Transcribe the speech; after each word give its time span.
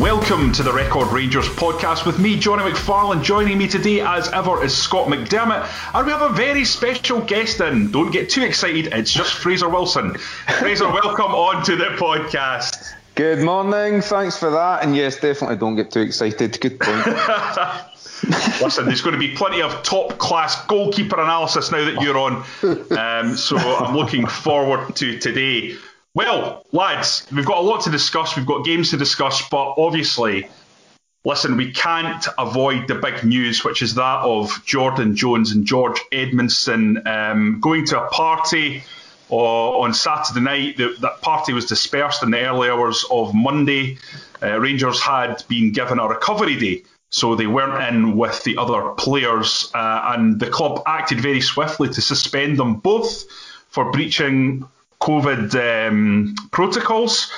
welcome 0.00 0.50
to 0.50 0.62
the 0.62 0.72
Record 0.72 1.08
Rangers 1.08 1.46
podcast 1.46 2.06
with 2.06 2.18
me, 2.18 2.38
Jonny 2.38 2.62
McFarlane. 2.62 3.22
Joining 3.22 3.58
me 3.58 3.68
today, 3.68 4.00
as 4.00 4.30
ever, 4.32 4.64
is 4.64 4.74
Scott 4.74 5.08
McDermott, 5.08 5.68
and 5.94 6.06
we 6.06 6.12
have 6.12 6.22
a 6.22 6.34
very 6.34 6.64
special 6.64 7.20
guest 7.20 7.60
in. 7.60 7.90
Don't 7.90 8.10
get 8.10 8.30
too 8.30 8.42
excited, 8.42 8.86
it's 8.94 9.12
just 9.12 9.34
Fraser 9.34 9.68
Wilson. 9.68 10.14
Fraser, 10.58 10.88
welcome 10.92 11.26
on 11.26 11.62
to 11.64 11.76
the 11.76 11.84
podcast. 11.96 12.94
Good 13.14 13.40
morning, 13.40 14.00
thanks 14.00 14.38
for 14.38 14.50
that. 14.50 14.82
And 14.82 14.96
yes, 14.96 15.20
definitely 15.20 15.56
don't 15.56 15.76
get 15.76 15.90
too 15.90 16.00
excited. 16.00 16.58
Good 16.58 16.80
point. 16.80 17.06
Listen, 18.62 18.86
there's 18.86 19.02
going 19.02 19.14
to 19.14 19.18
be 19.18 19.34
plenty 19.34 19.60
of 19.60 19.82
top 19.82 20.16
class 20.16 20.64
goalkeeper 20.66 21.20
analysis 21.20 21.70
now 21.70 21.84
that 21.84 22.00
you're 22.00 22.18
on. 22.18 22.44
Um, 22.90 23.36
so 23.36 23.56
I'm 23.56 23.96
looking 23.96 24.26
forward 24.26 24.96
to 24.96 25.18
today. 25.18 25.76
Well, 26.12 26.66
lads, 26.72 27.26
we've 27.32 27.46
got 27.46 27.58
a 27.58 27.60
lot 27.60 27.82
to 27.82 27.90
discuss. 27.90 28.36
We've 28.36 28.46
got 28.46 28.64
games 28.64 28.90
to 28.90 28.96
discuss, 28.96 29.48
but 29.48 29.74
obviously, 29.78 30.48
listen, 31.24 31.56
we 31.56 31.70
can't 31.70 32.26
avoid 32.36 32.88
the 32.88 32.96
big 32.96 33.22
news, 33.22 33.64
which 33.64 33.80
is 33.80 33.94
that 33.94 34.20
of 34.22 34.64
Jordan 34.64 35.14
Jones 35.14 35.52
and 35.52 35.64
George 35.66 36.00
Edmundson 36.10 37.06
um, 37.06 37.60
going 37.60 37.86
to 37.86 38.02
a 38.02 38.08
party 38.08 38.82
uh, 39.30 39.36
on 39.36 39.94
Saturday 39.94 40.40
night. 40.40 40.76
The, 40.78 40.96
that 41.00 41.22
party 41.22 41.52
was 41.52 41.66
dispersed 41.66 42.24
in 42.24 42.32
the 42.32 42.40
early 42.40 42.68
hours 42.68 43.04
of 43.08 43.32
Monday. 43.32 43.98
Uh, 44.42 44.58
Rangers 44.58 45.00
had 45.00 45.44
been 45.46 45.70
given 45.70 46.00
a 46.00 46.08
recovery 46.08 46.56
day. 46.56 46.82
So 47.12 47.34
they 47.36 47.46
weren't 47.46 47.92
in 47.92 48.16
with 48.16 48.42
the 48.44 48.56
other 48.56 48.90
players, 48.90 49.68
uh, 49.74 50.14
and 50.14 50.38
the 50.38 50.48
club 50.48 50.82
acted 50.86 51.20
very 51.20 51.40
swiftly 51.40 51.88
to 51.88 52.00
suspend 52.00 52.56
them 52.56 52.74
both 52.74 53.24
for 53.68 53.90
breaching 53.90 54.68
COVID 55.00 55.88
um, 55.88 56.34
protocols. 56.50 57.32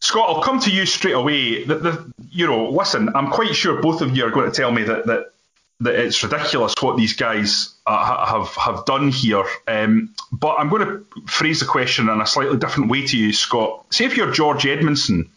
Scott, 0.00 0.28
I'll 0.28 0.42
come 0.42 0.60
to 0.60 0.70
you 0.70 0.86
straight 0.86 1.14
away. 1.14 1.64
The, 1.64 1.74
the, 1.76 2.12
you 2.30 2.46
know, 2.46 2.70
listen, 2.70 3.10
I'm 3.14 3.30
quite 3.30 3.54
sure 3.54 3.82
both 3.82 4.00
of 4.00 4.16
you 4.16 4.24
are 4.24 4.30
going 4.30 4.50
to 4.50 4.56
tell 4.56 4.70
me 4.70 4.84
that 4.84 5.06
that, 5.06 5.32
that 5.80 5.94
it's 5.94 6.22
ridiculous 6.22 6.74
what 6.80 6.96
these 6.96 7.14
guys 7.14 7.74
uh, 7.86 8.26
have 8.26 8.54
have 8.54 8.84
done 8.84 9.10
here. 9.10 9.44
Um, 9.66 10.14
but 10.32 10.56
I'm 10.58 10.68
going 10.68 10.86
to 10.86 11.06
phrase 11.26 11.60
the 11.60 11.66
question 11.66 12.08
in 12.08 12.20
a 12.20 12.26
slightly 12.26 12.56
different 12.56 12.90
way 12.90 13.06
to 13.06 13.16
you, 13.16 13.32
Scott. 13.32 13.86
Say 13.90 14.04
if 14.04 14.16
you're 14.16 14.32
George 14.32 14.62
Edmundson 14.64 15.28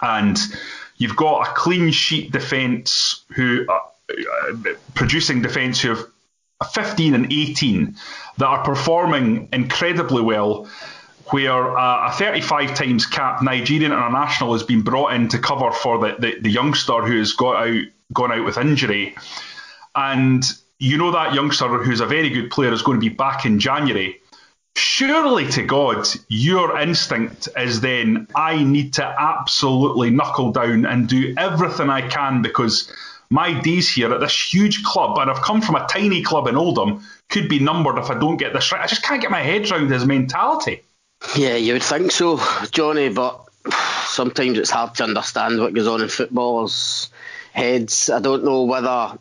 and 0.00 0.38
you've 0.98 1.16
got 1.16 1.48
a 1.48 1.52
clean 1.54 1.90
sheet 1.90 2.32
defence 2.32 3.24
who 3.34 3.66
uh, 3.68 3.78
uh, 4.10 4.72
producing 4.94 5.42
defence 5.42 5.80
who 5.80 5.88
have 5.90 6.06
15 6.64 7.14
and 7.14 7.32
18 7.32 7.96
that 8.38 8.46
are 8.46 8.64
performing 8.64 9.48
incredibly 9.52 10.22
well, 10.22 10.68
where 11.30 11.76
uh, 11.76 12.08
a 12.08 12.12
35 12.12 12.74
times 12.74 13.06
capped 13.06 13.42
Nigerian 13.42 13.92
international 13.92 14.52
has 14.52 14.62
been 14.62 14.82
brought 14.82 15.12
in 15.12 15.28
to 15.28 15.38
cover 15.38 15.72
for 15.72 15.98
the, 15.98 16.16
the, 16.18 16.40
the 16.40 16.50
youngster 16.50 17.02
who 17.02 17.18
has 17.18 17.32
got 17.32 17.66
out, 17.66 17.82
gone 18.12 18.32
out 18.32 18.44
with 18.44 18.58
injury. 18.58 19.16
And 19.94 20.44
you 20.78 20.98
know 20.98 21.12
that 21.12 21.34
youngster 21.34 21.68
who's 21.82 22.00
a 22.00 22.06
very 22.06 22.30
good 22.30 22.50
player 22.50 22.72
is 22.72 22.82
going 22.82 23.00
to 23.00 23.08
be 23.10 23.14
back 23.14 23.44
in 23.44 23.58
January. 23.58 24.20
Surely 24.76 25.48
to 25.52 25.62
God, 25.62 26.06
your 26.28 26.78
instinct 26.78 27.48
is 27.56 27.80
then 27.80 28.28
I 28.34 28.62
need 28.62 28.94
to 28.94 29.04
absolutely 29.04 30.10
knuckle 30.10 30.52
down 30.52 30.84
and 30.84 31.08
do 31.08 31.34
everything 31.38 31.88
I 31.88 32.06
can 32.06 32.42
because 32.42 32.92
my 33.30 33.58
days 33.60 33.92
here 33.92 34.12
at 34.12 34.20
this 34.20 34.54
huge 34.54 34.82
club, 34.84 35.18
and 35.18 35.30
I've 35.30 35.42
come 35.42 35.60
from 35.60 35.76
a 35.76 35.86
tiny 35.86 36.22
club 36.22 36.46
in 36.46 36.56
Oldham, 36.56 37.02
could 37.28 37.48
be 37.48 37.58
numbered 37.58 37.98
if 37.98 38.10
I 38.10 38.18
don't 38.18 38.36
get 38.36 38.52
this 38.52 38.70
right. 38.72 38.82
I 38.82 38.86
just 38.86 39.02
can't 39.02 39.20
get 39.20 39.30
my 39.30 39.42
head 39.42 39.70
around 39.70 39.90
his 39.90 40.06
mentality. 40.06 40.82
Yeah, 41.36 41.56
you 41.56 41.72
would 41.72 41.82
think 41.82 42.12
so, 42.12 42.40
Jonny, 42.70 43.08
but 43.08 43.44
sometimes 44.06 44.58
it's 44.58 44.70
hard 44.70 44.94
to 44.96 45.04
understand 45.04 45.60
what 45.60 45.74
goes 45.74 45.86
on 45.86 46.02
in 46.02 46.08
footballers' 46.08 47.10
heads. 47.52 48.10
I 48.10 48.20
don't 48.20 48.44
know 48.44 48.64
whether, 48.64 49.18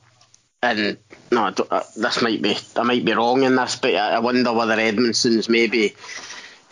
and 0.62 0.97
no, 1.31 1.46
uh, 1.47 1.84
this 1.96 2.22
might 2.22 2.41
be, 2.41 2.58
I 2.75 2.84
might 2.84 3.06
be 3.06 3.13
wrong 3.13 3.44
in 3.44 3.56
this, 3.56 3.78
but 3.78 3.96
I 3.96 4.19
wonder 4.19 4.53
whether 4.53 4.75
Edmundson's 4.75 5.50
maybe 5.50 5.96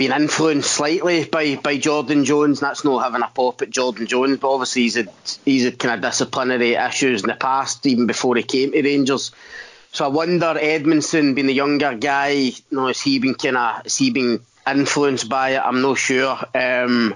been 0.07 0.21
influenced 0.21 0.69
slightly 0.69 1.23
by, 1.23 1.55
by 1.55 1.77
Jordan 1.77 2.25
Jones. 2.25 2.59
That's 2.59 2.83
not 2.83 3.03
having 3.03 3.21
a 3.21 3.27
pop 3.27 3.61
at 3.61 3.69
Jordan 3.69 4.05
Jones, 4.05 4.37
but 4.37 4.53
obviously 4.53 4.81
he's 4.83 4.95
had 4.95 5.09
he's 5.45 5.63
had 5.63 5.79
kind 5.79 5.95
of 5.95 6.01
disciplinary 6.01 6.73
issues 6.73 7.23
in 7.23 7.29
the 7.29 7.35
past, 7.35 7.85
even 7.85 8.05
before 8.05 8.35
he 8.35 8.43
came 8.43 8.71
to 8.73 8.81
Rangers. 8.81 9.31
So 9.93 10.05
I 10.05 10.09
wonder, 10.09 10.55
Edmundson 10.55 11.35
being 11.35 11.47
the 11.47 11.53
younger 11.53 11.93
guy, 11.93 12.31
you 12.31 12.53
know, 12.71 12.87
has 12.87 12.99
he 12.99 13.19
been 13.19 13.35
kind 13.35 13.57
of 13.57 13.83
has 13.83 13.97
he 13.97 14.09
been 14.09 14.41
influenced 14.67 15.29
by 15.29 15.51
it? 15.51 15.61
I'm 15.63 15.81
not 15.81 15.97
sure. 15.97 16.37
Um, 16.53 17.15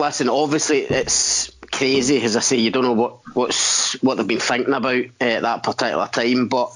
listen, 0.00 0.28
obviously 0.28 0.78
it's 0.78 1.52
crazy, 1.70 2.20
as 2.22 2.36
I 2.36 2.40
say, 2.40 2.56
you 2.56 2.70
don't 2.70 2.84
know 2.84 2.94
what 2.94 3.18
what's 3.34 4.02
what 4.02 4.16
they've 4.16 4.26
been 4.26 4.40
thinking 4.40 4.74
about 4.74 5.04
at 5.20 5.42
that 5.42 5.62
particular 5.62 6.08
time, 6.08 6.48
but 6.48 6.72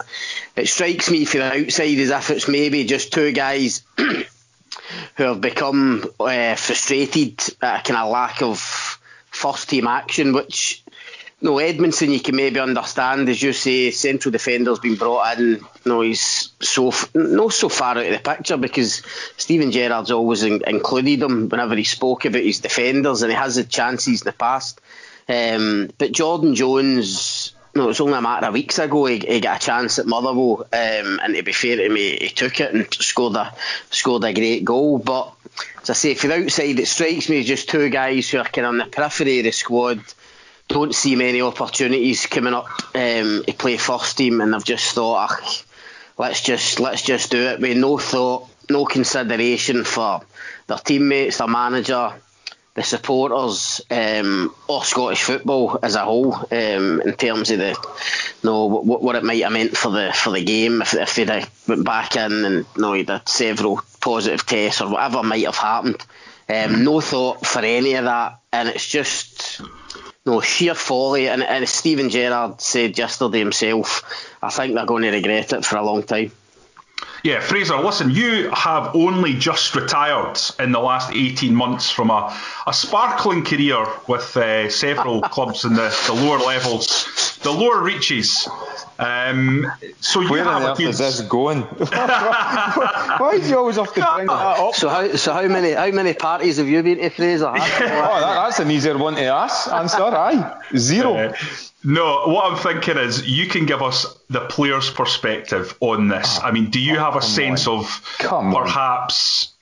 it 0.55 0.69
strikes 0.69 1.11
me 1.11 1.25
from 1.25 1.41
the 1.41 1.65
outside 1.65 1.99
as 1.99 2.11
if 2.11 2.31
it's 2.31 2.49
maybe 2.49 2.85
just 2.85 3.13
two 3.13 3.33
guys. 3.33 3.83
who 5.17 5.25
have 5.25 5.41
become 5.41 6.05
uh, 6.19 6.55
frustrated 6.55 7.41
at 7.63 7.81
a 7.81 7.83
kind 7.83 8.01
of 8.01 8.11
lack 8.11 8.43
of 8.43 8.59
first 9.31 9.69
team 9.69 9.87
action, 9.87 10.33
which 10.33 10.83
you 10.87 10.91
no 11.43 11.55
Edmundson 11.55 12.13
you 12.13 12.21
can 12.21 12.37
maybe 12.37 12.61
understand, 12.61 13.29
as 13.29 13.43
you 13.43 13.53
say, 13.53 13.91
central 13.91 14.31
defender's 14.31 14.79
been 14.79 14.97
brought 14.97 15.39
in. 15.39 15.49
You 15.53 15.67
No, 15.87 16.01
he's 16.03 16.51
so 16.61 16.93
not 17.15 17.53
so 17.53 17.69
far 17.69 17.97
out 17.97 18.05
of 18.05 18.13
the 18.13 18.19
picture 18.19 18.59
because 18.59 19.03
Steven 19.39 19.71
Gerrard's 19.71 20.11
always 20.11 20.43
in, 20.43 20.63
included 20.67 21.23
him 21.23 21.49
whenever 21.49 21.77
he 21.77 21.85
spoke 21.85 22.27
about 22.27 22.43
his 22.43 22.61
defenders, 22.61 23.23
and 23.23 23.33
he 23.33 23.37
has 23.37 23.57
had 23.57 23.71
chances 23.71 24.21
in 24.21 24.27
the 24.27 24.33
past. 24.33 24.81
Um, 25.29 25.91
but 25.97 26.13
Jordan 26.13 26.55
Jones 26.55 27.50
no, 27.75 27.85
it 27.85 27.89
was 27.89 28.01
only 28.01 28.19
a 28.19 28.23
matter 28.23 28.47
of 28.47 28.55
weeks 28.55 28.79
ago 28.79 29.07
he, 29.07 29.19
he 29.19 29.41
got 29.41 29.63
a 29.63 29.65
chance 29.65 29.99
at 29.99 30.07
Motherwell, 30.07 30.67
um, 30.73 31.21
and 31.23 31.35
to 31.35 31.43
be 31.43 31.53
fair 31.53 31.77
to 31.77 31.89
me, 31.89 32.17
he 32.17 32.29
took 32.29 32.61
it 32.61 32.75
and 32.75 32.93
scored 32.93 33.37
a 33.37 33.55
scored 33.91 34.25
a 34.25 34.33
great 34.33 34.65
goal. 34.65 34.99
But 34.99 35.33
as 35.83 35.91
I 35.91 35.93
say, 35.93 36.15
from 36.15 36.31
the 36.31 36.45
outside, 36.45 36.79
it 36.79 36.89
strikes 36.89 37.29
me 37.29 37.41
as 37.41 37.47
just 37.47 37.69
two 37.69 37.89
guys 37.89 38.29
who 38.29 38.39
are 38.39 38.45
kind 38.45 38.67
of 38.67 38.71
on 38.71 38.79
the 38.79 38.87
periphery 38.87 39.39
of 39.39 39.45
the 39.45 39.53
squad. 39.53 40.01
Don't 40.69 40.95
see 40.95 41.17
many 41.17 41.43
opportunities 41.43 42.27
coming 42.27 42.55
up 42.55 42.69
um, 42.95 43.45
to 43.47 43.55
play 43.57 43.77
first 43.77 44.19
team, 44.19 44.41
and 44.41 44.53
they've 44.53 44.65
just 44.65 44.95
thought, 44.95 45.65
let's 46.19 46.41
just 46.41 46.81
let's 46.81 47.03
just 47.03 47.31
do 47.31 47.39
it 47.49 47.61
with 47.61 47.77
no 47.77 47.99
thought, 47.99 48.49
no 48.69 48.85
consideration 48.85 49.85
for 49.85 50.23
their 50.67 50.79
teammates, 50.79 51.39
their 51.39 51.49
manager, 51.49 52.13
the 52.81 52.87
supporters 52.87 53.83
um, 53.91 54.55
or 54.67 54.83
Scottish 54.83 55.23
football 55.23 55.79
as 55.83 55.97
a 55.97 56.05
whole 56.05 56.35
um, 56.35 57.03
in 57.03 57.13
terms 57.13 57.51
of 57.51 57.59
the 57.59 57.69
you 57.69 58.49
know, 58.49 58.65
what, 58.65 59.03
what 59.03 59.17
it 59.17 59.23
might 59.23 59.43
have 59.43 59.53
meant 59.53 59.77
for 59.77 59.91
the 59.91 60.11
for 60.15 60.31
the 60.31 60.43
game 60.43 60.81
if, 60.81 60.95
if 60.95 61.15
they'd 61.17 61.47
went 61.69 61.85
back 61.85 62.17
in 62.17 62.45
and 62.47 62.67
you 62.77 62.83
know, 62.83 62.95
had 62.95 63.29
several 63.29 63.83
positive 64.01 64.47
tests 64.47 64.81
or 64.81 64.89
whatever 64.89 65.23
might 65.23 65.45
have 65.45 65.57
happened. 65.57 66.03
Um, 66.49 66.83
no 66.83 67.03
thought 67.03 67.47
for 67.47 67.61
any 67.61 67.95
of 67.95 68.05
that, 68.07 68.41
and 68.51 68.71
it's 68.71 68.89
just 68.89 69.61
no 70.25 70.41
sheer 70.41 70.75
folly. 70.75 71.29
And, 71.29 71.43
and 71.43 71.65
as 71.65 71.71
Steven 71.71 72.09
Gerrard 72.09 72.63
said 72.63 72.97
yesterday 72.97 73.41
himself, 73.41 74.35
I 74.43 74.49
think 74.49 74.75
they're 74.75 74.87
going 74.87 75.03
to 75.03 75.11
regret 75.11 75.53
it 75.53 75.67
for 75.67 75.77
a 75.77 75.85
long 75.85 76.03
time. 76.03 76.33
Yeah, 77.23 77.41
Fraser, 77.41 77.77
listen, 77.77 78.11
you 78.11 78.51
have 78.51 78.95
only 78.95 79.35
just 79.35 79.75
retired 79.75 80.39
in 80.59 80.73
the 80.73 80.81
last 80.81 81.13
18 81.13 81.55
months 81.55 81.91
from 81.91 82.11
a, 82.11 82.35
a 82.67 82.73
sparkling 82.73 83.45
career 83.45 83.87
with 84.09 84.37
uh, 84.37 84.71
several 84.71 85.21
clubs 85.35 85.65
in 85.65 85.75
the, 85.75 85.95
the 86.07 86.15
lower 86.15 86.39
levels, 86.39 87.39
the 87.43 87.51
lower 87.51 87.83
reaches. 87.83 88.49
Um, 88.99 89.67
so 90.01 90.27
Where 90.29 90.47
on 90.47 90.63
earth 90.63 90.81
is 90.81 90.99
this 90.99 91.23
going? 91.23 91.63
Why 91.63 93.39
do 93.41 93.49
you 93.49 93.59
always 93.59 93.77
have 93.77 93.95
to 93.95 94.07
bring 94.15 94.27
that 94.27 94.31
up? 94.31 94.75
So 94.75 94.91
how, 94.91 95.17
so 95.17 95.33
how 95.33 95.49
many 95.49 95.73
how 95.73 95.91
many 95.91 96.13
parties 96.13 96.59
have 96.59 96.69
you 96.69 96.83
been 96.83 96.99
to, 96.99 97.09
Fraser? 97.09 97.47
oh, 97.49 97.55
that, 97.55 98.45
that's 98.45 98.59
an 98.61 98.71
easier 98.71 98.99
one 98.99 99.15
to 99.15 99.25
ask. 99.25 99.73
Answer, 99.73 100.03
aye. 100.03 100.63
Zero. 100.77 101.15
Uh, 101.15 101.37
no, 101.83 102.27
what 102.27 102.53
I'm 102.53 102.59
thinking 102.59 102.99
is 102.99 103.27
you 103.27 103.47
can 103.47 103.65
give 103.65 103.81
us 103.81 104.05
the 104.29 104.41
player's 104.41 104.91
perspective 104.91 105.77
on 105.81 106.09
this. 106.09 106.39
Oh, 106.39 106.47
I 106.47 106.51
mean, 106.53 106.69
do 106.69 106.79
you 106.79 106.99
have 106.99 107.10
a 107.17 107.23
sense 107.23 107.67
of 107.67 108.03
perhaps 108.19 109.53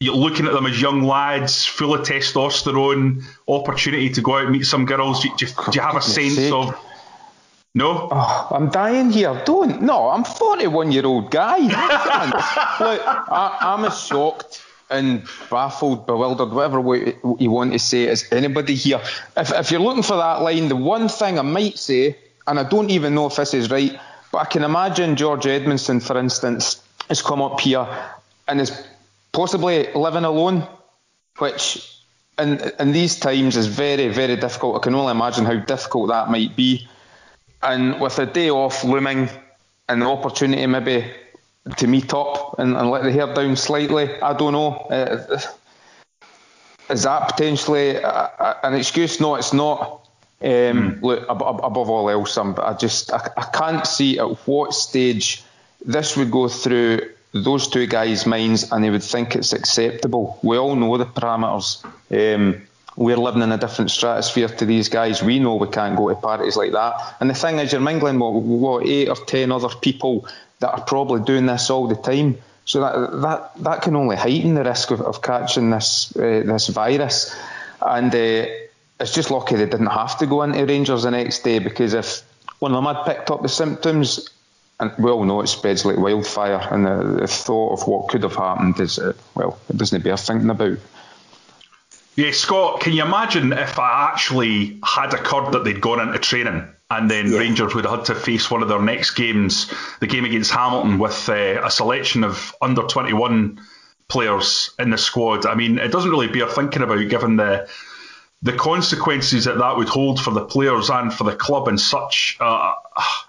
you're 0.00 0.14
looking 0.14 0.46
at 0.46 0.52
them 0.52 0.66
as 0.66 0.80
young 0.80 1.02
lads, 1.02 1.66
full 1.66 1.94
of 1.94 2.06
testosterone, 2.06 3.22
opportunity 3.46 4.10
to 4.10 4.22
go 4.22 4.36
out 4.36 4.44
and 4.44 4.52
meet 4.52 4.64
some 4.64 4.86
girls? 4.86 5.22
Do 5.22 5.28
you, 5.28 5.36
do 5.36 5.46
you 5.74 5.80
have 5.80 5.96
a 5.96 6.02
sense 6.02 6.36
sake. 6.36 6.52
of 6.52 6.74
no? 7.74 8.08
Oh, 8.10 8.48
I'm 8.50 8.70
dying 8.70 9.10
here. 9.10 9.40
Don't. 9.44 9.82
No, 9.82 10.08
I'm 10.08 10.24
41 10.24 10.90
year 10.90 11.06
old 11.06 11.30
guy. 11.30 11.58
Look, 11.60 13.02
I, 13.06 13.58
I'm 13.60 13.84
as 13.84 14.00
shocked 14.00 14.62
and 14.90 15.22
baffled, 15.48 16.06
bewildered, 16.06 16.50
whatever 16.50 16.80
way 16.80 17.14
you 17.38 17.50
want 17.50 17.72
to 17.72 17.78
say 17.78 18.04
it, 18.04 18.08
as 18.10 18.32
anybody 18.32 18.74
here. 18.74 19.00
If, 19.36 19.52
if 19.52 19.70
you're 19.70 19.80
looking 19.80 20.02
for 20.02 20.16
that 20.16 20.42
line, 20.42 20.68
the 20.68 20.74
one 20.76 21.08
thing 21.08 21.38
I 21.38 21.42
might 21.42 21.78
say, 21.78 22.16
and 22.46 22.58
I 22.58 22.64
don't 22.64 22.90
even 22.90 23.14
know 23.14 23.26
if 23.26 23.36
this 23.36 23.54
is 23.54 23.70
right, 23.70 23.98
but 24.32 24.38
I 24.38 24.44
can 24.46 24.64
imagine 24.64 25.14
George 25.14 25.44
Edmundson, 25.44 26.02
for 26.02 26.18
instance, 26.18 26.82
has 27.10 27.20
come 27.20 27.42
up 27.42 27.60
here 27.60 27.86
and 28.48 28.60
is 28.60 28.86
possibly 29.32 29.92
living 29.92 30.24
alone, 30.24 30.66
which 31.38 32.00
in, 32.38 32.60
in 32.78 32.92
these 32.92 33.18
times 33.18 33.56
is 33.56 33.66
very, 33.66 34.08
very 34.08 34.36
difficult. 34.36 34.76
I 34.76 34.78
can 34.78 34.94
only 34.94 35.10
imagine 35.10 35.44
how 35.44 35.56
difficult 35.56 36.08
that 36.08 36.30
might 36.30 36.56
be. 36.56 36.88
And 37.62 38.00
with 38.00 38.18
a 38.20 38.26
day 38.26 38.48
off 38.48 38.84
looming 38.84 39.28
and 39.88 40.00
the 40.00 40.06
opportunity 40.06 40.64
maybe 40.66 41.10
to 41.76 41.86
meet 41.88 42.14
up 42.14 42.58
and, 42.58 42.76
and 42.76 42.90
let 42.90 43.02
the 43.02 43.12
hair 43.12 43.34
down 43.34 43.56
slightly, 43.56 44.18
I 44.22 44.32
don't 44.32 44.52
know. 44.52 44.76
Uh, 44.76 45.40
is 46.88 47.02
that 47.02 47.28
potentially 47.28 47.96
a, 47.96 48.08
a, 48.08 48.60
an 48.62 48.74
excuse? 48.74 49.20
No, 49.20 49.34
it's 49.34 49.52
not. 49.52 50.08
Um, 50.42 50.48
mm. 50.48 51.02
Look, 51.02 51.28
ab- 51.28 51.42
above 51.42 51.90
all 51.90 52.08
else, 52.08 52.36
I'm, 52.38 52.54
I 52.58 52.72
just 52.72 53.12
I, 53.12 53.30
I 53.36 53.44
can't 53.52 53.86
see 53.86 54.18
at 54.18 54.46
what 54.46 54.74
stage 54.74 55.44
this 55.84 56.16
would 56.16 56.30
go 56.30 56.48
through 56.48 57.00
those 57.32 57.68
two 57.68 57.86
guys' 57.86 58.26
minds 58.26 58.70
and 58.72 58.84
they 58.84 58.90
would 58.90 59.02
think 59.02 59.36
it's 59.36 59.52
acceptable. 59.52 60.38
We 60.42 60.56
all 60.56 60.74
know 60.74 60.96
the 60.96 61.06
parameters. 61.06 61.84
Um, 62.10 62.62
we're 62.96 63.16
living 63.16 63.42
in 63.42 63.52
a 63.52 63.56
different 63.56 63.90
stratosphere 63.90 64.48
to 64.48 64.66
these 64.66 64.88
guys. 64.88 65.22
We 65.22 65.38
know 65.38 65.54
we 65.54 65.68
can't 65.68 65.96
go 65.96 66.08
to 66.08 66.16
parties 66.16 66.56
like 66.56 66.72
that. 66.72 67.16
And 67.20 67.30
the 67.30 67.34
thing 67.34 67.58
is, 67.58 67.72
you're 67.72 67.80
mingling 67.80 68.18
with 68.18 68.44
what 68.44 68.86
eight 68.86 69.08
or 69.08 69.16
ten 69.16 69.52
other 69.52 69.68
people 69.68 70.26
that 70.58 70.70
are 70.70 70.84
probably 70.84 71.22
doing 71.22 71.46
this 71.46 71.70
all 71.70 71.86
the 71.86 71.94
time. 71.94 72.38
So 72.64 72.80
that 72.80 73.22
that 73.22 73.64
that 73.64 73.82
can 73.82 73.96
only 73.96 74.16
heighten 74.16 74.54
the 74.54 74.64
risk 74.64 74.90
of, 74.90 75.00
of 75.00 75.22
catching 75.22 75.70
this 75.70 76.14
uh, 76.16 76.42
this 76.44 76.68
virus. 76.68 77.34
And 77.80 78.14
uh, 78.14 78.46
it's 79.00 79.14
just 79.14 79.30
lucky 79.30 79.56
they 79.56 79.64
didn't 79.66 79.86
have 79.86 80.18
to 80.18 80.26
go 80.26 80.42
into 80.42 80.64
Rangers 80.66 81.04
the 81.04 81.10
next 81.10 81.42
day 81.42 81.58
because 81.58 81.94
if 81.94 82.22
one 82.58 82.74
of 82.74 82.84
them 82.84 82.94
had 82.94 83.04
picked 83.06 83.30
up 83.30 83.40
the 83.40 83.48
symptoms, 83.48 84.28
and 84.80 84.92
we 84.98 85.10
all 85.10 85.24
know 85.24 85.42
it 85.42 85.46
spreads 85.48 85.84
like 85.84 85.98
wildfire, 85.98 86.66
and 86.70 86.86
the, 86.86 87.20
the 87.20 87.26
thought 87.26 87.80
of 87.80 87.86
what 87.86 88.08
could 88.08 88.22
have 88.22 88.34
happened 88.34 88.80
is, 88.80 88.98
uh, 88.98 89.12
well, 89.34 89.58
it 89.68 89.76
doesn't 89.76 90.02
bear 90.02 90.16
thinking 90.16 90.50
about. 90.50 90.78
Yeah, 92.16 92.32
Scott, 92.32 92.80
can 92.80 92.92
you 92.92 93.04
imagine 93.04 93.52
if 93.52 93.72
it 93.72 93.78
actually 93.78 94.78
had 94.82 95.14
occurred 95.14 95.52
that 95.52 95.64
they'd 95.64 95.80
gone 95.80 96.00
into 96.00 96.18
training 96.18 96.68
and 96.90 97.10
then 97.10 97.30
yeah. 97.30 97.38
Rangers 97.38 97.74
would 97.74 97.84
have 97.84 97.98
had 97.98 98.04
to 98.06 98.14
face 98.14 98.50
one 98.50 98.62
of 98.62 98.68
their 98.68 98.82
next 98.82 99.12
games, 99.12 99.72
the 100.00 100.06
game 100.06 100.24
against 100.24 100.50
Hamilton, 100.50 100.98
with 100.98 101.28
uh, 101.28 101.62
a 101.64 101.70
selection 101.70 102.24
of 102.24 102.54
under 102.60 102.82
21 102.82 103.60
players 104.08 104.70
in 104.78 104.90
the 104.90 104.98
squad? 104.98 105.46
I 105.46 105.54
mean, 105.54 105.78
it 105.78 105.92
doesn't 105.92 106.10
really 106.10 106.28
bear 106.28 106.48
thinking 106.48 106.82
about 106.82 107.08
given 107.08 107.36
the 107.36 107.68
the 108.42 108.52
consequences 108.52 109.44
that 109.44 109.58
that 109.58 109.76
would 109.76 109.88
hold 109.88 110.20
for 110.20 110.30
the 110.30 110.44
players 110.44 110.88
and 110.88 111.12
for 111.12 111.24
the 111.24 111.36
club 111.36 111.68
in 111.68 111.76
such 111.76 112.38
uh, 112.40 112.74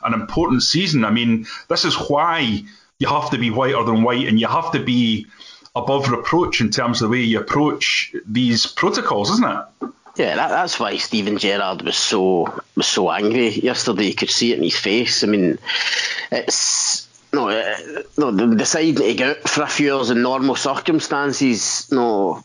an 0.04 0.14
important 0.14 0.64
season. 0.64 1.04
I 1.04 1.12
mean, 1.12 1.48
this 1.68 1.86
is 1.86 1.96
why 1.96 2.64
you 2.98 3.08
have 3.08 3.30
to 3.32 3.38
be 3.38 3.50
whiter 3.50 3.84
than 3.84 4.04
white 4.04 4.28
and 4.28 4.40
you 4.40 4.48
have 4.48 4.72
to 4.72 4.80
be 4.84 5.28
above 5.76 6.10
reproach 6.10 6.62
in 6.62 6.70
terms 6.70 7.02
of 7.02 7.10
the 7.10 7.12
way 7.12 7.24
you 7.24 7.40
approach 7.40 8.16
these 8.26 8.66
protocols, 8.68 9.32
isn't 9.32 9.46
it? 9.46 9.66
Yeah, 10.18 10.36
that, 10.36 10.50
that's 10.50 10.80
why 10.80 10.98
Steven 10.98 11.38
Gerrard 11.38 11.82
was 11.84 11.96
so 11.96 12.62
was 12.76 12.88
so 12.88 13.10
angry 13.10 13.50
yesterday. 13.50 14.08
You 14.08 14.16
could 14.16 14.30
see 14.30 14.52
it 14.52 14.58
in 14.58 14.64
his 14.64 14.78
face. 14.78 15.24
I 15.24 15.28
mean, 15.28 15.58
it's 16.32 17.08
no, 17.34 17.50
uh, 17.50 17.78
no, 18.18 18.54
deciding 18.54 18.96
to 18.96 19.14
go 19.14 19.34
for 19.36 19.64
a 19.64 19.68
few 19.68 19.96
years 19.96 20.10
in 20.10 20.22
normal 20.22 20.56
circumstances. 20.56 21.90
No, 21.92 22.44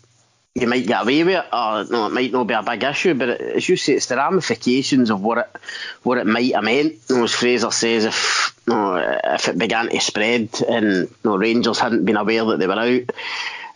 you 0.57 0.67
might 0.67 0.87
get 0.87 1.03
away 1.03 1.23
with 1.23 1.37
it, 1.37 1.45
or 1.53 1.85
no, 1.85 2.07
it 2.07 2.13
might 2.13 2.33
not 2.33 2.47
be 2.47 2.55
a 2.55 2.63
big 2.63 2.83
issue. 2.83 3.15
But 3.15 3.29
it, 3.29 3.41
as 3.41 3.69
you 3.69 3.77
say, 3.77 3.93
it's 3.95 4.07
the 4.07 4.17
ramifications 4.17 5.11
of 5.11 5.21
what 5.21 5.39
it 5.39 5.51
what 6.03 6.19
it 6.19 6.27
might 6.27 6.55
have 6.55 6.65
meant. 6.65 6.95
You 7.09 7.17
know, 7.17 7.25
as 7.25 7.33
Fraser 7.33 7.71
says, 7.71 8.07
if 8.07 8.57
you 8.67 8.73
know, 8.73 9.19
if 9.25 9.49
it 9.49 9.59
began 9.59 9.91
to 9.91 10.01
spread 10.01 10.49
and 10.67 10.85
you 10.85 11.17
know, 11.25 11.37
Rangers 11.37 11.79
hadn't 11.79 12.07
been 12.07 12.17
aware 12.17 12.45
that 12.47 12.59
they 12.59 12.67
were 12.67 12.73
out, 12.73 13.03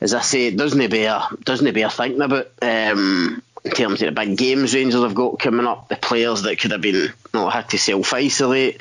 as 0.01 0.15
I 0.15 0.23
say, 0.23 0.47
it 0.47 0.57
doesn't 0.57 0.91
bear 0.91 1.23
doesn't 1.45 1.75
bear 1.75 1.91
thinking 1.91 2.23
about. 2.23 2.49
Um, 2.63 3.43
in 3.63 3.73
terms 3.73 4.01
of 4.01 4.07
the 4.07 4.19
big 4.19 4.39
games 4.39 4.75
Rangers 4.75 5.03
have 5.03 5.15
got 5.15 5.39
coming 5.39 5.67
up, 5.67 5.89
the 5.89 5.97
players 5.97 6.43
that 6.43 6.59
could 6.59 6.71
have 6.71 6.81
been 6.81 6.95
you 6.95 7.13
know, 7.35 7.51
had 7.51 7.69
to 7.69 7.79
self 7.79 8.15
isolate, 8.15 8.81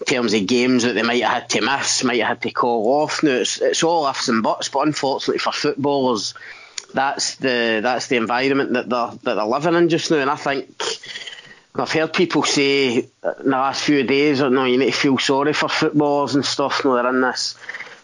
in 0.00 0.06
terms 0.06 0.34
of 0.34 0.46
games 0.46 0.82
that 0.82 0.92
they 0.92 1.02
might 1.02 1.22
have 1.22 1.32
had 1.32 1.48
to 1.50 1.62
miss, 1.62 2.04
might 2.04 2.18
have 2.18 2.28
had 2.28 2.42
to 2.42 2.50
call 2.50 3.02
off. 3.02 3.22
Now 3.22 3.30
it's, 3.30 3.62
it's 3.62 3.82
all 3.82 4.06
ifs 4.06 4.28
and 4.28 4.42
buts, 4.42 4.68
but 4.68 4.86
unfortunately 4.86 5.38
for 5.38 5.52
footballers 5.52 6.34
that's 6.92 7.36
the 7.36 7.80
that's 7.82 8.08
the 8.08 8.16
environment 8.16 8.72
that 8.74 8.88
they're 8.88 9.10
that 9.22 9.34
they're 9.34 9.44
living 9.44 9.74
in 9.74 9.88
just 9.88 10.10
now. 10.10 10.18
And 10.18 10.30
I 10.30 10.36
think 10.36 10.82
I've 11.74 11.92
heard 11.92 12.12
people 12.12 12.42
say 12.42 12.98
in 12.98 13.06
the 13.22 13.50
last 13.50 13.82
few 13.82 14.02
days, 14.02 14.42
or 14.42 14.50
no, 14.50 14.64
you 14.64 14.78
need 14.78 14.86
to 14.86 14.92
feel 14.92 15.18
sorry 15.18 15.52
for 15.52 15.68
footballers 15.68 16.34
and 16.34 16.44
stuff. 16.44 16.84
No, 16.84 16.94
they're 16.94 17.08
in 17.08 17.20
this. 17.20 17.56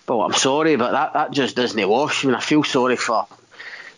But 0.06 0.20
I'm 0.20 0.34
sorry, 0.34 0.76
but 0.76 0.92
that, 0.92 1.14
that 1.14 1.30
just 1.32 1.56
doesn't 1.56 1.88
wash. 1.88 2.24
I 2.24 2.28
mean, 2.28 2.36
I 2.36 2.40
feel 2.40 2.62
sorry 2.62 2.96
for 2.96 3.26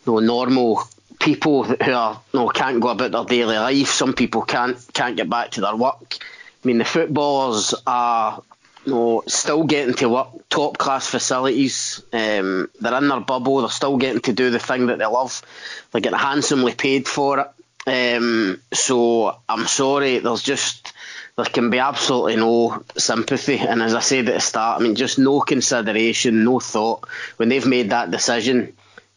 you 0.07 0.13
know, 0.13 0.19
normal 0.21 0.83
people 1.21 1.65
who 1.65 1.93
are 1.93 2.21
you 2.33 2.41
know, 2.41 2.49
can't 2.49 2.81
go 2.81 2.89
about 2.89 3.13
their 3.13 3.25
daily 3.25 3.57
life. 3.57 3.89
Some 3.89 4.15
people 4.15 4.43
can't 4.43 4.79
can't 4.95 5.17
get 5.17 5.29
back 5.29 5.51
to 5.53 5.61
their 5.61 5.77
work. 5.77 6.17
I 6.21 6.67
mean, 6.67 6.79
the 6.79 6.85
footballers 6.85 7.75
are 7.87 8.43
know, 8.89 9.23
still 9.27 9.65
getting 9.65 9.95
to 9.95 10.09
work 10.09 10.29
top 10.49 10.79
class 10.79 11.07
facilities. 11.07 12.03
Um, 12.13 12.71
they're 12.81 12.99
in 12.99 13.09
their 13.09 13.21
bubble. 13.21 13.59
They're 13.59 13.71
still 13.71 13.97
getting 13.97 14.23
to 14.23 14.33
do 14.33 14.51
the 14.51 14.59
thing 14.59 14.87
that 14.87 14.99
they 14.99 15.07
love. 15.07 15.43
They're 15.91 16.01
getting 16.01 16.19
handsomely 16.19 16.75
paid 16.75 17.07
for 17.07 17.41
it. 17.41 17.49
Um, 17.87 18.61
so 18.73 19.39
I'm 19.49 19.67
sorry. 19.67 20.19
There's 20.19 20.43
just 20.43 20.93
there 21.37 21.45
can 21.47 21.71
be 21.71 21.79
absolutely 21.79 22.37
no 22.37 22.83
sympathy. 22.97 23.59
And 23.59 23.81
as 23.81 23.95
I 23.95 24.01
said 24.01 24.29
at 24.29 24.35
the 24.35 24.41
start, 24.41 24.81
I 24.81 24.85
mean, 24.85 24.97
just 24.97 25.19
no 25.19 25.41
consideration, 25.41 26.45
no 26.45 26.59
thought 26.59 27.09
when 27.37 27.49
they've 27.49 27.67
made 27.67 27.91
that 27.91 28.11
decision 28.11 28.77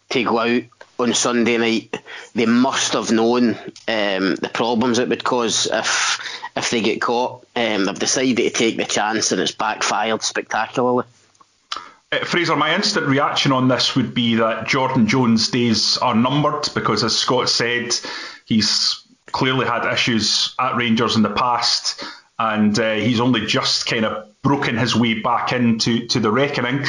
to 0.09 0.23
go 0.23 0.39
out 0.39 0.63
on 0.99 1.13
Sunday 1.13 1.57
night. 1.57 1.97
They 2.35 2.45
must 2.45 2.93
have 2.93 3.11
known 3.11 3.49
um, 3.87 4.35
the 4.35 4.51
problems 4.53 4.99
it 4.99 5.09
would 5.09 5.23
cause 5.23 5.67
if 5.71 6.30
if 6.55 6.69
they 6.69 6.81
get 6.81 7.01
caught. 7.01 7.45
Um, 7.55 7.85
they've 7.85 7.99
decided 7.99 8.37
to 8.37 8.49
take 8.49 8.77
the 8.77 8.85
chance 8.85 9.31
and 9.31 9.41
it's 9.41 9.51
backfired 9.51 10.21
spectacularly. 10.23 11.05
Uh, 12.11 12.25
Fraser, 12.25 12.55
my 12.55 12.75
instant 12.75 13.07
reaction 13.07 13.51
on 13.51 13.67
this 13.67 13.95
would 13.95 14.13
be 14.13 14.35
that 14.35 14.67
Jordan 14.67 15.07
Jones' 15.07 15.49
days 15.49 15.97
are 15.97 16.15
numbered 16.15 16.69
because, 16.73 17.03
as 17.03 17.17
Scott 17.17 17.49
said, 17.49 17.95
he's 18.45 19.01
clearly 19.27 19.65
had 19.65 19.91
issues 19.91 20.53
at 20.59 20.75
Rangers 20.75 21.15
in 21.15 21.21
the 21.21 21.29
past 21.29 22.03
and 22.37 22.77
uh, 22.79 22.93
he's 22.95 23.19
only 23.19 23.45
just 23.45 23.85
kind 23.85 24.03
of 24.03 24.27
broken 24.41 24.75
his 24.75 24.95
way 24.95 25.21
back 25.21 25.53
into 25.53 26.07
to 26.07 26.19
the 26.19 26.31
reckoning. 26.31 26.83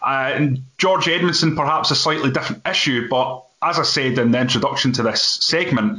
Uh, 0.00 0.32
and 0.34 0.64
George 0.78 1.06
Edmundson, 1.06 1.56
perhaps 1.56 1.90
a 1.90 1.96
slightly 1.96 2.30
different 2.30 2.66
issue, 2.66 3.08
but 3.08 3.44
as 3.60 3.78
I 3.78 3.82
said 3.82 4.18
in 4.18 4.30
the 4.30 4.40
introduction 4.40 4.92
to 4.92 5.02
this 5.02 5.22
segment, 5.22 5.98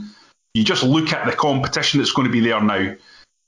you 0.53 0.63
just 0.63 0.83
look 0.83 1.11
at 1.13 1.25
the 1.25 1.35
competition 1.35 1.99
that's 1.99 2.11
going 2.11 2.27
to 2.27 2.31
be 2.31 2.39
there 2.39 2.61
now. 2.61 2.95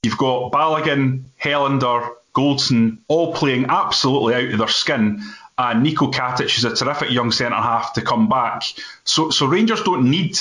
You've 0.04 0.18
got 0.18 0.52
Balogun, 0.52 1.24
Helander, 1.42 2.10
Goldson 2.36 3.00
all 3.08 3.34
playing 3.34 3.68
absolutely 3.70 4.36
out 4.36 4.52
of 4.52 4.58
their 4.60 4.68
skin. 4.68 5.22
And 5.58 5.86
Niko 5.86 6.14
Katic 6.14 6.58
is 6.58 6.66
a 6.66 6.76
terrific 6.76 7.12
young 7.12 7.32
centre 7.32 7.56
half 7.56 7.94
to 7.94 8.02
come 8.02 8.28
back. 8.28 8.64
So, 9.06 9.30
so 9.30 9.46
Rangers 9.46 9.84
don't 9.84 10.10
need 10.10 10.38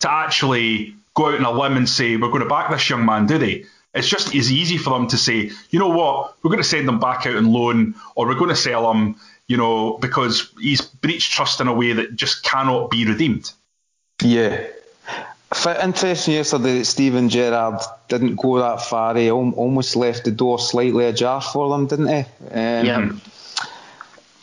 to 0.00 0.10
actually 0.10 0.94
go 1.14 1.28
out 1.28 1.36
on 1.36 1.44
a 1.44 1.52
limb 1.52 1.76
and 1.76 1.88
say, 1.88 2.16
we're 2.16 2.28
going 2.28 2.42
to 2.42 2.48
back 2.48 2.70
this 2.70 2.90
young 2.90 3.04
man, 3.04 3.26
do 3.26 3.38
they? 3.38 3.64
It's 3.94 4.08
just 4.08 4.34
as 4.34 4.52
easy 4.52 4.76
for 4.76 4.90
them 4.90 5.08
to 5.08 5.16
say, 5.16 5.50
you 5.70 5.78
know 5.78 5.88
what, 5.88 6.34
we're 6.42 6.50
going 6.50 6.62
to 6.62 6.68
send 6.68 6.86
them 6.86 7.00
back 7.00 7.26
out 7.26 7.36
on 7.36 7.52
loan 7.52 7.94
or 8.14 8.26
we're 8.26 8.34
going 8.34 8.50
to 8.50 8.56
sell 8.56 8.90
him, 8.92 9.16
you 9.46 9.56
know, 9.56 9.96
because 9.98 10.52
he's 10.60 10.82
breached 10.82 11.32
trust 11.32 11.60
in 11.60 11.68
a 11.68 11.72
way 11.72 11.94
that 11.94 12.14
just 12.14 12.42
cannot 12.42 12.90
be 12.90 13.06
redeemed. 13.06 13.50
Yeah, 14.22 14.66
Interesting 15.50 16.34
yesterday 16.34 16.78
that 16.78 16.84
Steven 16.84 17.30
Gerrard 17.30 17.80
didn't 18.08 18.36
go 18.36 18.58
that 18.58 18.82
far. 18.82 19.16
He 19.16 19.30
almost 19.30 19.96
left 19.96 20.24
the 20.24 20.30
door 20.30 20.58
slightly 20.58 21.06
ajar 21.06 21.40
for 21.40 21.70
them, 21.70 21.86
didn't 21.86 22.08
he? 22.08 22.18
Um, 22.50 22.84
yeah. 22.86 23.12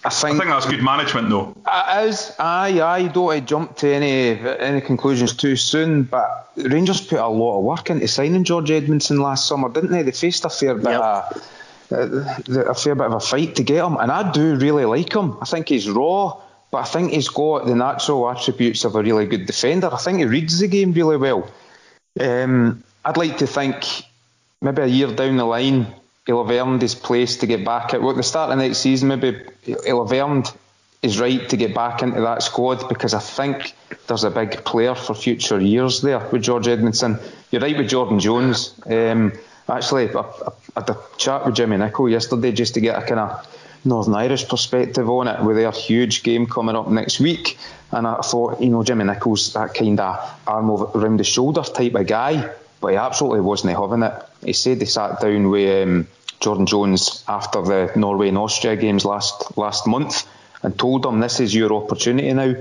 I 0.03 0.09
think, 0.09 0.35
I 0.35 0.37
think 0.37 0.49
that's 0.49 0.65
good 0.67 0.83
management, 0.83 1.29
though. 1.29 1.55
It 1.67 2.07
is. 2.09 2.31
Aye, 2.39 2.79
I 2.81 3.07
don't 3.07 3.25
want 3.25 3.39
to 3.39 3.45
jump 3.45 3.77
to 3.77 3.91
any 3.91 4.39
any 4.59 4.81
conclusions 4.81 5.35
too 5.35 5.55
soon, 5.55 6.03
but 6.03 6.51
Rangers 6.55 7.01
put 7.01 7.19
a 7.19 7.27
lot 7.27 7.59
of 7.59 7.63
work 7.63 7.89
into 7.89 8.07
signing 8.07 8.43
George 8.43 8.69
Edmundson 8.69 9.19
last 9.19 9.47
summer, 9.47 9.69
didn't 9.69 9.91
they? 9.91 10.03
They 10.03 10.11
faced 10.11 10.45
a 10.45 10.49
fair 10.49 10.75
bit 10.75 10.91
yep. 10.91 11.01
of, 11.91 12.57
a 12.69 12.75
fair 12.75 12.93
bit 12.93 13.07
of 13.07 13.13
a 13.13 13.19
fight 13.19 13.55
to 13.55 13.63
get 13.63 13.83
him, 13.83 13.97
and 13.97 14.11
I 14.11 14.31
do 14.31 14.55
really 14.55 14.85
like 14.85 15.11
him. 15.11 15.37
I 15.41 15.45
think 15.45 15.69
he's 15.69 15.89
raw 15.89 16.39
but 16.71 16.79
I 16.79 16.83
think 16.85 17.11
he's 17.11 17.29
got 17.29 17.65
the 17.65 17.75
natural 17.75 18.29
attributes 18.29 18.83
of 18.83 18.95
a 18.95 19.01
really 19.01 19.25
good 19.25 19.45
defender. 19.45 19.89
I 19.93 19.97
think 19.97 20.19
he 20.19 20.25
reads 20.25 20.59
the 20.59 20.67
game 20.67 20.91
really 20.91 21.17
well. 21.17 21.49
Um, 22.19 22.83
I'd 23.03 23.17
like 23.17 23.37
to 23.37 23.47
think 23.47 23.85
maybe 24.61 24.81
a 24.81 24.87
year 24.87 25.13
down 25.13 25.37
the 25.37 25.45
line, 25.45 25.87
he'll 26.25 26.45
have 26.45 26.55
earned 26.55 26.81
his 26.81 26.95
place 26.95 27.37
to 27.37 27.47
get 27.47 27.63
back 27.63 27.93
at 27.93 28.01
well, 28.01 28.15
the 28.15 28.23
start 28.23 28.51
of 28.51 28.57
next 28.57 28.79
season. 28.79 29.09
Maybe 29.09 29.39
he'll 29.63 30.05
have 30.05 30.11
earned 30.11 30.51
his 31.01 31.19
right 31.19 31.47
to 31.49 31.57
get 31.57 31.75
back 31.75 32.01
into 32.01 32.21
that 32.21 32.41
squad 32.41 32.89
because 32.89 33.13
I 33.13 33.19
think 33.19 33.73
there's 34.07 34.23
a 34.23 34.31
big 34.31 34.65
player 34.65 34.95
for 34.95 35.13
future 35.13 35.59
years 35.59 36.01
there 36.01 36.27
with 36.31 36.43
George 36.43 36.65
Edmundson. 36.65 37.21
You're 37.51 37.61
right 37.61 37.77
with 37.77 37.89
Jordan 37.89 38.19
Jones. 38.19 38.73
Um, 38.85 39.33
actually, 39.69 40.09
I, 40.09 40.19
I, 40.19 40.79
had 40.79 40.89
a 40.89 40.97
chat 41.17 41.45
with 41.45 41.55
Jimmy 41.55 41.77
Nicholl 41.77 42.11
yesterday 42.11 42.51
just 42.51 42.73
to 42.73 42.81
get 42.81 43.01
a 43.01 43.05
kind 43.05 43.19
of 43.19 43.54
Northern 43.85 44.15
Irish 44.15 44.47
perspective 44.47 45.09
on 45.09 45.27
it 45.27 45.43
with 45.43 45.57
their 45.57 45.71
huge 45.71 46.23
game 46.23 46.47
coming 46.47 46.75
up 46.75 46.87
next 46.89 47.19
week. 47.19 47.57
And 47.91 48.07
I 48.07 48.21
thought, 48.21 48.61
you 48.61 48.69
know, 48.69 48.83
Jimmy 48.83 49.05
Nicholl's 49.05 49.53
that 49.53 49.73
kind 49.73 49.99
of 49.99 50.41
arm 50.47 50.69
over, 50.69 50.97
around 50.97 51.17
the 51.17 51.23
shoulder 51.23 51.61
type 51.61 51.95
of 51.95 52.07
guy, 52.07 52.51
but 52.81 52.87
he 52.87 52.97
absolutely 52.97 53.41
wasn't 53.41 53.77
having 53.77 54.03
it. 54.03 54.13
He 54.43 54.53
said 54.53 54.79
he 54.79 54.85
sat 54.85 55.21
down 55.21 55.49
with 55.49 55.87
um, 55.87 56.07
Jordan 56.39 56.65
Jones 56.65 57.23
after 57.27 57.61
the 57.61 57.91
Norway 57.95 58.29
and 58.29 58.37
Austria 58.37 58.75
games 58.75 59.05
last 59.05 59.57
last 59.57 59.87
month 59.87 60.27
and 60.63 60.77
told 60.77 61.05
him 61.05 61.19
this 61.19 61.39
is 61.39 61.53
your 61.53 61.73
opportunity 61.73 62.33
now. 62.33 62.55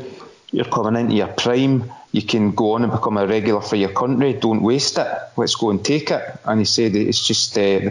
You're 0.53 0.67
coming 0.67 1.01
into 1.01 1.17
your 1.17 1.29
prime. 1.29 1.91
You 2.13 2.23
can 2.23 2.53
go 2.53 2.75
on 2.75 2.85
and 2.85 2.93
become 2.93 3.17
a 3.17 3.27
regular 3.27 3.61
for 3.61 3.75
your 3.75 3.89
country. 3.89 4.35
Don't 4.35 4.63
waste 4.63 4.99
it. 4.99 5.09
Let's 5.37 5.57
go 5.57 5.71
and 5.71 5.85
take 5.85 6.13
it. 6.13 6.23
And 6.45 6.61
he 6.61 6.65
said 6.65 6.95
it's 6.95 7.27
just 7.27 7.59
uh, 7.59 7.91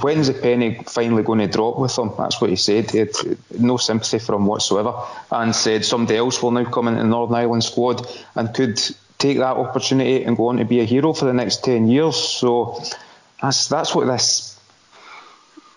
when's 0.00 0.26
the 0.26 0.34
penny 0.34 0.82
finally 0.86 1.22
going 1.22 1.38
to 1.38 1.46
drop 1.46 1.78
with 1.78 1.96
him? 1.96 2.12
That's 2.18 2.40
what 2.40 2.50
he 2.50 2.56
said. 2.56 2.90
He 2.90 2.98
had 2.98 3.10
no 3.58 3.76
sympathy 3.76 4.18
for 4.18 4.34
him 4.34 4.46
whatsoever, 4.46 4.94
and 5.30 5.54
said 5.54 5.84
somebody 5.84 6.18
else 6.18 6.42
will 6.42 6.50
now 6.50 6.64
come 6.64 6.88
into 6.88 7.02
the 7.02 7.08
Northern 7.08 7.36
Ireland 7.36 7.64
squad 7.64 8.06
and 8.34 8.52
could 8.54 8.80
take 9.18 9.38
that 9.38 9.56
opportunity 9.56 10.24
and 10.24 10.36
go 10.36 10.48
on 10.48 10.56
to 10.56 10.64
be 10.64 10.80
a 10.80 10.84
hero 10.84 11.12
for 11.12 11.26
the 11.26 11.32
next 11.32 11.64
ten 11.64 11.88
years. 11.88 12.16
So 12.16 12.82
that's 13.40 13.68
that's 13.68 13.94
what 13.94 14.06
this 14.06 14.58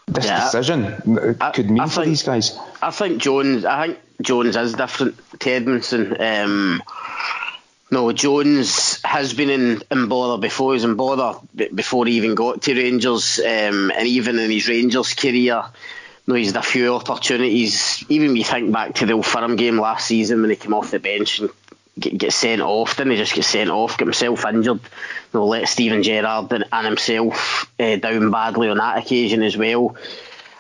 this 0.08 0.26
yeah, 0.26 0.46
decision 0.46 1.38
I, 1.40 1.52
could 1.52 1.70
mean 1.70 1.82
I 1.82 1.88
for 1.88 2.06
these 2.06 2.24
guys. 2.24 2.58
I 2.82 2.92
think 2.92 3.22
Jones. 3.22 3.66
I 3.66 3.88
think 3.88 4.00
Jones 4.22 4.56
is 4.56 4.74
different 4.74 5.18
to 5.18 5.38
Edmundson. 5.38 6.20
Um, 6.20 6.84
no, 7.89 8.12
Jones 8.12 9.01
has 9.03 9.34
been 9.34 9.50
in, 9.50 9.82
in 9.89 10.08
bother 10.08 10.41
before. 10.41 10.74
He 10.74 10.75
was 10.75 10.84
in 10.84 10.96
bother 10.96 11.39
before 11.74 12.06
he 12.06 12.17
even 12.17 12.36
got 12.36 12.62
to 12.63 12.75
Rangers, 12.75 13.39
um, 13.39 13.91
and 13.91 14.08
even 14.08 14.39
in 14.39 14.51
his 14.51 14.67
Rangers 14.67 15.13
career, 15.13 15.63
no, 16.27 16.36
he's 16.36 16.51
had 16.51 16.58
a 16.58 16.62
few 16.62 16.94
opportunities. 16.94 18.03
Even 18.10 18.27
when 18.27 18.36
you 18.36 18.44
think 18.44 18.74
back 18.74 18.96
to 18.96 19.06
the 19.06 19.13
Old 19.13 19.25
Firm 19.25 19.56
game 19.56 19.79
last 19.79 20.08
season 20.08 20.41
when 20.41 20.50
he 20.50 20.58
came 20.58 20.74
off 20.74 20.91
the 20.91 21.00
bench 21.00 21.39
and 21.39 21.50
get, 21.98 22.17
get 22.17 22.34
sent 22.34 22.62
off, 22.62 22.98
didn't 22.98 23.12
he 23.12 23.17
just 23.17 23.34
get 23.34 23.46
sent 23.46 23.70
off, 23.70 23.98
get 23.98 24.06
himself 24.06 24.46
injured, 24.46 24.82
you 24.82 25.39
know, 25.39 25.46
let 25.46 25.70
Steven 25.70 26.03
Gerrard 26.03 26.51
and, 26.51 26.65
and 26.70 26.86
himself 26.86 27.72
uh, 27.79 27.96
down 27.96 28.32
badly 28.32 28.67
on 28.67 28.77
that 28.77 28.98
occasion 28.98 29.41
as 29.44 29.56
well. 29.56 29.96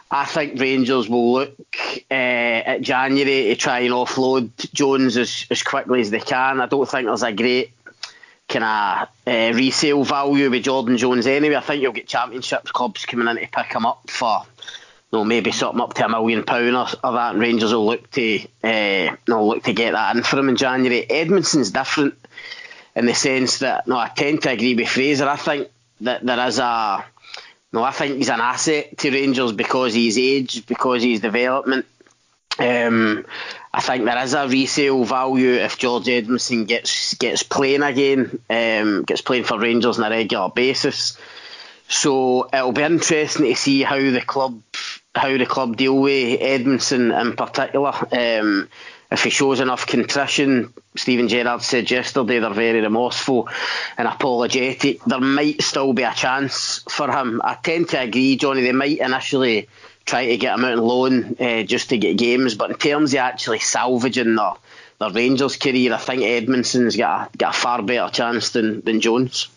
I 0.09 0.25
think 0.25 0.59
Rangers 0.59 1.09
will 1.09 1.33
look 1.33 1.55
uh, 2.09 2.13
at 2.13 2.81
January 2.81 3.45
to 3.49 3.55
try 3.55 3.79
and 3.79 3.93
offload 3.93 4.51
Jones 4.73 5.17
as, 5.17 5.45
as 5.49 5.63
quickly 5.63 6.01
as 6.01 6.11
they 6.11 6.19
can. 6.19 6.61
I 6.61 6.65
don't 6.67 6.89
think 6.89 7.07
there's 7.07 7.23
a 7.23 7.33
great 7.33 7.71
kind 8.47 8.63
of 8.63 9.09
uh, 9.27 9.57
resale 9.57 10.03
value 10.03 10.49
with 10.49 10.63
Jordan 10.63 10.97
Jones 10.97 11.27
anyway. 11.27 11.55
I 11.55 11.59
think 11.59 11.81
you'll 11.81 11.91
get 11.91 12.07
championship 12.07 12.63
clubs 12.63 13.05
coming 13.05 13.27
in 13.27 13.35
to 13.35 13.47
pick 13.47 13.73
him 13.73 13.85
up 13.85 14.09
for 14.09 14.43
you 15.11 15.19
know, 15.19 15.25
maybe 15.25 15.51
something 15.51 15.81
up 15.81 15.93
to 15.95 16.05
a 16.05 16.09
million 16.09 16.43
pound 16.43 16.75
or, 16.75 16.87
or 17.03 17.13
that, 17.13 17.31
and 17.31 17.41
Rangers 17.41 17.73
will 17.73 17.85
look 17.85 18.09
to 18.11 18.39
uh, 18.63 19.15
look 19.27 19.63
to 19.63 19.73
get 19.73 19.91
that 19.91 20.15
in 20.15 20.23
for 20.23 20.37
him 20.39 20.49
in 20.49 20.55
January. 20.55 21.05
Edmundson's 21.09 21.71
different 21.71 22.15
in 22.95 23.05
the 23.05 23.13
sense 23.13 23.59
that 23.59 23.87
no, 23.87 23.97
I 23.97 24.09
tend 24.09 24.41
to 24.43 24.51
agree 24.51 24.75
with 24.75 24.89
Fraser. 24.89 25.27
I 25.27 25.35
think 25.35 25.69
that 26.01 26.25
there 26.25 26.47
is 26.47 26.59
a 26.59 27.05
no, 27.77 27.83
I 27.83 27.91
think 27.91 28.17
he's 28.17 28.29
an 28.29 28.41
asset 28.41 28.97
to 28.97 29.11
Rangers 29.11 29.51
because 29.51 29.93
he's 29.93 30.17
age, 30.17 30.65
because 30.65 31.03
he's 31.03 31.19
development. 31.19 31.85
Um, 32.57 33.23
I 33.71 33.81
think 33.81 34.05
there 34.05 34.23
is 34.23 34.33
a 34.33 34.47
resale 34.47 35.03
value 35.03 35.51
if 35.51 35.77
George 35.77 36.05
Edmundson 36.05 36.67
gets 36.67 37.13
gets 37.13 37.43
playing 37.43 37.83
again, 37.83 38.39
um, 38.49 39.03
gets 39.03 39.21
playing 39.21 39.43
for 39.43 39.59
Rangers 39.59 39.99
on 39.99 40.11
a 40.11 40.15
regular 40.15 40.49
basis. 40.49 41.19
So 41.87 42.49
it'll 42.51 42.71
be 42.71 42.81
interesting 42.81 43.45
to 43.45 43.55
see 43.55 43.83
how 43.83 43.99
the 43.99 44.23
club 44.25 44.59
how 45.13 45.37
the 45.37 45.45
club 45.45 45.77
deal 45.77 45.99
with 45.99 46.39
Edmundson 46.39 47.13
in 47.21 47.35
particular. 47.35 47.93
Um, 48.11 48.69
if 49.09 49.23
he 49.23 49.29
shows 49.29 49.61
enough 49.61 49.87
contrition, 49.87 50.73
Steven 50.95 51.29
Gerrard 51.29 51.61
said 51.61 51.89
yesterday 51.89 52.39
they're 52.39 52.53
very 52.53 52.81
remorseful 52.81 53.47
and 53.97 54.07
apologetic. 54.07 55.03
There 55.05 55.21
might 55.21 55.61
still 55.61 55.93
be 55.93 56.03
a 56.03 56.13
chance 56.13 56.83
for 56.89 57.09
him. 57.09 57.41
I 57.43 57.55
tend 57.55 57.89
to 57.89 58.01
agree, 58.01 58.35
Jonny. 58.35 58.63
They 58.63 58.73
might 58.73 58.99
initially 58.99 59.69
try 60.05 60.27
to 60.27 60.37
get 60.37 60.55
him 60.55 60.65
out 60.65 60.73
on 60.73 60.79
loan 60.79 61.35
uh, 61.39 61.63
just 61.63 61.89
to 61.89 61.97
get 61.97 62.17
games, 62.17 62.55
but 62.55 62.71
in 62.71 62.77
terms 62.77 63.13
of 63.13 63.19
actually 63.19 63.59
salvaging 63.59 64.35
their 64.35 65.11
Rangers 65.11 65.55
career, 65.55 65.93
I 65.93 65.97
think 65.97 66.23
Edmundson's 66.23 66.97
got 66.97 67.33
a, 67.33 67.37
got 67.37 67.55
a 67.55 67.57
far 67.57 67.81
better 67.81 68.11
chance 68.11 68.49
than, 68.49 68.81
than 68.81 68.99
Jones. 68.99 69.47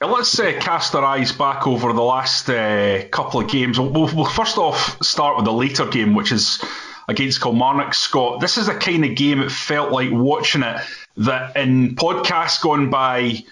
let's 0.00 0.38
uh, 0.38 0.52
cast 0.60 0.94
our 0.94 1.04
eyes 1.04 1.32
back 1.32 1.66
over 1.66 1.92
the 1.92 2.02
last 2.02 2.48
uh, 2.50 3.04
couple 3.10 3.40
of 3.40 3.48
games. 3.48 3.80
We'll, 3.80 3.90
we'll, 3.90 4.24
first 4.24 4.58
off 4.58 5.02
start 5.02 5.36
with 5.36 5.44
the 5.44 5.52
later 5.52 5.86
game, 5.86 6.14
which 6.14 6.30
is 6.30 6.62
against 7.08 7.40
Kilmarnock. 7.40 7.94
Scott, 7.94 8.40
this 8.40 8.58
is 8.58 8.66
the 8.66 8.74
kind 8.74 9.04
of 9.04 9.16
game 9.16 9.40
it 9.40 9.50
felt 9.50 9.90
like 9.90 10.10
watching 10.10 10.62
it 10.62 10.80
that 11.16 11.56
in 11.56 11.96
podcasts 11.96 12.60
gone 12.60 12.90
by, 12.90 13.42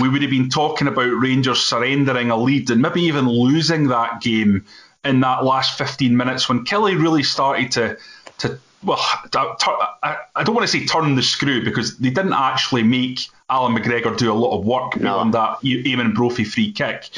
we 0.00 0.08
would 0.08 0.22
have 0.22 0.30
been 0.30 0.48
talking 0.48 0.88
about 0.88 1.10
Rangers 1.10 1.60
surrendering 1.60 2.30
a 2.30 2.36
lead 2.36 2.70
and 2.70 2.80
maybe 2.80 3.02
even 3.02 3.28
losing 3.28 3.88
that 3.88 4.20
game 4.20 4.64
in 5.04 5.20
that 5.20 5.44
last 5.44 5.76
15 5.78 6.16
minutes 6.16 6.48
when 6.48 6.64
Killie 6.64 7.00
really 7.00 7.22
started 7.22 7.72
to 7.72 7.98
to 8.38 8.58
well, 8.82 8.98
I 9.34 10.42
don't 10.42 10.54
want 10.54 10.66
to 10.66 10.68
say 10.68 10.86
turn 10.86 11.14
the 11.14 11.22
screw 11.22 11.62
because 11.62 11.98
they 11.98 12.08
didn't 12.08 12.32
actually 12.32 12.82
make 12.82 13.28
Allan 13.50 13.76
McGregor 13.76 14.16
do 14.16 14.32
a 14.32 14.34
lot 14.34 14.58
of 14.58 14.64
work 14.64 14.96
no. 14.96 15.02
beyond 15.02 15.34
that 15.34 15.60
Eamonn 15.60 16.14
Brophy 16.14 16.44
free 16.44 16.72
kick. 16.72 17.10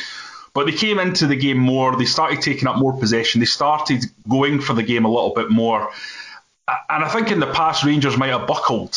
But 0.55 0.67
they 0.67 0.73
came 0.73 0.99
into 0.99 1.27
the 1.27 1.37
game 1.37 1.59
more. 1.59 1.97
They 1.97 2.05
started 2.05 2.43
taking 2.43 2.69
up 2.69 2.77
more 2.77 2.93
possession. 2.93 3.41
They 3.41 3.47
started 3.47 4.05
going 4.29 4.61
for 4.61 4.75
the 4.75 4.83
game 4.83 5.05
a 5.05 5.11
little 5.11 5.35
bit 5.35 5.51
more. 5.51 5.91
And 6.69 7.05
I 7.05 7.09
think 7.09 7.31
in 7.31 7.41
the 7.41 7.53
past, 7.53 7.85
Rangers 7.85 8.17
might 8.17 8.31
have 8.31 8.47
buckled. 8.47 8.97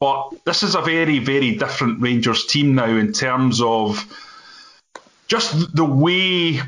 But 0.00 0.44
this 0.44 0.62
is 0.62 0.74
a 0.74 0.80
very, 0.80 1.18
very 1.18 1.56
different 1.56 2.00
Rangers 2.00 2.46
team 2.46 2.74
now 2.74 2.86
in 2.86 3.12
terms 3.12 3.60
of 3.60 4.04
just 5.26 5.74
the 5.74 5.84
way 5.84 6.60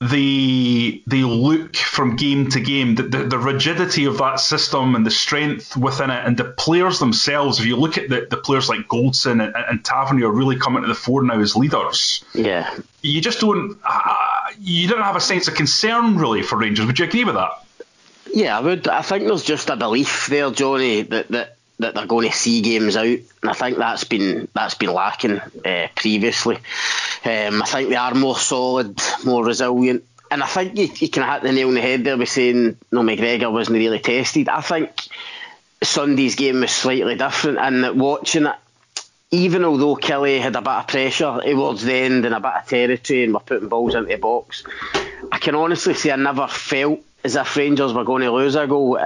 they 0.00 1.02
they 1.08 1.24
look 1.24 1.74
from 1.74 2.14
game 2.14 2.48
to 2.50 2.60
game, 2.60 2.94
the, 2.94 3.02
the, 3.02 3.24
the, 3.24 3.38
rigidity 3.38 4.04
of 4.04 4.18
that 4.18 4.38
system 4.38 4.94
and 4.94 5.04
the 5.04 5.10
strength 5.10 5.76
within 5.76 6.10
it, 6.10 6.24
and 6.24 6.36
the 6.36 6.44
players 6.44 7.00
themselves. 7.00 7.58
If 7.58 7.66
you 7.66 7.76
look 7.76 7.98
at 7.98 8.08
the, 8.08 8.26
the 8.30 8.36
players 8.36 8.68
like 8.68 8.86
Goldson 8.86 9.44
and, 9.44 9.56
and 9.56 9.84
Tavernier 9.84 10.28
are 10.28 10.32
really 10.32 10.56
coming 10.56 10.82
to 10.82 10.88
the 10.88 10.94
fore 10.94 11.24
now 11.24 11.40
as 11.40 11.56
leaders. 11.56 12.24
Yeah, 12.32 12.72
you 13.02 13.20
just 13.20 13.40
don't 13.40 13.76
uh, 13.84 14.14
you 14.60 14.86
don't 14.86 15.02
have 15.02 15.16
a 15.16 15.20
sense 15.20 15.48
of 15.48 15.54
concern 15.54 16.16
really 16.16 16.42
for 16.42 16.56
Rangers. 16.56 16.86
Would 16.86 17.00
you 17.00 17.04
agree 17.06 17.24
with 17.24 17.34
that? 17.34 17.64
Yeah, 18.32 18.56
I 18.56 18.60
would. 18.60 18.86
I 18.86 19.02
think 19.02 19.26
there's 19.26 19.42
just 19.42 19.68
a 19.68 19.74
belief 19.74 20.28
there, 20.28 20.52
Jonny, 20.52 21.02
that 21.02 21.26
that 21.28 21.57
that 21.78 21.94
they're 21.94 22.06
going 22.06 22.28
to 22.28 22.36
see 22.36 22.60
games 22.60 22.96
out, 22.96 23.04
and 23.04 23.50
I 23.50 23.52
think 23.52 23.78
that's 23.78 24.04
been 24.04 24.48
that's 24.54 24.74
been 24.74 24.92
lacking 24.92 25.38
uh, 25.38 25.88
previously. 25.94 26.56
Um, 27.24 27.62
I 27.62 27.66
think 27.66 27.88
they 27.88 27.96
are 27.96 28.14
more 28.14 28.36
solid, 28.36 29.00
more 29.24 29.44
resilient. 29.44 30.04
And 30.30 30.42
I 30.42 30.46
think 30.46 30.76
you, 30.76 30.88
you 30.94 31.08
can 31.08 31.28
hit 31.28 31.42
the 31.42 31.52
nail 31.52 31.68
on 31.68 31.74
the 31.74 31.80
head 31.80 32.04
there 32.04 32.16
by 32.16 32.24
saying 32.24 32.76
no 32.92 33.00
McGregor 33.00 33.50
wasn't 33.50 33.78
really 33.78 33.98
tested. 33.98 34.48
I 34.48 34.60
think 34.60 34.90
Sunday's 35.82 36.34
game 36.34 36.60
was 36.60 36.70
slightly 36.70 37.14
different 37.14 37.58
and 37.58 37.84
that 37.84 37.96
watching 37.96 38.46
it, 38.46 38.54
even 39.30 39.64
although 39.64 39.96
Killie 39.96 40.40
had 40.40 40.56
a 40.56 40.60
bit 40.60 40.68
of 40.68 40.86
pressure 40.86 41.40
towards 41.42 41.82
the 41.82 41.94
end 41.94 42.24
and 42.24 42.34
a 42.34 42.40
bit 42.40 42.52
of 42.52 42.66
territory 42.66 43.24
and 43.24 43.34
were 43.34 43.40
putting 43.40 43.68
balls 43.68 43.94
into 43.94 44.08
the 44.08 44.16
box, 44.16 44.64
I 45.30 45.38
can 45.38 45.54
honestly 45.54 45.94
say 45.94 46.10
I 46.10 46.16
never 46.16 46.46
felt 46.46 47.00
as 47.24 47.36
if 47.36 47.56
Rangers 47.56 47.92
were 47.92 48.04
going 48.04 48.22
to 48.22 48.32
lose 48.32 48.54
a 48.54 48.66
goal 48.66 48.98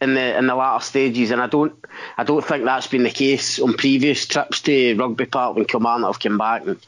in 0.00 0.14
the 0.14 0.38
in 0.38 0.46
the 0.46 0.54
latter 0.54 0.84
stages, 0.84 1.30
and 1.30 1.40
I 1.40 1.46
don't 1.46 1.74
I 2.16 2.24
don't 2.24 2.44
think 2.44 2.64
that's 2.64 2.86
been 2.86 3.02
the 3.02 3.10
case 3.10 3.58
on 3.58 3.74
previous 3.74 4.26
trips 4.26 4.60
to 4.62 4.94
Rugby 4.96 5.26
Park 5.26 5.56
when 5.56 5.64
Kilmarnock 5.64 6.14
have 6.14 6.20
come 6.20 6.38
back 6.38 6.66
and 6.66 6.78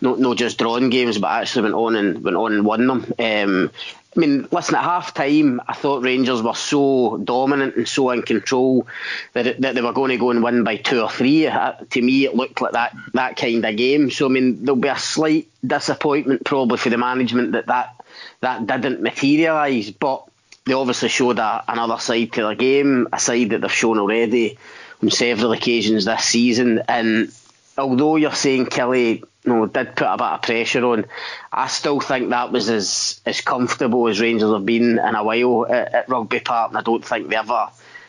not 0.00 0.18
not 0.18 0.36
just 0.36 0.58
drawn 0.58 0.90
games, 0.90 1.18
but 1.18 1.30
actually 1.30 1.62
went 1.62 1.74
on 1.74 1.96
and 1.96 2.22
went 2.22 2.36
on 2.36 2.52
and 2.52 2.64
won 2.64 2.86
them. 2.86 3.14
Um, 3.18 3.70
I 4.16 4.20
mean, 4.20 4.48
listen, 4.50 4.74
at 4.74 4.82
half 4.82 5.14
time, 5.14 5.60
I 5.68 5.74
thought 5.74 6.02
Rangers 6.02 6.42
were 6.42 6.54
so 6.54 7.18
dominant 7.18 7.76
and 7.76 7.86
so 7.86 8.10
in 8.10 8.22
control 8.22 8.88
that, 9.34 9.46
it, 9.46 9.60
that 9.60 9.74
they 9.74 9.82
were 9.82 9.92
going 9.92 10.10
to 10.10 10.16
go 10.16 10.30
and 10.30 10.42
win 10.42 10.64
by 10.64 10.76
two 10.76 11.02
or 11.02 11.10
three. 11.10 11.46
Uh, 11.46 11.74
to 11.90 12.02
me, 12.02 12.24
it 12.24 12.34
looked 12.34 12.60
like 12.60 12.72
that, 12.72 12.96
that 13.12 13.36
kind 13.36 13.64
of 13.64 13.76
game. 13.76 14.10
So, 14.10 14.26
I 14.26 14.28
mean, 14.30 14.64
there'll 14.64 14.80
be 14.80 14.88
a 14.88 14.98
slight 14.98 15.48
disappointment 15.64 16.44
probably 16.44 16.78
for 16.78 16.90
the 16.90 16.98
management 16.98 17.52
that 17.52 17.66
that, 17.66 17.94
that 18.40 18.66
didn't 18.66 19.02
materialise. 19.02 19.90
But 19.90 20.27
they 20.68 20.74
obviously 20.74 21.08
showed 21.08 21.38
a, 21.38 21.64
another 21.66 21.98
side 21.98 22.32
to 22.32 22.42
their 22.42 22.54
game, 22.54 23.08
a 23.12 23.18
side 23.18 23.50
that 23.50 23.62
they've 23.62 23.72
shown 23.72 23.98
already 23.98 24.58
on 25.02 25.10
several 25.10 25.52
occasions 25.52 26.04
this 26.04 26.24
season. 26.24 26.82
And 26.86 27.32
although 27.76 28.16
you're 28.16 28.32
saying 28.32 28.66
Killie 28.66 29.22
you 29.44 29.52
know, 29.52 29.66
did 29.66 29.96
put 29.96 30.06
a 30.06 30.16
bit 30.16 30.26
of 30.26 30.42
pressure 30.42 30.84
on, 30.84 31.06
I 31.50 31.68
still 31.68 32.00
think 32.00 32.30
that 32.30 32.52
was 32.52 32.68
as, 32.68 33.20
as 33.24 33.40
comfortable 33.40 34.06
as 34.08 34.20
Rangers 34.20 34.52
have 34.52 34.66
been 34.66 34.98
in 34.98 35.14
a 35.14 35.24
while 35.24 35.66
at, 35.66 35.94
at 35.94 36.08
Rugby 36.08 36.40
Park, 36.40 36.70
and 36.70 36.78
I 36.78 36.82
don't 36.82 37.04
think 37.04 37.28
they 37.28 37.36
ever 37.36 37.68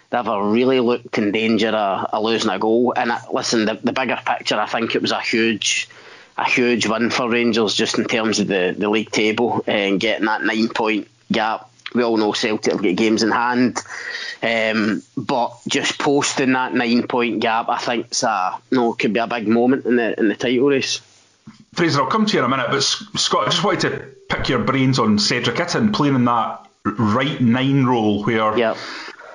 they 0.10 0.18
ever 0.18 0.44
really 0.44 0.80
looked 0.80 1.18
in 1.20 1.32
danger 1.32 1.70
of, 1.70 2.06
of 2.06 2.24
losing 2.24 2.50
a 2.50 2.58
goal. 2.58 2.94
And 2.96 3.12
I, 3.12 3.22
listen, 3.32 3.66
the, 3.66 3.76
the 3.76 3.94
bigger 3.94 4.20
picture, 4.26 4.60
I 4.60 4.66
think 4.66 4.96
it 4.96 5.02
was 5.02 5.12
a 5.12 5.22
huge 5.22 5.88
a 6.36 6.50
huge 6.50 6.88
win 6.88 7.10
for 7.10 7.30
Rangers 7.30 7.76
just 7.76 8.00
in 8.00 8.06
terms 8.06 8.40
of 8.40 8.48
the, 8.48 8.74
the 8.78 8.90
league 8.90 9.12
table 9.12 9.64
and 9.68 10.00
getting 10.00 10.26
that 10.26 10.42
nine 10.42 10.70
point 10.70 11.08
gap 11.32 11.70
we 11.94 12.04
all 12.04 12.18
know 12.18 12.34
Celtic 12.34 12.74
have 12.74 12.84
got 12.84 12.96
games 12.96 13.24
in 13.24 13.32
hand. 13.32 13.80
Um, 14.42 15.04
but 15.18 15.58
just 15.68 16.00
posting 16.00 16.54
that 16.54 16.74
nine 16.74 17.08
point 17.08 17.40
gap, 17.42 17.68
I 17.70 17.78
think, 17.78 18.08
it's 18.08 18.24
a, 18.24 18.60
no, 18.72 18.94
could 18.94 19.14
be 19.14 19.20
a 19.20 19.28
big 19.28 19.48
moment 19.48 19.86
in 19.86 19.96
the 19.98 20.18
in 20.20 20.30
the 20.30 20.36
title 20.36 20.68
race. 20.68 21.02
Fraser, 21.74 22.02
I'll 22.02 22.08
come 22.08 22.26
to 22.26 22.34
you 22.34 22.40
in 22.40 22.46
a 22.46 22.50
minute, 22.50 22.68
but 22.70 22.82
Scott, 22.82 23.48
I 23.48 23.50
just 23.52 23.64
wanted 23.64 23.82
to 23.82 24.06
pick 24.30 24.50
your 24.50 24.60
brains 24.60 25.00
on 25.00 25.20
Cedric 25.20 25.58
Itten 25.58 25.94
playing 25.94 26.16
in 26.16 26.26
that 26.26 26.68
right 26.86 27.40
nine 27.40 27.86
role 27.86 28.24
where 28.24 28.58
yep. 28.58 28.78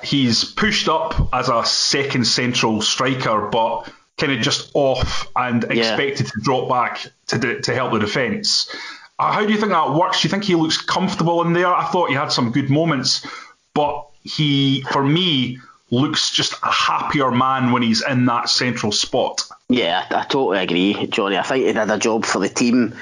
he's 0.02 0.44
pushed 0.44 0.88
up 0.88 1.28
as 1.32 1.48
a 1.48 1.64
second 1.64 2.26
central 2.26 2.80
striker, 2.80 3.48
but 3.48 3.88
kind 4.16 4.32
of 4.32 4.40
just 4.40 4.70
off 4.74 5.28
and 5.36 5.66
yeah. 5.70 5.94
expected 5.94 6.26
to 6.26 6.40
drop 6.40 6.68
back 6.68 7.06
to 7.28 7.60
to 7.60 7.74
help 7.74 7.92
the 7.92 7.98
defence. 7.98 8.74
Uh, 9.18 9.32
how 9.32 9.46
do 9.46 9.52
you 9.52 9.58
think 9.58 9.72
that 9.72 9.92
works? 9.92 10.22
Do 10.22 10.26
you 10.26 10.30
think 10.30 10.44
he 10.44 10.54
looks 10.54 10.80
comfortable 10.80 11.42
in 11.42 11.52
there? 11.52 11.72
I 11.72 11.84
thought 11.86 12.08
he 12.08 12.14
had 12.14 12.32
some 12.32 12.50
good 12.50 12.70
moments, 12.70 13.26
but 13.74 14.08
he, 14.22 14.82
for 14.90 15.04
me, 15.04 15.58
looks 15.90 16.30
just 16.30 16.54
a 16.62 16.70
happier 16.70 17.30
man 17.30 17.72
when 17.72 17.82
he's 17.82 18.02
in 18.04 18.26
that 18.26 18.48
central 18.48 18.90
spot. 18.90 19.42
Yeah, 19.68 20.04
I, 20.10 20.20
I 20.20 20.24
totally 20.24 20.58
agree, 20.58 21.06
Jonny. 21.06 21.38
I 21.38 21.42
think 21.42 21.66
he 21.66 21.72
did 21.72 21.90
a 21.90 21.98
job 21.98 22.24
for 22.24 22.40
the 22.40 22.48
team, 22.48 22.94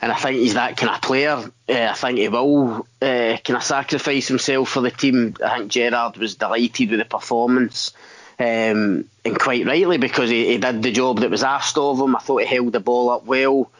and 0.00 0.12
I 0.12 0.14
think 0.14 0.38
he's 0.38 0.54
that 0.54 0.76
kind 0.76 0.94
of 0.94 1.02
player. 1.02 1.50
Uh, 1.68 1.88
I 1.90 1.94
think 1.94 2.18
he 2.18 2.28
will 2.28 2.86
uh, 3.02 3.36
kind 3.44 3.56
of 3.56 3.62
sacrifice 3.62 4.28
himself 4.28 4.68
for 4.68 4.80
the 4.80 4.90
team. 4.90 5.34
I 5.44 5.58
think 5.58 5.72
Gerrard 5.72 6.16
was 6.16 6.36
delighted 6.36 6.90
with 6.90 7.00
the 7.00 7.04
performance. 7.04 7.92
Um, 8.38 9.08
and 9.24 9.40
quite 9.40 9.66
rightly 9.66 9.96
because 9.96 10.28
he, 10.28 10.46
he, 10.48 10.58
did 10.58 10.82
the 10.82 10.92
job 10.92 11.20
that 11.20 11.30
was 11.30 11.42
asked 11.42 11.78
of 11.78 11.98
him. 11.98 12.14
I 12.14 12.18
thought 12.18 12.42
he 12.42 12.46
held 12.46 12.72
the 12.72 12.80
ball 12.80 13.08
up 13.08 13.24
well. 13.24 13.70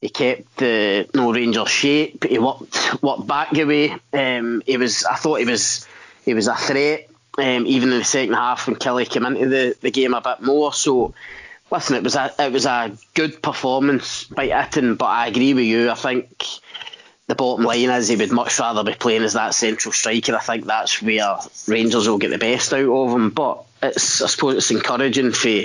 He 0.00 0.08
kept 0.10 0.56
the 0.58 1.08
no 1.14 1.32
Rangers 1.32 1.70
shape. 1.70 2.24
He 2.24 2.38
worked 2.38 3.02
worked 3.02 3.26
back 3.26 3.56
away. 3.56 3.96
Um, 4.12 4.62
he 4.66 4.76
was. 4.76 5.04
I 5.04 5.16
thought 5.16 5.40
he 5.40 5.46
was. 5.46 5.86
He 6.24 6.34
was 6.34 6.48
a 6.48 6.54
threat. 6.54 7.08
Um, 7.38 7.66
even 7.66 7.92
in 7.92 7.98
the 7.98 8.04
second 8.04 8.34
half 8.34 8.66
when 8.66 8.76
Killie 8.76 9.08
came 9.08 9.26
into 9.26 9.46
the, 9.46 9.76
the 9.82 9.90
game 9.90 10.14
a 10.14 10.22
bit 10.22 10.40
more. 10.40 10.72
So, 10.72 11.14
listen, 11.70 11.96
it 11.96 12.02
was 12.02 12.16
a 12.16 12.32
it 12.38 12.52
was 12.52 12.66
a 12.66 12.96
good 13.14 13.42
performance 13.42 14.24
by 14.24 14.48
Itten, 14.48 14.96
but 14.96 15.06
I 15.06 15.26
agree 15.26 15.52
with 15.52 15.66
you. 15.66 15.90
I 15.90 15.94
think 15.94 16.44
the 17.26 17.34
bottom 17.34 17.64
line 17.64 17.90
is 17.90 18.08
he 18.08 18.16
would 18.16 18.32
much 18.32 18.58
rather 18.58 18.84
be 18.84 18.94
playing 18.94 19.22
as 19.22 19.32
that 19.32 19.54
central 19.54 19.92
striker. 19.92 20.34
I 20.34 20.40
think 20.40 20.64
that's 20.64 21.02
where 21.02 21.38
Rangers 21.66 22.08
will 22.08 22.18
get 22.18 22.30
the 22.30 22.38
best 22.38 22.72
out 22.72 22.88
of 22.88 23.12
him. 23.12 23.30
But 23.30 23.64
it's 23.82 24.22
I 24.22 24.28
suppose 24.28 24.56
it's 24.56 24.70
encouraging 24.70 25.32
for 25.32 25.62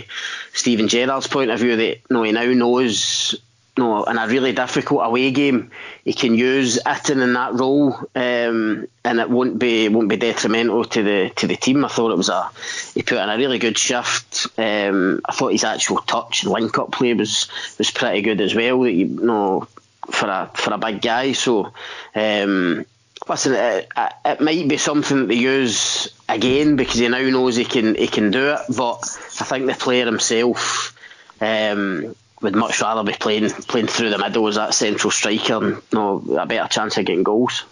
Steven 0.54 0.88
Gerrard's 0.88 1.28
point 1.28 1.52
of 1.52 1.60
view 1.60 1.76
that 1.76 1.98
you 1.98 2.02
know, 2.10 2.24
he 2.24 2.32
now 2.32 2.46
knows 2.46 3.36
know, 3.78 4.04
in 4.04 4.18
a 4.18 4.28
really 4.28 4.52
difficult 4.52 5.06
away 5.06 5.32
game, 5.32 5.72
he 6.04 6.14
can 6.14 6.36
use 6.36 6.80
Itten 6.86 7.22
in 7.22 7.34
that 7.34 7.54
role, 7.54 7.94
um, 8.16 8.88
and 9.04 9.20
it 9.20 9.30
won't 9.30 9.60
be 9.60 9.88
won't 9.88 10.10
be 10.10 10.18
detrimental 10.18 10.86
to 10.86 11.04
the 11.04 11.30
to 11.38 11.48
the 11.48 11.56
team. 11.56 11.86
I 11.86 11.88
thought 11.88 12.12
it 12.12 12.18
was 12.18 12.30
a 12.30 12.50
he 12.94 13.02
put 13.02 13.18
in 13.18 13.30
a 13.30 13.38
really 13.38 13.60
good 13.60 13.78
shift. 13.78 14.48
Um, 14.58 15.22
I 15.26 15.32
thought 15.32 15.54
his 15.54 15.64
actual 15.64 15.98
touch 16.00 16.44
and 16.44 16.52
link 16.52 16.78
up 16.78 16.92
play 16.92 17.14
was 17.14 17.48
was 17.78 17.92
pretty 17.92 18.22
good 18.22 18.42
as 18.42 18.54
well. 18.54 18.86
You 18.88 19.06
know 19.06 19.68
for 20.10 20.28
a 20.28 20.52
for 20.54 20.74
a 20.74 20.78
big 20.78 21.02
guy. 21.02 21.32
So 21.32 21.72
um, 22.16 22.86
listen, 23.28 23.54
it, 23.54 23.88
it, 24.26 24.42
might 24.42 24.68
be 24.68 24.78
something 24.78 25.28
they 25.28 25.36
use 25.36 26.10
again 26.28 26.76
because 26.76 26.96
he 26.96 27.08
now 27.08 27.22
knows 27.22 27.56
he 27.56 27.66
can 27.66 27.96
he 27.96 28.08
can 28.08 28.32
do 28.32 28.50
it. 28.54 28.60
But 28.76 29.00
I 29.40 29.46
think 29.46 29.68
the 29.68 29.74
player 29.74 30.06
himself 30.06 30.98
um, 31.40 32.16
would 32.42 32.56
much 32.56 32.82
rather 32.82 33.04
be 33.04 33.14
playing 33.14 33.50
playing 33.50 33.88
through 33.88 34.10
the 34.10 34.18
middle 34.18 34.48
as 34.48 34.56
that 34.56 34.74
central 34.74 35.12
striker 35.12 35.58
and 35.58 35.76
you 35.76 35.82
know, 35.94 36.24
a 36.40 36.46
better 36.46 36.68
chance 36.68 36.98
of 36.98 37.06
getting 37.06 37.24
goals. 37.24 37.64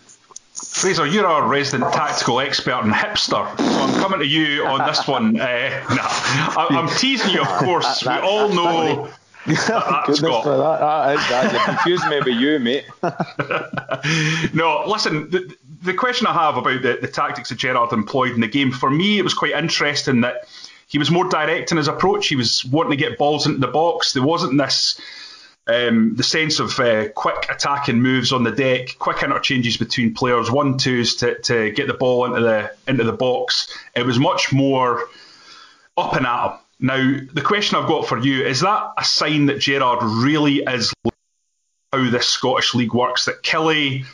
Fraser, 0.53 1.05
you're 1.05 1.25
our 1.25 1.47
resident 1.47 1.93
tactical 1.93 2.41
expert 2.41 2.83
and 2.83 2.93
hipster, 2.93 3.57
so 3.57 3.63
I'm 3.63 4.01
coming 4.01 4.19
to 4.19 4.25
you 4.25 4.65
on 4.65 4.85
this 4.87 5.07
one. 5.07 5.39
Uh, 5.49 5.85
nah, 5.89 6.01
I, 6.01 6.67
am 6.71 6.89
teasing 6.89 7.31
you, 7.31 7.41
of 7.41 7.47
course. 7.47 8.01
That, 8.01 8.21
that, 8.21 8.23
we 8.23 8.27
all 8.27 8.49
know 8.49 9.09
Goodness 9.45 10.19
for 10.19 10.57
that. 10.57 10.79
That, 10.79 11.29
that, 11.29 11.53
you 11.53 11.59
confused 11.59 12.07
me 12.07 12.19
with 12.19 12.39
you, 12.39 12.59
mate. 12.59 12.85
no, 14.53 14.83
listen, 14.85 15.29
the, 15.29 15.55
the 15.81 15.93
question 15.93 16.27
I 16.27 16.33
have 16.33 16.57
about 16.57 16.81
the, 16.81 16.99
the 17.01 17.07
tactics 17.07 17.49
that 17.49 17.57
Gerrard 17.57 17.93
employed 17.93 18.31
in 18.33 18.41
the 18.41 18.47
game, 18.47 18.71
for 18.71 18.89
me, 18.89 19.17
it 19.17 19.23
was 19.23 19.33
quite 19.33 19.53
interesting 19.53 20.21
that 20.21 20.43
he 20.89 20.97
was 20.97 21.09
more 21.09 21.29
direct 21.29 21.71
in 21.71 21.77
his 21.77 21.87
approach. 21.87 22.27
He 22.27 22.35
was 22.35 22.65
wanting 22.65 22.91
to 22.91 22.97
get 22.97 23.17
balls 23.17 23.47
into 23.47 23.59
the 23.59 23.67
box. 23.67 24.11
There 24.11 24.23
wasn't 24.23 24.57
this. 24.57 24.99
Um, 25.67 26.15
the 26.15 26.23
sense 26.23 26.59
of 26.59 26.77
uh, 26.79 27.09
quick 27.09 27.45
attacking 27.47 28.01
moves 28.01 28.33
on 28.33 28.43
the 28.43 28.51
deck, 28.51 28.97
quick 28.97 29.21
interchanges 29.21 29.77
between 29.77 30.15
players, 30.15 30.49
one 30.49 30.79
twos 30.79 31.17
to, 31.17 31.39
to 31.41 31.69
get 31.71 31.85
the 31.85 31.93
ball 31.93 32.25
into 32.25 32.41
the 32.41 32.71
into 32.87 33.03
the 33.03 33.13
box. 33.13 33.71
It 33.95 34.03
was 34.03 34.17
much 34.17 34.51
more 34.51 35.03
up 35.95 36.15
and 36.15 36.25
at 36.25 36.53
him 36.53 36.59
now, 36.79 37.17
the 37.33 37.41
question 37.41 37.77
I've 37.77 37.89
got 37.89 38.07
for 38.07 38.17
you 38.17 38.45
is 38.45 38.61
that 38.61 38.93
a 38.97 39.03
sign 39.03 39.47
that 39.47 39.59
Gerrard 39.59 40.01
really 40.01 40.59
is 40.59 40.93
how 41.91 42.09
this 42.09 42.29
Scottish 42.29 42.73
League 42.73 42.93
works? 42.93 43.25
That 43.25 43.43
Killie, 43.43 44.05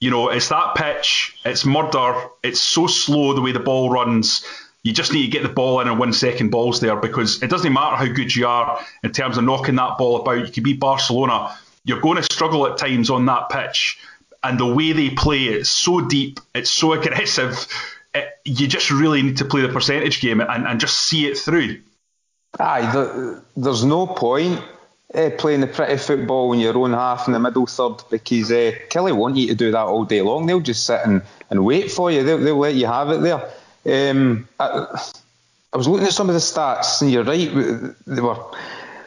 you 0.00 0.10
know, 0.10 0.30
it's 0.30 0.48
that 0.48 0.74
pitch, 0.76 1.38
it's 1.44 1.66
murder, 1.66 2.28
it's 2.42 2.60
so 2.60 2.86
slow 2.86 3.34
the 3.34 3.42
way 3.42 3.52
the 3.52 3.60
ball 3.60 3.90
runs. 3.90 4.46
You 4.82 4.92
just 4.92 5.12
need 5.12 5.26
to 5.26 5.30
get 5.30 5.42
the 5.42 5.50
ball 5.50 5.80
in 5.80 5.88
and 5.88 5.98
win 5.98 6.12
second 6.12 6.50
balls 6.50 6.80
there 6.80 6.96
because 6.96 7.42
it 7.42 7.50
doesn't 7.50 7.72
matter 7.72 7.96
how 7.96 8.06
good 8.06 8.34
you 8.34 8.46
are 8.46 8.80
in 9.02 9.12
terms 9.12 9.36
of 9.36 9.44
knocking 9.44 9.76
that 9.76 9.98
ball 9.98 10.20
about. 10.20 10.46
You 10.46 10.52
could 10.52 10.64
be 10.64 10.72
Barcelona, 10.72 11.56
you're 11.84 12.00
going 12.00 12.16
to 12.16 12.22
struggle 12.22 12.66
at 12.66 12.78
times 12.78 13.10
on 13.10 13.26
that 13.26 13.50
pitch. 13.50 13.98
And 14.42 14.58
the 14.58 14.66
way 14.66 14.92
they 14.92 15.10
play, 15.10 15.44
it's 15.44 15.68
so 15.68 16.00
deep, 16.00 16.40
it's 16.54 16.70
so 16.70 16.92
aggressive. 17.00 17.66
It, 18.14 18.28
you 18.44 18.66
just 18.66 18.90
really 18.90 19.22
need 19.22 19.36
to 19.38 19.44
play 19.44 19.60
the 19.60 19.68
percentage 19.68 20.20
game 20.20 20.40
and, 20.40 20.66
and 20.66 20.80
just 20.80 20.98
see 20.98 21.26
it 21.26 21.36
through. 21.36 21.80
Aye, 22.58 22.90
the, 22.92 23.42
there's 23.56 23.84
no 23.84 24.06
point 24.06 24.60
uh, 25.14 25.30
playing 25.38 25.60
the 25.60 25.66
pretty 25.66 25.96
football 25.98 26.52
in 26.52 26.60
your 26.60 26.76
own 26.76 26.92
half 26.92 27.26
in 27.26 27.32
the 27.32 27.38
middle 27.38 27.66
third 27.66 28.02
because 28.10 28.50
uh, 28.50 28.72
Killie 28.88 29.16
want 29.16 29.36
you 29.36 29.48
to 29.48 29.54
do 29.54 29.70
that 29.72 29.86
all 29.86 30.04
day 30.04 30.22
long. 30.22 30.46
They'll 30.46 30.60
just 30.60 30.86
sit 30.86 31.00
and, 31.04 31.22
and 31.50 31.64
wait 31.64 31.90
for 31.92 32.10
you. 32.10 32.24
They'll, 32.24 32.38
they'll 32.38 32.56
let 32.56 32.74
you 32.74 32.86
have 32.86 33.10
it 33.10 33.20
there. 33.20 33.50
Um, 33.86 34.48
I, 34.58 34.86
I, 35.72 35.76
was 35.76 35.88
looking 35.88 36.06
at 36.06 36.12
some 36.12 36.28
of 36.28 36.34
the 36.34 36.40
stats, 36.40 37.00
and 37.00 37.10
you're 37.10 37.24
right. 37.24 37.50
They 38.06 38.20
were. 38.20 38.36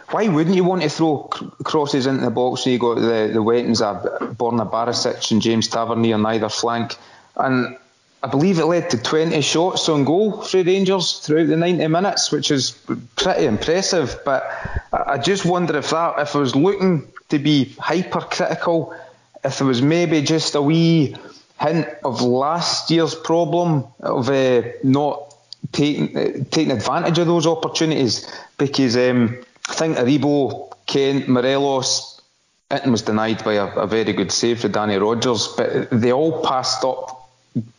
Why 0.09 0.27
wouldn't 0.27 0.55
you 0.55 0.63
want 0.63 0.83
to 0.83 0.89
throw 0.89 1.29
crosses 1.63 2.05
into 2.05 2.23
the 2.23 2.31
box 2.31 2.65
when 2.65 2.73
you 2.73 2.79
got 2.79 2.95
the 2.95 3.31
the 3.33 3.41
weapons 3.41 3.81
of 3.81 4.03
Borna 4.37 4.69
Barisic 4.69 5.31
and 5.31 5.41
James 5.41 5.67
Tavernier 5.67 6.15
on 6.15 6.25
either 6.25 6.49
flank? 6.49 6.95
And 7.35 7.77
I 8.23 8.27
believe 8.27 8.57
it 8.57 8.65
led 8.65 8.89
to 8.91 8.97
20 8.97 9.41
shots 9.41 9.89
on 9.89 10.05
goal 10.05 10.43
for 10.43 10.63
Rangers 10.63 11.19
throughout 11.19 11.47
the 11.47 11.57
90 11.57 11.87
minutes, 11.87 12.31
which 12.31 12.51
is 12.51 12.71
pretty 13.17 13.45
impressive. 13.45 14.19
But 14.23 14.49
I 14.93 15.17
just 15.17 15.45
wonder 15.45 15.77
if 15.77 15.89
that, 15.89 16.19
if 16.19 16.35
I 16.35 16.39
was 16.39 16.55
looking 16.55 17.11
to 17.29 17.39
be 17.39 17.75
hypercritical, 17.79 18.95
if 19.43 19.57
there 19.57 19.67
was 19.67 19.81
maybe 19.81 20.21
just 20.21 20.55
a 20.55 20.61
wee 20.61 21.17
hint 21.59 21.87
of 22.03 22.21
last 22.21 22.91
year's 22.91 23.15
problem 23.15 23.85
of 23.99 24.29
uh, 24.29 24.63
not 24.83 25.35
taking 25.71 26.17
uh, 26.17 26.43
taking 26.51 26.71
advantage 26.71 27.19
of 27.19 27.27
those 27.27 27.47
opportunities, 27.47 28.29
because 28.57 28.95
um, 28.97 29.37
I 29.69 29.73
think 29.73 29.97
Aribo, 29.97 30.73
Kent, 30.85 31.27
Morelos, 31.27 32.21
it 32.69 32.85
was 32.85 33.03
denied 33.03 33.43
by 33.43 33.53
a, 33.53 33.67
a 33.75 33.87
very 33.87 34.13
good 34.13 34.31
save 34.31 34.61
for 34.61 34.67
Danny 34.67 34.97
Rogers, 34.97 35.47
but 35.55 35.89
they 35.91 36.11
all 36.11 36.41
passed 36.43 36.83
up 36.83 37.29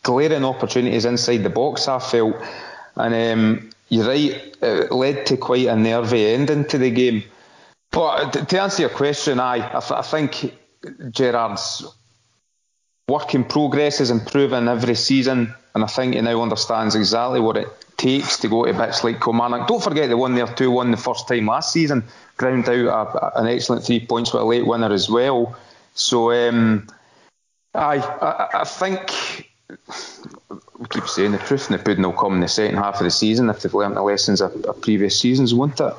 glaring 0.03 0.45
opportunities 0.45 1.05
inside 1.05 1.43
the 1.43 1.49
box, 1.49 1.87
I 1.87 1.99
felt. 1.99 2.35
And 2.95 3.13
um, 3.13 3.69
you're 3.89 4.07
right, 4.07 4.55
it 4.61 4.91
led 4.91 5.25
to 5.27 5.37
quite 5.37 5.67
a 5.67 5.75
nervy 5.75 6.27
ending 6.27 6.65
to 6.65 6.77
the 6.77 6.91
game. 6.91 7.23
But 7.91 8.49
to 8.49 8.61
answer 8.61 8.83
your 8.83 8.89
question, 8.89 9.39
I, 9.39 9.55
I, 9.55 9.79
th- 9.79 9.91
I 9.91 10.01
think 10.01 10.55
Gerrard's 11.11 11.85
work 13.07 13.35
in 13.35 13.43
progress 13.43 14.01
is 14.01 14.09
improving 14.09 14.67
every 14.67 14.95
season, 14.95 15.53
and 15.73 15.83
I 15.83 15.87
think 15.87 16.15
he 16.15 16.21
now 16.21 16.41
understands 16.41 16.95
exactly 16.95 17.39
what 17.39 17.57
it 17.57 17.67
takes 17.97 18.37
to 18.39 18.47
go 18.47 18.65
to 18.65 18.73
bits 18.73 19.03
like 19.03 19.21
Kilmarnock. 19.21 19.67
Don't 19.67 19.83
forget 19.83 20.09
they 20.09 20.15
won 20.15 20.35
there 20.35 20.47
2 20.47 20.71
1 20.71 20.91
the 20.91 20.97
first 20.97 21.27
time 21.27 21.45
last 21.47 21.71
season, 21.71 22.03
ground 22.37 22.67
out 22.67 23.15
a, 23.15 23.39
an 23.39 23.47
excellent 23.47 23.83
three 23.83 24.05
points 24.05 24.33
with 24.33 24.41
a 24.41 24.45
late 24.45 24.65
winner 24.65 24.91
as 24.91 25.09
well. 25.09 25.55
So, 25.93 26.31
um, 26.31 26.87
I, 27.73 27.97
I, 27.97 28.61
I 28.61 28.63
think 28.63 29.51
we 30.79 30.87
keep 30.89 31.07
saying 31.07 31.31
the 31.31 31.37
proof 31.37 31.69
in 31.69 31.77
the 31.77 31.83
pudding 31.83 32.03
will 32.03 32.13
come 32.13 32.33
in 32.33 32.39
the 32.39 32.47
second 32.47 32.77
half 32.77 32.95
of 32.95 33.03
the 33.03 33.11
season 33.11 33.49
if 33.49 33.61
they've 33.61 33.73
learned 33.73 33.97
the 33.97 34.01
lessons 34.01 34.41
of, 34.41 34.53
of 34.65 34.81
previous 34.81 35.19
seasons, 35.19 35.53
won't 35.53 35.79
it? 35.79 35.93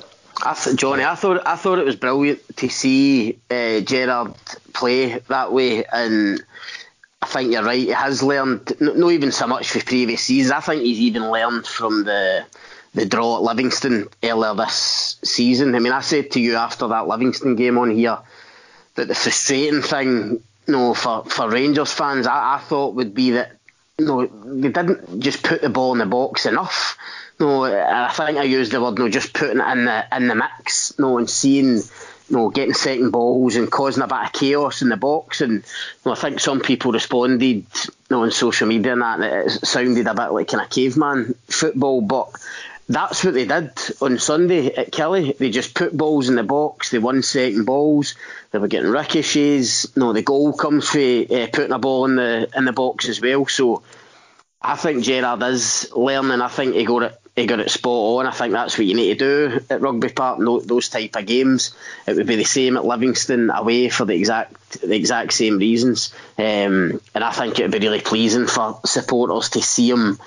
I 0.44 0.54
th- 0.54 0.76
Jonny, 0.76 1.04
I 1.04 1.14
thought 1.14 1.46
I 1.46 1.56
thought 1.56 1.78
it 1.78 1.86
was 1.86 1.96
brilliant 1.96 2.40
to 2.56 2.68
see 2.68 3.38
uh, 3.50 3.80
Gerrard 3.80 4.34
play 4.74 5.18
that 5.28 5.52
way, 5.52 5.84
and 5.86 6.44
think 7.36 7.52
you're 7.52 7.62
right. 7.62 7.78
He 7.78 7.88
has 7.88 8.22
learned, 8.22 8.80
not 8.80 9.10
even 9.10 9.32
so 9.32 9.46
much 9.46 9.70
for 9.70 9.82
previous 9.84 10.22
seasons. 10.22 10.52
I 10.52 10.60
think 10.60 10.82
he's 10.82 11.00
even 11.00 11.30
learned 11.30 11.66
from 11.66 12.04
the 12.04 12.46
the 12.94 13.04
draw 13.04 13.36
at 13.36 13.42
Livingston 13.42 14.08
earlier 14.22 14.54
this 14.54 15.18
season. 15.22 15.74
I 15.74 15.80
mean, 15.80 15.92
I 15.92 16.00
said 16.00 16.30
to 16.30 16.40
you 16.40 16.56
after 16.56 16.88
that 16.88 17.06
Livingston 17.06 17.54
game 17.54 17.76
on 17.76 17.90
here 17.90 18.18
that 18.94 19.06
the 19.06 19.14
frustrating 19.14 19.82
thing, 19.82 20.42
you 20.66 20.72
know, 20.72 20.94
for, 20.94 21.24
for 21.26 21.50
Rangers 21.50 21.92
fans, 21.92 22.26
I, 22.26 22.54
I 22.54 22.58
thought 22.58 22.94
would 22.94 23.14
be 23.14 23.32
that 23.32 23.52
no, 23.98 24.26
they 24.26 24.70
didn't 24.70 25.20
just 25.20 25.42
put 25.42 25.60
the 25.60 25.68
ball 25.68 25.92
in 25.92 25.98
the 25.98 26.06
box 26.06 26.46
enough. 26.46 26.96
No, 27.38 27.64
I 27.64 28.10
think 28.12 28.38
I 28.38 28.44
used 28.44 28.72
the 28.72 28.80
word 28.80 28.98
no, 28.98 29.10
just 29.10 29.34
putting 29.34 29.60
it 29.60 29.68
in 29.72 29.84
the 29.84 30.16
in 30.16 30.28
the 30.28 30.34
mix. 30.34 30.98
No, 30.98 31.18
and 31.18 31.28
seeing 31.28 31.82
you 32.28 32.36
know, 32.36 32.50
getting 32.50 32.74
second 32.74 33.10
balls 33.10 33.56
and 33.56 33.70
causing 33.70 34.02
a 34.02 34.06
bit 34.06 34.24
of 34.24 34.32
chaos 34.32 34.82
in 34.82 34.88
the 34.88 34.96
box. 34.96 35.40
And 35.40 35.52
you 35.52 35.62
know, 36.04 36.12
I 36.12 36.16
think 36.16 36.40
some 36.40 36.60
people 36.60 36.92
responded 36.92 37.42
you 37.42 37.64
know, 38.10 38.22
on 38.22 38.30
social 38.30 38.66
media 38.66 38.92
and 38.92 39.02
that, 39.02 39.20
that 39.20 39.46
it 39.46 39.66
sounded 39.66 40.06
a 40.06 40.14
bit 40.14 40.32
like 40.32 40.48
kind 40.48 40.64
of 40.64 40.70
caveman 40.70 41.34
football, 41.46 42.00
but 42.00 42.30
that's 42.88 43.24
what 43.24 43.34
they 43.34 43.46
did 43.46 43.72
on 44.00 44.18
Sunday 44.18 44.72
at 44.74 44.92
Killie. 44.92 45.36
They 45.36 45.50
just 45.50 45.74
put 45.74 45.96
balls 45.96 46.28
in 46.28 46.36
the 46.36 46.44
box. 46.44 46.90
They 46.90 46.98
won 46.98 47.22
second 47.22 47.64
balls. 47.64 48.14
They 48.52 48.58
were 48.58 48.68
getting 48.68 48.90
ricochets. 48.90 49.96
No, 49.96 50.12
the 50.12 50.22
goal 50.22 50.52
comes 50.52 50.88
from 50.88 51.26
uh, 51.30 51.48
putting 51.52 51.72
a 51.72 51.78
ball 51.80 52.04
in 52.04 52.16
the 52.16 52.48
in 52.56 52.64
the 52.64 52.72
box 52.72 53.08
as 53.08 53.20
well. 53.20 53.46
So 53.46 53.82
I 54.62 54.76
think 54.76 55.02
Gerrard 55.02 55.42
is 55.42 55.90
learning. 55.96 56.40
I 56.40 56.48
think 56.48 56.74
he 56.74 56.84
got 56.84 57.02
it 57.02 57.20
he 57.36 57.44
got 57.44 57.60
it 57.60 57.70
spot 57.70 57.90
on. 58.18 58.26
I 58.26 58.30
think 58.30 58.52
that's 58.52 58.78
what 58.78 58.86
you 58.86 58.94
need 58.94 59.18
to 59.18 59.58
do 59.58 59.60
at 59.68 59.82
Rugby 59.82 60.08
Park. 60.08 60.38
those 60.40 60.88
type 60.88 61.14
of 61.16 61.26
games, 61.26 61.74
it 62.06 62.16
would 62.16 62.26
be 62.26 62.36
the 62.36 62.44
same 62.44 62.78
at 62.78 62.84
Livingston 62.84 63.50
away 63.50 63.90
for 63.90 64.06
the 64.06 64.14
exact 64.14 64.80
the 64.80 64.96
exact 64.96 65.34
same 65.34 65.58
reasons. 65.58 66.14
Um, 66.38 67.00
and 67.14 67.22
I 67.22 67.30
think 67.32 67.58
it 67.60 67.64
would 67.64 67.72
be 67.72 67.86
really 67.86 68.00
pleasing 68.00 68.46
for 68.46 68.80
supporters 68.86 69.50
to 69.50 69.62
see 69.62 69.90
him 69.90 70.18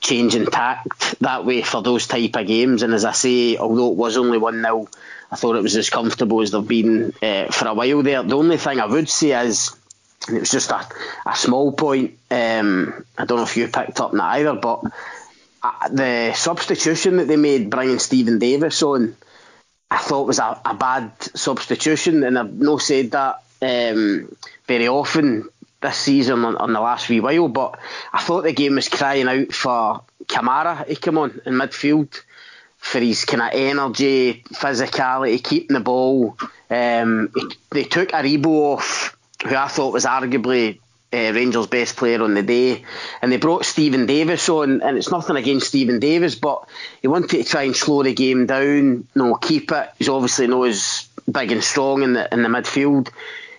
changing 0.00 0.46
tact 0.46 1.18
that 1.20 1.46
way 1.46 1.62
for 1.62 1.82
those 1.82 2.08
type 2.08 2.34
of 2.34 2.46
games. 2.46 2.82
And 2.82 2.92
as 2.92 3.04
I 3.04 3.12
say, 3.12 3.56
although 3.56 3.92
it 3.92 3.96
was 3.96 4.16
only 4.16 4.38
one 4.38 4.60
0 4.60 4.88
I 5.30 5.36
thought 5.36 5.56
it 5.56 5.62
was 5.62 5.76
as 5.76 5.90
comfortable 5.90 6.40
as 6.42 6.50
they've 6.50 6.66
been 6.66 7.12
uh, 7.22 7.46
for 7.46 7.68
a 7.68 7.74
while 7.74 8.02
there. 8.02 8.22
The 8.24 8.36
only 8.36 8.58
thing 8.58 8.80
I 8.80 8.86
would 8.86 9.08
say 9.08 9.40
is. 9.46 9.74
It 10.28 10.40
was 10.40 10.50
just 10.50 10.72
a, 10.72 10.84
a 11.24 11.36
small 11.36 11.70
point. 11.70 12.18
Um, 12.32 13.04
I 13.16 13.26
don't 13.26 13.36
know 13.36 13.44
if 13.44 13.56
you 13.56 13.68
picked 13.68 14.00
up 14.00 14.10
on 14.10 14.16
that 14.16 14.24
either, 14.24 14.54
but 14.54 14.82
the 15.90 16.32
substitution 16.34 17.16
that 17.16 17.28
they 17.28 17.36
made, 17.36 17.70
bringing 17.70 17.98
Steven 17.98 18.38
Davis 18.38 18.82
on, 18.82 19.16
I 19.90 19.98
thought 19.98 20.26
was 20.26 20.38
a, 20.38 20.60
a 20.64 20.74
bad 20.74 21.12
substitution, 21.20 22.24
and 22.24 22.38
I've 22.38 22.52
no 22.52 22.78
said 22.78 23.12
that 23.12 23.42
um, 23.62 24.34
very 24.66 24.88
often 24.88 25.48
this 25.80 25.96
season 25.96 26.44
on, 26.44 26.56
on, 26.56 26.72
the 26.72 26.80
last 26.80 27.08
wee 27.08 27.20
while, 27.20 27.48
but 27.48 27.78
I 28.12 28.22
thought 28.22 28.42
the 28.42 28.52
game 28.52 28.74
was 28.74 28.88
crying 28.88 29.28
out 29.28 29.52
for 29.52 30.02
Kamara 30.24 30.86
to 30.86 30.96
come 30.96 31.18
on 31.18 31.40
in 31.46 31.54
midfield 31.54 32.20
for 32.78 32.98
his 33.00 33.24
kind 33.24 33.42
of 33.42 33.50
energy, 33.52 34.42
physicality, 34.54 35.42
keeping 35.42 35.74
the 35.74 35.80
ball. 35.80 36.36
Um, 36.70 37.32
they 37.70 37.84
took 37.84 38.10
Aribo 38.10 38.74
off, 38.74 39.16
who 39.42 39.54
I 39.54 39.68
thought 39.68 39.92
was 39.92 40.04
arguably 40.04 40.80
uh, 41.12 41.32
Rangers' 41.32 41.66
best 41.66 41.96
player 41.96 42.22
on 42.22 42.34
the 42.34 42.42
day, 42.42 42.84
and 43.22 43.30
they 43.30 43.36
brought 43.36 43.64
Steven 43.64 44.06
Davis 44.06 44.48
on, 44.48 44.82
and 44.82 44.98
it's 44.98 45.10
nothing 45.10 45.36
against 45.36 45.68
Steven 45.68 45.98
Davis, 45.98 46.34
but 46.34 46.68
he 47.00 47.08
wanted 47.08 47.30
to 47.30 47.44
try 47.44 47.62
and 47.62 47.76
slow 47.76 48.02
the 48.02 48.12
game 48.12 48.46
down, 48.46 49.06
know, 49.14 49.34
keep 49.36 49.70
it. 49.72 49.90
He's 49.98 50.08
obviously 50.08 50.46
not 50.46 50.68
as 50.68 51.08
big 51.30 51.52
and 51.52 51.62
strong 51.62 52.02
in 52.02 52.12
the 52.14 52.32
in 52.32 52.42
the 52.42 52.48
midfield. 52.48 53.10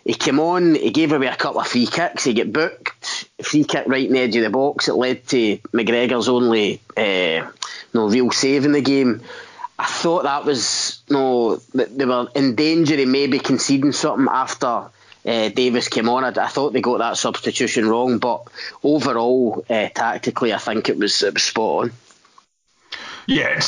He 0.05 0.13
came 0.13 0.39
on, 0.39 0.75
he 0.75 0.91
gave 0.91 1.11
away 1.11 1.27
a 1.27 1.35
couple 1.35 1.59
of 1.59 1.67
free 1.67 1.85
kicks, 1.85 2.23
he 2.23 2.33
get 2.33 2.53
booked, 2.53 3.29
free 3.41 3.65
kick 3.65 3.87
right 3.87 4.07
in 4.07 4.13
the 4.13 4.19
edge 4.21 4.37
of 4.37 4.43
the 4.43 4.49
box. 4.49 4.87
It 4.87 4.93
led 4.93 5.27
to 5.27 5.57
McGregor's 5.73 6.29
only 6.29 6.79
uh, 6.95 7.51
no 7.93 8.07
real 8.07 8.31
save 8.31 8.63
in 8.63 8.71
the 8.71 8.81
game. 8.81 9.21
I 9.77 9.85
thought 9.85 10.23
that 10.23 10.45
was 10.45 11.01
no, 11.09 11.57
they 11.73 12.05
were 12.05 12.29
in 12.35 12.55
danger 12.55 12.99
of 12.99 13.07
maybe 13.07 13.37
conceding 13.37 13.91
something 13.91 14.27
after 14.31 14.85
uh, 15.27 15.49
Davis 15.49 15.89
came 15.89 16.09
on. 16.09 16.23
I, 16.23 16.43
I, 16.43 16.47
thought 16.47 16.73
they 16.73 16.81
got 16.81 16.99
that 16.99 17.17
substitution 17.17 17.87
wrong, 17.87 18.17
but 18.17 18.47
overall, 18.83 19.65
uh, 19.69 19.89
tactically, 19.89 20.53
I 20.53 20.57
think 20.57 20.89
it 20.89 20.97
was, 20.97 21.21
it 21.21 21.33
was 21.33 21.43
spot 21.43 21.83
on. 21.83 21.91
Yeah, 23.27 23.59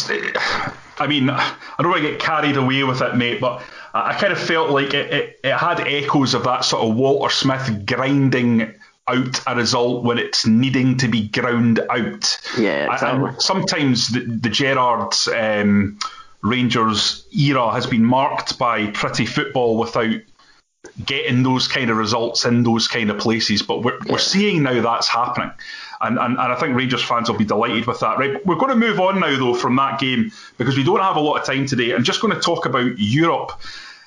I 0.98 1.08
mean, 1.08 1.30
I 1.30 1.56
don't 1.80 1.92
want 1.92 2.02
to 2.02 2.12
get 2.12 2.22
carried 2.22 2.56
away 2.56 2.84
with 2.86 3.02
it, 3.02 3.16
mate, 3.16 3.42
but 3.42 3.62
I, 3.94 4.14
kind 4.14 4.32
of 4.32 4.40
felt 4.40 4.70
like 4.70 4.94
it, 4.94 5.14
it, 5.14 5.40
it 5.44 5.54
had 5.54 5.82
echoes 5.82 6.34
of 6.34 6.46
that 6.46 6.64
sort 6.64 6.88
of 6.88 6.96
Walter 6.96 7.34
Smith 7.34 7.86
grinding 7.86 8.74
out 9.06 9.42
a 9.48 9.56
result 9.56 10.06
when 10.06 10.18
it's 10.18 10.46
needing 10.46 10.98
to 10.98 11.10
be 11.10 11.28
ground 11.28 11.80
out. 11.90 12.40
Yeah, 12.58 12.94
exactly. 12.94 13.30
And 13.30 13.42
sometimes 13.42 14.10
the, 14.10 14.22
the 14.22 14.50
Gerrard 14.50 15.14
um, 15.36 16.00
Rangers 16.42 17.26
era 17.34 17.72
has 17.72 17.86
been 17.86 18.06
marked 18.06 18.58
by 18.58 18.88
pretty 18.92 19.26
football 19.26 19.78
without 19.78 20.22
getting 21.06 21.44
those 21.44 21.68
kind 21.68 21.90
of 21.90 21.98
results 21.98 22.46
in 22.46 22.64
those 22.64 22.88
kind 22.88 23.10
of 23.10 23.18
places. 23.18 23.62
But 23.62 23.84
we're, 23.84 24.00
we're 24.08 24.18
seeing 24.18 24.64
now 24.64 24.82
that's 24.82 25.08
happening. 25.08 25.52
And, 26.02 26.18
and, 26.18 26.38
and 26.38 26.54
I 26.54 26.56
think 26.56 26.76
Rangers 26.76 27.04
fans 27.04 27.30
will 27.30 27.38
be 27.38 27.46
delighted 27.46 27.86
with 27.86 28.00
that. 28.00 28.18
Right, 28.18 28.46
we're 28.46 28.56
going 28.56 28.70
to 28.70 28.76
move 28.76 29.00
on 29.00 29.20
now 29.20 29.38
though 29.38 29.54
from 29.54 29.76
that 29.76 30.00
game 30.00 30.32
because 30.58 30.78
we 30.78 30.84
don't 30.84 31.02
have 31.02 31.18
a 31.18 31.22
lot 31.22 31.40
of 31.40 31.46
time 31.46 31.66
today. 31.66 31.94
I'm 31.94 32.04
just 32.04 32.22
going 32.22 32.34
to 32.34 32.40
talk 32.40 32.66
about 32.66 32.98
Europe. 32.98 33.52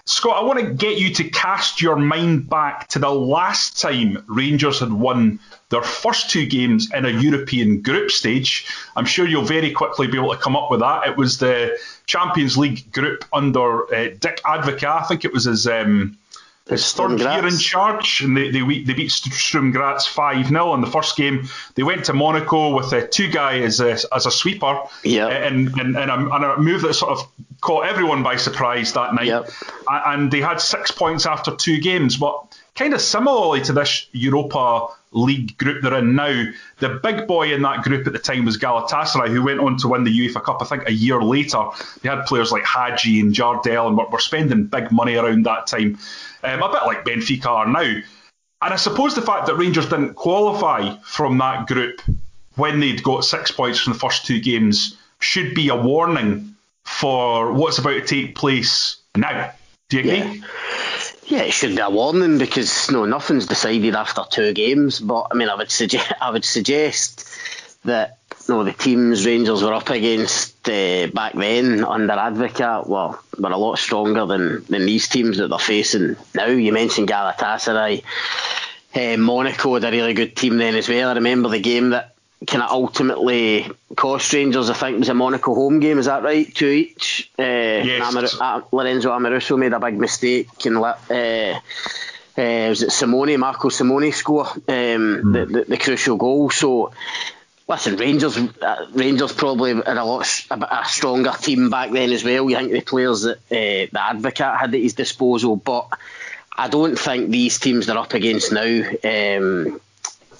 Scott, 0.05 0.43
I 0.43 0.45
want 0.45 0.59
to 0.59 0.75
get 0.75 0.99
you 0.99 1.15
to 1.15 1.31
cast 1.31 1.81
your 1.81 1.95
mind 1.95 2.51
back 2.51 2.89
to 2.89 2.99
the 2.99 3.11
last 3.11 3.81
time 3.81 4.25
Rangers 4.27 4.81
had 4.81 4.93
won 4.93 5.39
their 5.69 5.83
first 5.83 6.29
two 6.29 6.45
games 6.45 6.93
in 6.93 7.05
a 7.05 7.11
European 7.11 7.83
group 7.83 8.11
stage. 8.11 8.67
I'm 8.97 9.05
sure 9.05 9.29
you'll 9.29 9.45
very 9.45 9.71
quickly 9.71 10.09
be 10.09 10.19
able 10.19 10.35
to 10.35 10.41
come 10.41 10.57
up 10.57 10.73
with 10.73 10.81
that. 10.81 11.07
It 11.07 11.17
was 11.17 11.39
the 11.39 11.79
Champions 12.07 12.59
League 12.59 12.91
group 12.91 13.25
under 13.33 13.95
uh, 13.95 14.09
Dick 14.19 14.41
Advocaat. 14.45 15.03
I 15.03 15.05
think 15.05 15.25
it 15.25 15.33
was 15.33 15.45
his 15.45 15.69
um, 15.69 16.19
his 16.69 16.93
third 16.93 17.19
year 17.19 17.47
in 17.47 17.59
charge, 17.59 18.21
and 18.23 18.37
they, 18.37 18.51
they, 18.51 18.61
they 18.61 18.95
beat 18.95 19.11
Sturm 19.11 19.73
Graz 19.73 20.07
5 20.07 20.49
0 20.49 20.75
in 20.75 20.81
the 20.81 20.87
first 20.87 21.17
game. 21.17 21.49
They 21.75 21.83
went 21.83 22.05
to 22.05 22.13
Monaco 22.13 22.75
with 22.75 22.93
uh, 22.93 23.07
two 23.11 23.29
guys 23.29 23.81
as 23.81 24.05
a, 24.05 24.15
as 24.15 24.27
a 24.27 24.31
sweeper, 24.31 24.81
yeah. 25.03 25.27
and, 25.27 25.69
and, 25.79 25.97
and, 25.97 26.11
a, 26.11 26.15
and 26.15 26.45
a 26.45 26.57
move 26.59 26.83
that 26.83 26.95
sort 26.95 27.19
of 27.19 27.29
caught 27.61 27.87
everyone 27.87 28.23
by 28.23 28.37
surprise 28.37 28.93
that 28.93 29.15
night. 29.15 29.27
Yep. 29.27 29.51
And 29.89 30.31
they 30.31 30.41
had 30.41 30.61
six 30.61 30.91
points 30.91 31.27
after 31.27 31.55
two 31.57 31.81
games. 31.81 32.17
But 32.17 32.57
kind 32.75 32.95
of 32.95 33.01
similarly 33.01 33.63
to 33.63 33.73
this 33.73 34.07
Europa 34.13 34.89
League 35.13 35.57
group 35.59 35.83
they're 35.83 35.99
in 35.99 36.15
now, 36.15 36.45
the 36.79 37.01
big 37.03 37.27
boy 37.27 37.53
in 37.53 37.63
that 37.63 37.83
group 37.83 38.07
at 38.07 38.13
the 38.13 38.19
time 38.19 38.45
was 38.45 38.59
Galatasaray, 38.59 39.29
who 39.29 39.43
went 39.43 39.61
on 39.61 39.77
to 39.79 39.89
win 39.89 40.05
the 40.05 40.11
UEFA 40.11 40.43
Cup, 40.43 40.63
I 40.63 40.65
think, 40.65 40.89
a 40.89 40.93
year 40.93 41.23
later. 41.23 41.63
They 42.01 42.09
had 42.09 42.25
players 42.25 42.51
like 42.51 42.65
Hagi 42.65 43.21
and 43.21 43.35
Jardel, 43.35 43.89
and 43.89 43.97
were, 43.97 44.07
were 44.07 44.19
spending 44.19 44.65
big 44.65 44.91
money 44.91 45.17
around 45.17 45.45
that 45.45 45.67
time 45.67 45.99
um, 46.43 46.63
a 46.63 46.73
bit 46.73 46.87
like 46.87 47.05
Benfica 47.05 47.47
are 47.47 47.67
now. 47.67 47.81
And 48.63 48.73
I 48.73 48.77
suppose 48.77 49.15
the 49.15 49.23
fact 49.23 49.47
that 49.47 49.57
Rangers 49.57 49.89
didn't 49.89 50.15
qualify 50.15 50.97
from 51.03 51.39
that 51.39 51.67
group 51.67 52.01
when 52.57 52.81
they'd 52.81 53.03
got 53.03 53.25
six 53.25 53.51
points 53.51 53.81
from 53.81 53.93
the 53.93 53.99
first 53.99 54.27
two 54.27 54.41
games 54.41 54.97
should 55.21 55.55
be 55.55 55.69
a 55.69 55.77
warning 55.77 56.55
for 56.85 57.53
what's 57.53 57.79
about 57.79 58.07
to 58.07 58.25
take 58.25 58.35
place 58.35 58.99
now. 59.17 59.53
Do 59.89 59.99
you 59.99 60.03
agree? 60.03 60.41
Yeah. 60.41 60.47
Yeah, 61.25 61.43
it 61.43 61.53
should 61.53 61.77
be 61.77 61.81
a 61.81 61.89
warning 61.89 62.39
because 62.39 62.91
no, 62.91 63.05
nothing's 63.05 63.47
decided 63.47 63.95
after 63.95 64.23
two 64.31 64.53
games. 64.53 65.01
But 65.01 65.29
I 65.31 65.35
mean, 65.35 65.49
I 65.49 65.55
would 65.55 65.71
suggest 65.71 66.13
I 66.21 66.31
would 66.31 66.45
suggest 66.45 67.29
that 67.85 68.19
no, 68.49 68.65
the 68.65 68.73
teams 68.73 69.25
Rangers 69.25 69.63
were 69.63 69.73
up 69.73 69.91
against 69.91 70.69
uh, 70.69 71.07
back 71.09 71.35
then 71.35 71.85
under 71.85 72.15
Advocaat 72.15 72.89
were, 72.89 73.19
were 73.39 73.51
a 73.51 73.57
lot 73.57 73.79
stronger 73.79 74.27
than, 74.27 74.65
than 74.65 74.85
these 74.85 75.09
teams 75.09 75.39
that 75.39 75.49
they're 75.49 75.59
facing 75.59 76.17
now. 76.35 76.47
You 76.47 76.73
mentioned 76.73 77.09
Galatasaray. 77.09 78.03
Uh, 78.95 79.17
Monaco 79.17 79.75
had 79.75 79.85
a 79.85 79.91
really 79.91 80.13
good 80.15 80.37
team 80.37 80.59
then 80.59 80.75
as 80.75 80.89
well. 80.89 81.09
I 81.09 81.15
remember 81.15 81.49
the 81.49 81.61
game 81.61 81.91
that 81.91 82.12
kind 82.47 82.63
of 82.63 82.71
ultimately 82.71 83.71
cost 83.97 84.33
Rangers, 84.33 84.71
I 84.71 84.75
think, 84.75 84.99
was 84.99 85.09
a 85.09 85.15
Monaco 85.15 85.55
home 85.55 85.81
game. 85.81 85.99
Is 85.99 86.07
that 86.07 86.23
right? 86.23 86.53
Two 86.53 86.69
each. 86.69 87.31
Uh, 87.39 87.43
yes. 87.43 88.09
Amar- 88.09 88.25
uh, 88.41 88.63
Lorenzo 88.73 89.11
Amoruso 89.11 89.59
made 89.59 89.73
a 89.73 89.81
big 89.81 89.99
mistake 89.99 90.49
and 90.67 90.81
let. 90.81 90.99
Uh, 91.11 91.61
uh, 92.35 92.71
was 92.71 92.83
it 92.83 92.91
Simone, 92.91 93.39
Marco 93.39 93.69
Simone 93.69 94.11
score 94.11 94.47
um, 94.47 94.63
mm. 94.67 95.33
the, 95.35 95.47
the, 95.47 95.65
the 95.65 95.77
crucial 95.77 96.17
goal? 96.17 96.49
So 96.49 96.93
Listen, 97.69 97.97
Rangers 97.97 98.37
uh, 98.37 98.87
Rangers 98.93 99.33
probably 99.33 99.75
had 99.75 99.97
a 99.97 100.05
lot 100.05 100.29
a, 100.51 100.81
a, 100.81 100.85
stronger 100.85 101.33
team 101.41 101.71
back 101.71 101.91
then 101.91 102.11
as 102.11 102.25
well. 102.25 102.51
You 102.51 102.57
think 102.57 102.73
the 102.73 102.81
players 102.81 103.23
that 103.23 103.37
uh, 103.37 103.39
the 103.51 103.99
Advocaat 103.99 104.59
had 104.59 104.75
at 104.75 104.81
his 104.81 104.95
disposal, 104.95 105.57
but 105.57 105.89
I 106.57 106.69
don't 106.69 106.99
think 106.99 107.31
these 107.31 107.59
teams 107.59 107.87
they're 107.87 107.97
up 107.97 108.15
against 108.15 108.53
now. 108.53 108.83
Um, 109.05 109.81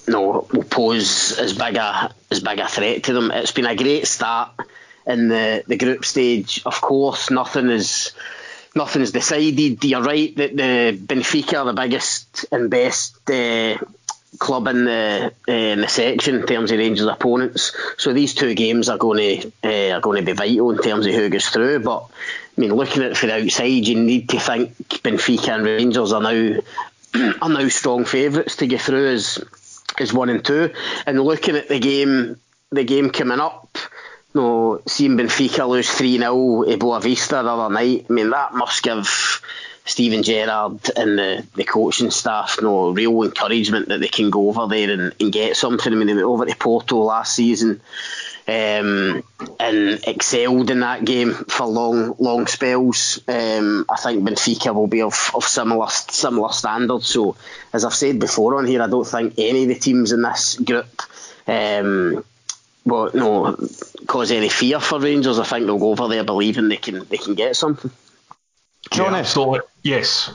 no, 0.07 0.47
will 0.51 0.63
pose 0.63 1.37
as 1.39 1.53
big 1.53 1.75
a 1.75 2.13
as 2.31 2.39
big 2.41 2.59
a 2.59 2.67
threat 2.67 3.03
to 3.03 3.13
them. 3.13 3.31
It's 3.31 3.51
been 3.51 3.65
a 3.65 3.75
great 3.75 4.07
start 4.07 4.51
in 5.05 5.29
the, 5.29 5.63
the 5.67 5.77
group 5.77 6.05
stage. 6.05 6.61
Of 6.65 6.81
course, 6.81 7.29
nothing 7.29 7.69
is 7.69 8.11
nothing's 8.75 9.11
decided. 9.11 9.83
You're 9.83 10.01
right 10.01 10.35
that 10.35 10.55
the 10.55 10.97
Benfica 10.97 11.59
are 11.59 11.65
the 11.65 11.73
biggest 11.73 12.45
and 12.51 12.69
best 12.69 13.29
uh, 13.29 13.77
club 14.39 14.67
in 14.67 14.85
the 14.85 15.33
uh, 15.47 15.51
in 15.51 15.81
the 15.81 15.87
section 15.87 16.35
in 16.35 16.45
terms 16.45 16.71
of 16.71 16.79
Rangers 16.79 17.07
opponents. 17.07 17.75
So 17.97 18.13
these 18.13 18.33
two 18.33 18.53
games 18.55 18.89
are 18.89 18.97
going 18.97 19.41
to 19.41 19.51
uh, 19.63 19.97
are 19.97 20.01
going 20.01 20.23
to 20.23 20.25
be 20.25 20.33
vital 20.33 20.71
in 20.71 20.79
terms 20.79 21.05
of 21.05 21.13
who 21.13 21.29
goes 21.29 21.47
through. 21.47 21.79
But 21.79 22.07
I 22.57 22.61
mean, 22.61 22.73
looking 22.73 23.03
at 23.03 23.11
it 23.11 23.17
from 23.17 23.29
the 23.29 23.43
outside, 23.43 23.87
you 23.87 23.95
need 23.95 24.29
to 24.29 24.39
think 24.39 24.77
Benfica 24.77 25.55
and 25.55 25.65
Rangers 25.65 26.13
are 26.13 26.21
now 26.21 26.59
are 27.41 27.49
now 27.49 27.67
strong 27.69 28.05
favourites 28.05 28.57
to 28.57 28.67
get 28.67 28.81
through 28.81 29.13
as 29.13 29.43
is 29.99 30.13
one 30.13 30.29
and 30.29 30.43
two. 30.43 30.71
And 31.05 31.21
looking 31.21 31.55
at 31.55 31.67
the 31.67 31.79
game, 31.79 32.37
the 32.71 32.83
game 32.83 33.09
coming 33.09 33.39
up, 33.39 33.77
no, 34.33 34.81
seeing 34.87 35.17
Benfica 35.17 35.67
lose 35.67 35.89
3 35.89 36.17
0 36.17 36.63
at 36.63 36.79
Boavista 36.79 37.43
the 37.43 37.49
other 37.49 37.73
night, 37.73 38.07
I 38.09 38.13
mean, 38.13 38.31
that 38.31 38.53
must 38.53 38.81
give 38.81 39.41
Steven 39.85 40.23
Gerrard 40.23 40.79
and 40.95 41.19
the, 41.19 41.45
the 41.55 41.63
coaching 41.65 42.09
staff 42.09 42.59
no 42.61 42.91
real 42.91 43.23
encouragement 43.23 43.89
that 43.89 43.99
they 43.99 44.07
can 44.07 44.29
go 44.29 44.49
over 44.49 44.67
there 44.67 44.89
and, 44.89 45.13
and 45.19 45.31
get 45.31 45.57
something. 45.57 45.91
I 45.91 45.95
mean, 45.95 46.07
they 46.07 46.13
went 46.13 46.25
over 46.25 46.45
to 46.45 46.55
Porto 46.55 46.97
last 46.97 47.35
season 47.35 47.81
um, 48.47 49.23
and 49.59 50.01
excelled 50.05 50.69
in 50.69 50.81
that 50.81 51.05
game 51.05 51.33
for 51.33 51.65
long 51.65 52.15
long 52.19 52.47
spells. 52.47 53.19
Um, 53.27 53.85
I 53.89 53.95
think 53.97 54.23
Benfica 54.23 54.73
will 54.73 54.87
be 54.87 55.01
of, 55.01 55.31
of 55.33 55.43
similar 55.43 55.87
similar 55.89 56.51
standards. 56.51 57.07
So, 57.07 57.35
as 57.71 57.85
I've 57.85 57.93
said 57.93 58.19
before 58.19 58.57
on 58.57 58.67
here, 58.67 58.81
I 58.81 58.87
don't 58.87 59.07
think 59.07 59.35
any 59.37 59.63
of 59.63 59.69
the 59.69 59.75
teams 59.75 60.11
in 60.11 60.21
this 60.21 60.55
group 60.57 61.01
um, 61.47 62.23
well, 62.85 63.11
no, 63.13 63.55
cause 64.07 64.31
any 64.31 64.49
fear 64.49 64.79
for 64.79 64.99
Rangers. 64.99 65.39
I 65.39 65.45
think 65.45 65.65
they'll 65.65 65.79
go 65.79 65.91
over 65.91 66.07
there 66.07 66.23
believing 66.23 66.69
they 66.69 66.77
can 66.77 67.05
they 67.05 67.17
can 67.17 67.35
get 67.35 67.55
something. 67.55 67.91
Jonny, 68.91 69.17
yeah, 69.17 69.23
so, 69.23 69.61
yes. 69.81 70.31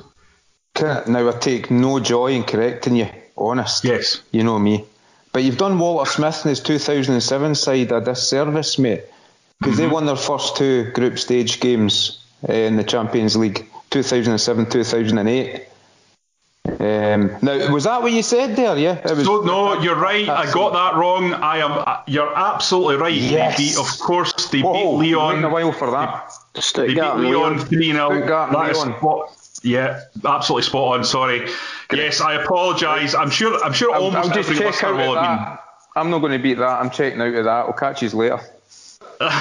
Now 0.80 1.28
I 1.28 1.32
take 1.32 1.70
no 1.70 2.00
joy 2.00 2.28
in 2.28 2.44
correcting 2.44 2.96
you. 2.96 3.08
Honest. 3.36 3.84
Yes. 3.84 4.22
You 4.30 4.44
know 4.44 4.58
me. 4.58 4.84
But 5.32 5.44
you've 5.44 5.58
done 5.58 5.78
Walter 5.78 6.10
Smith 6.10 6.42
and 6.42 6.50
his 6.50 6.60
2007 6.60 7.54
side 7.54 7.92
a 7.92 8.00
disservice, 8.00 8.78
mate. 8.78 9.04
Because 9.58 9.74
mm-hmm. 9.74 9.82
they 9.82 9.88
won 9.88 10.06
their 10.06 10.16
first 10.16 10.56
two 10.56 10.90
group 10.92 11.18
stage 11.18 11.60
games 11.60 12.24
uh, 12.48 12.52
in 12.52 12.76
the 12.76 12.84
Champions 12.84 13.36
League, 13.36 13.68
2007 13.90 14.70
2008. 14.70 15.64
Um, 16.80 17.36
now, 17.42 17.72
was 17.72 17.84
that 17.84 18.02
what 18.02 18.12
you 18.12 18.22
said 18.22 18.54
there? 18.54 18.76
Yeah. 18.76 18.98
It 18.98 19.16
Was, 19.16 19.24
no, 19.24 19.42
no, 19.42 19.80
you're 19.80 19.96
right. 19.96 20.28
I 20.28 20.52
got 20.52 20.74
that 20.74 20.98
wrong. 20.98 21.32
I 21.32 21.58
am. 21.58 21.72
Uh, 21.72 22.02
you're 22.06 22.36
absolutely 22.36 22.96
right. 22.96 23.14
Yes. 23.14 23.56
They 23.56 23.64
beat, 23.64 23.78
of 23.78 23.98
course, 23.98 24.48
they 24.50 24.60
Whoa, 24.60 25.00
beat. 25.00 25.16
Wait 25.16 25.42
a 25.44 25.48
while 25.48 25.72
for 25.72 25.90
that. 25.90 26.30
They, 26.74 26.88
they 26.88 26.94
beat 26.94 27.00
Lyon 27.00 27.58
three 27.58 27.92
0 27.92 28.26
Yeah, 29.62 30.00
absolutely 30.24 30.64
spot 30.64 30.98
on. 30.98 31.04
Sorry. 31.04 31.48
Yes, 31.92 32.20
I 32.20 32.42
apologise. 32.42 33.14
I'm 33.14 33.30
sure. 33.30 33.62
I'm 33.64 33.72
sure. 33.72 33.94
I'll, 33.94 34.04
almost 34.04 34.28
I'll 34.28 34.34
just 34.34 34.50
every 34.50 34.64
check 34.64 34.84
out 34.84 34.96
will 34.96 35.16
of 35.16 35.24
have 35.24 35.38
that. 35.38 35.64
I'm 35.96 36.10
not 36.10 36.20
going 36.20 36.32
to 36.32 36.38
beat 36.38 36.58
that. 36.58 36.80
I'm 36.80 36.90
checking 36.90 37.20
out 37.20 37.34
of 37.34 37.44
that. 37.44 37.50
I'll 37.50 37.72
catch 37.72 38.02
you 38.02 38.10
later. 38.10 38.40
yeah, 39.20 39.32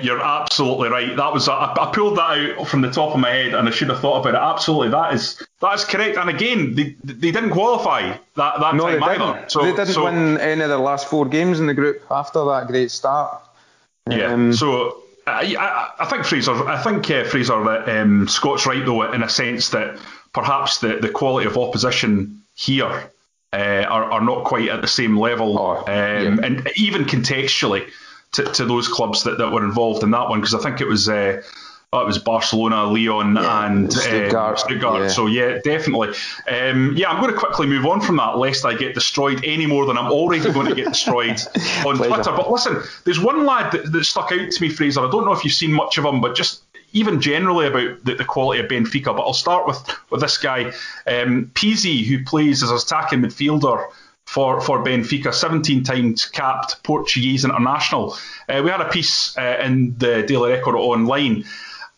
you're 0.00 0.20
absolutely 0.20 0.88
right. 0.88 1.16
That 1.16 1.32
was 1.32 1.48
I, 1.48 1.72
I, 1.78 1.92
pulled 1.94 2.18
that 2.18 2.58
out 2.58 2.66
from 2.66 2.80
the 2.80 2.90
top 2.90 3.14
of 3.14 3.20
my 3.20 3.30
head, 3.30 3.54
and 3.54 3.68
I 3.68 3.70
should 3.70 3.90
have 3.90 4.00
thought 4.00 4.26
about 4.26 4.34
it. 4.34 4.38
Absolutely, 4.38 4.88
that 4.88 5.14
is 5.14 5.40
that 5.60 5.74
is 5.74 5.84
correct. 5.84 6.18
And 6.18 6.30
again, 6.30 6.74
they, 6.74 6.96
they 7.04 7.30
didn't 7.30 7.50
qualify 7.50 8.16
that, 8.34 8.60
that 8.60 8.74
no, 8.74 8.98
time 8.98 9.04
either. 9.04 9.44
So, 9.48 9.62
they 9.62 9.70
didn't 9.70 9.94
so, 9.94 10.02
win 10.04 10.38
any 10.38 10.62
of 10.62 10.68
their 10.68 10.78
last 10.78 11.06
four 11.06 11.26
games 11.26 11.60
in 11.60 11.66
the 11.66 11.74
group 11.74 12.02
after 12.10 12.44
that 12.46 12.66
great 12.66 12.90
start. 12.90 13.40
Yeah. 14.10 14.32
Um, 14.32 14.52
so 14.52 15.00
I, 15.26 15.56
I, 15.58 16.04
I, 16.04 16.04
think 16.06 16.24
Fraser. 16.24 16.52
I 16.68 16.82
think 16.82 17.10
uh, 17.10 17.24
Fraser 17.24 17.62
that 17.64 18.00
um, 18.00 18.28
Scott's 18.28 18.66
right 18.66 18.84
though, 18.84 19.12
in 19.12 19.22
a 19.22 19.28
sense 19.28 19.70
that 19.70 19.98
perhaps 20.32 20.78
the, 20.78 20.98
the 20.98 21.08
quality 21.08 21.46
of 21.46 21.56
opposition 21.56 22.42
here 22.54 23.10
uh, 23.52 23.56
are, 23.88 24.12
are 24.12 24.20
not 24.20 24.44
quite 24.44 24.68
at 24.68 24.82
the 24.82 24.88
same 24.88 25.18
level, 25.18 25.58
oh, 25.58 25.78
um, 25.78 25.86
yeah. 25.86 26.36
and 26.42 26.70
even 26.76 27.04
contextually 27.04 27.90
to, 28.32 28.44
to 28.44 28.64
those 28.64 28.86
clubs 28.86 29.24
that, 29.24 29.38
that 29.38 29.50
were 29.50 29.64
involved 29.64 30.02
in 30.02 30.10
that 30.12 30.28
one, 30.28 30.40
because 30.40 30.54
I 30.54 30.58
think 30.60 30.80
it 30.80 30.86
was. 30.86 31.08
Uh, 31.08 31.42
oh, 31.92 32.00
it 32.00 32.06
was 32.06 32.18
Barcelona, 32.18 32.84
Lyon, 32.84 33.36
yeah, 33.36 33.66
and 33.66 33.92
Stuttgart. 33.92 34.34
Um, 34.34 34.56
Stuttgart. 34.56 35.02
Yeah. 35.02 35.08
So 35.08 35.26
yeah, 35.26 35.58
definitely. 35.62 36.08
Um, 36.48 36.94
yeah, 36.96 37.10
I'm 37.10 37.20
going 37.20 37.32
to 37.32 37.38
quickly 37.38 37.66
move 37.66 37.86
on 37.86 38.00
from 38.00 38.16
that, 38.16 38.38
lest 38.38 38.64
I 38.64 38.74
get 38.74 38.94
destroyed 38.94 39.44
any 39.44 39.66
more 39.66 39.86
than 39.86 39.96
I'm 39.96 40.10
already 40.10 40.50
going 40.52 40.66
to 40.66 40.74
get 40.74 40.88
destroyed 40.88 41.40
on 41.86 41.96
Twitter. 41.96 42.32
But 42.32 42.50
listen, 42.50 42.82
there's 43.04 43.20
one 43.20 43.44
lad 43.46 43.72
that, 43.72 43.92
that, 43.92 44.04
stuck 44.04 44.32
out 44.32 44.50
to 44.50 44.62
me, 44.62 44.68
Fraser. 44.68 45.00
I 45.00 45.10
don't 45.10 45.24
know 45.24 45.32
if 45.32 45.44
you've 45.44 45.54
seen 45.54 45.72
much 45.72 45.98
of 45.98 46.04
him, 46.04 46.20
but 46.20 46.34
just 46.34 46.62
even 46.92 47.20
generally 47.20 47.66
about 47.66 48.04
the, 48.04 48.14
the, 48.14 48.24
quality 48.24 48.60
of 48.60 48.70
Benfica. 48.70 49.16
But 49.16 49.22
I'll 49.22 49.32
start 49.32 49.66
with 49.66 49.78
with 50.10 50.20
this 50.20 50.38
guy, 50.38 50.72
um, 51.06 51.50
Pizzi, 51.54 52.04
who 52.04 52.24
plays 52.24 52.62
as 52.62 52.70
an 52.70 52.76
attacking 52.76 53.20
midfielder 53.20 53.90
for, 54.26 54.60
for 54.60 54.84
Benfica, 54.84 55.32
17 55.32 55.84
times 55.84 56.26
capped 56.26 56.82
Portuguese 56.82 57.44
international. 57.44 58.16
Uh, 58.48 58.60
we 58.62 58.70
had 58.70 58.80
a 58.80 58.88
piece 58.88 59.36
uh, 59.38 59.58
in 59.62 59.96
the 59.98 60.24
Daily 60.24 60.50
Record 60.50 60.74
online, 60.74 61.44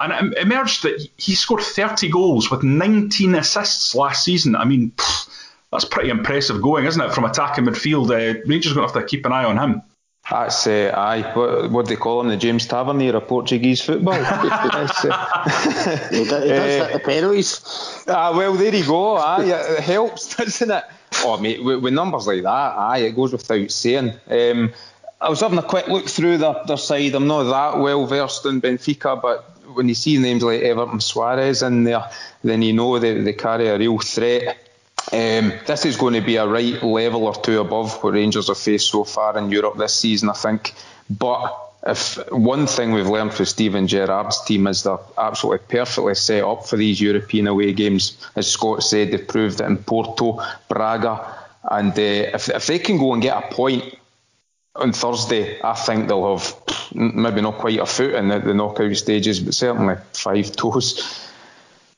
and 0.01 0.33
it 0.33 0.39
emerged 0.39 0.85
that 0.85 1.07
he 1.17 1.35
scored 1.35 1.63
30 1.63 2.09
goals 2.11 2.51
with 2.51 2.63
19 2.63 3.35
assists 3.35 3.95
last 3.95 4.25
season. 4.25 4.55
I 4.55 4.65
mean, 4.65 4.93
pff, 4.97 5.29
that's 5.73 5.85
pretty 5.85 6.11
impressive 6.11 6.63
going, 6.63 6.87
isn't 6.87 7.01
it, 7.01 7.13
from 7.13 7.25
attacking 7.25 7.65
midfield? 7.65 8.11
Uh, 8.11 8.41
Rangers 8.47 8.73
going 8.73 8.87
to 8.87 8.93
have 8.95 9.03
to 9.03 9.09
keep 9.09 9.27
an 9.27 9.33
eye 9.33 9.45
on 9.45 9.59
him. 9.59 9.83
That's 10.31 10.67
uh, 10.67 10.93
aye. 10.95 11.33
What, 11.35 11.71
what 11.71 11.87
do 11.87 11.95
they 11.95 12.01
call 12.01 12.21
him? 12.21 12.29
The 12.29 12.37
James 12.37 12.67
Tavernier 12.67 13.17
of 13.17 13.27
Portuguese 13.27 13.81
football. 13.81 14.15
uh, 14.15 14.89
he 16.11 16.25
does, 16.25 16.43
he 16.43 16.49
does 16.51 16.81
uh, 16.81 16.91
the 16.93 17.01
penalties. 17.03 18.05
Ah, 18.07 18.37
well, 18.37 18.53
there 18.55 18.75
you 18.75 18.85
go. 18.85 19.17
Aye, 19.17 19.45
it 19.45 19.81
helps, 19.81 20.37
doesn't 20.37 20.71
it? 20.71 20.85
Oh, 21.25 21.39
mate, 21.39 21.65
with, 21.65 21.83
with, 21.83 21.95
numbers 21.95 22.27
like 22.27 22.43
that, 22.43 22.49
aye, 22.49 22.99
it 22.99 23.17
goes 23.17 23.33
without 23.33 23.71
saying. 23.71 24.13
Um, 24.29 24.73
I 25.21 25.31
was 25.31 25.41
having 25.41 25.59
a 25.59 25.63
quick 25.63 25.89
look 25.89 26.09
through 26.09 26.39
their, 26.39 26.57
their 26.67 26.77
side. 26.77 27.15
I'm 27.15 27.27
not 27.27 27.45
that 27.45 27.81
well 27.81 28.07
versed 28.07 28.45
in 28.47 28.61
Benfica, 28.61 29.21
but 29.21 29.58
when 29.75 29.89
you 29.89 29.95
see 29.95 30.19
names 30.19 30.43
like 30.43 30.63
Everton 30.63 30.99
Soares 30.99 31.67
in 31.67 31.85
there, 31.85 32.11
then 32.43 32.63
you 32.63 32.73
know 32.73 32.99
they, 32.99 33.21
they 33.21 33.33
carry 33.33 33.69
a 33.69 33.79
real 33.79 33.99
threat. 33.99 34.57
Um, 35.13 35.53
this 35.67 35.87
is 35.87 35.97
going 35.97 36.15
to 36.15 36.21
be 36.21 36.37
a 36.37 36.47
right 36.47 36.83
level 36.83 37.25
or 37.25 37.35
two 37.35 37.61
above 37.61 38.03
what 38.03 38.13
Rangers 38.13 38.49
have 38.49 38.59
faced 38.59 38.91
so 38.91 39.05
far 39.05 39.39
in 39.39 39.51
Europe 39.51 39.79
this 39.79 39.95
season, 39.95 40.29
I 40.29 40.35
think. 40.35 40.75
But 41.09 41.57
if 41.87 42.19
one 42.31 42.67
thing 42.67 42.93
we've 42.93 43.07
learned 43.07 43.33
from 43.33 43.47
Steven 43.47 43.87
Gerrard's 43.87 44.45
team 44.45 44.67
is 44.67 44.83
they're 44.83 44.99
absolutely 45.17 45.67
perfectly 45.69 46.15
set 46.15 46.45
up 46.45 46.67
for 46.67 46.77
these 46.77 47.01
European 47.01 47.47
away 47.47 47.73
games. 47.73 48.19
As 48.37 48.51
Scott 48.51 48.83
said, 48.83 49.11
they've 49.11 49.27
proved 49.27 49.61
it 49.61 49.65
in 49.65 49.79
Porto, 49.79 50.43
Braga, 50.69 51.35
and 51.71 51.93
uh, 51.93 52.03
if, 52.37 52.49
if 52.49 52.67
they 52.67 52.79
can 52.79 52.99
go 52.99 53.13
and 53.13 53.23
get 53.23 53.45
a 53.45 53.55
point 53.55 53.98
on 54.75 54.93
Thursday, 54.93 55.61
I 55.63 55.75
think 55.75 56.09
they'll 56.09 56.37
have 56.37 56.55
maybe 56.95 57.41
not 57.41 57.59
quite 57.59 57.79
a 57.79 57.87
foot 57.87 58.15
in 58.15 58.29
the, 58.29 58.39
the 58.39 58.55
knockout 58.55 58.97
stages, 58.97 59.41
but 59.41 59.55
certainly 59.55 59.97
five 60.13 60.55
toes. 60.55 61.25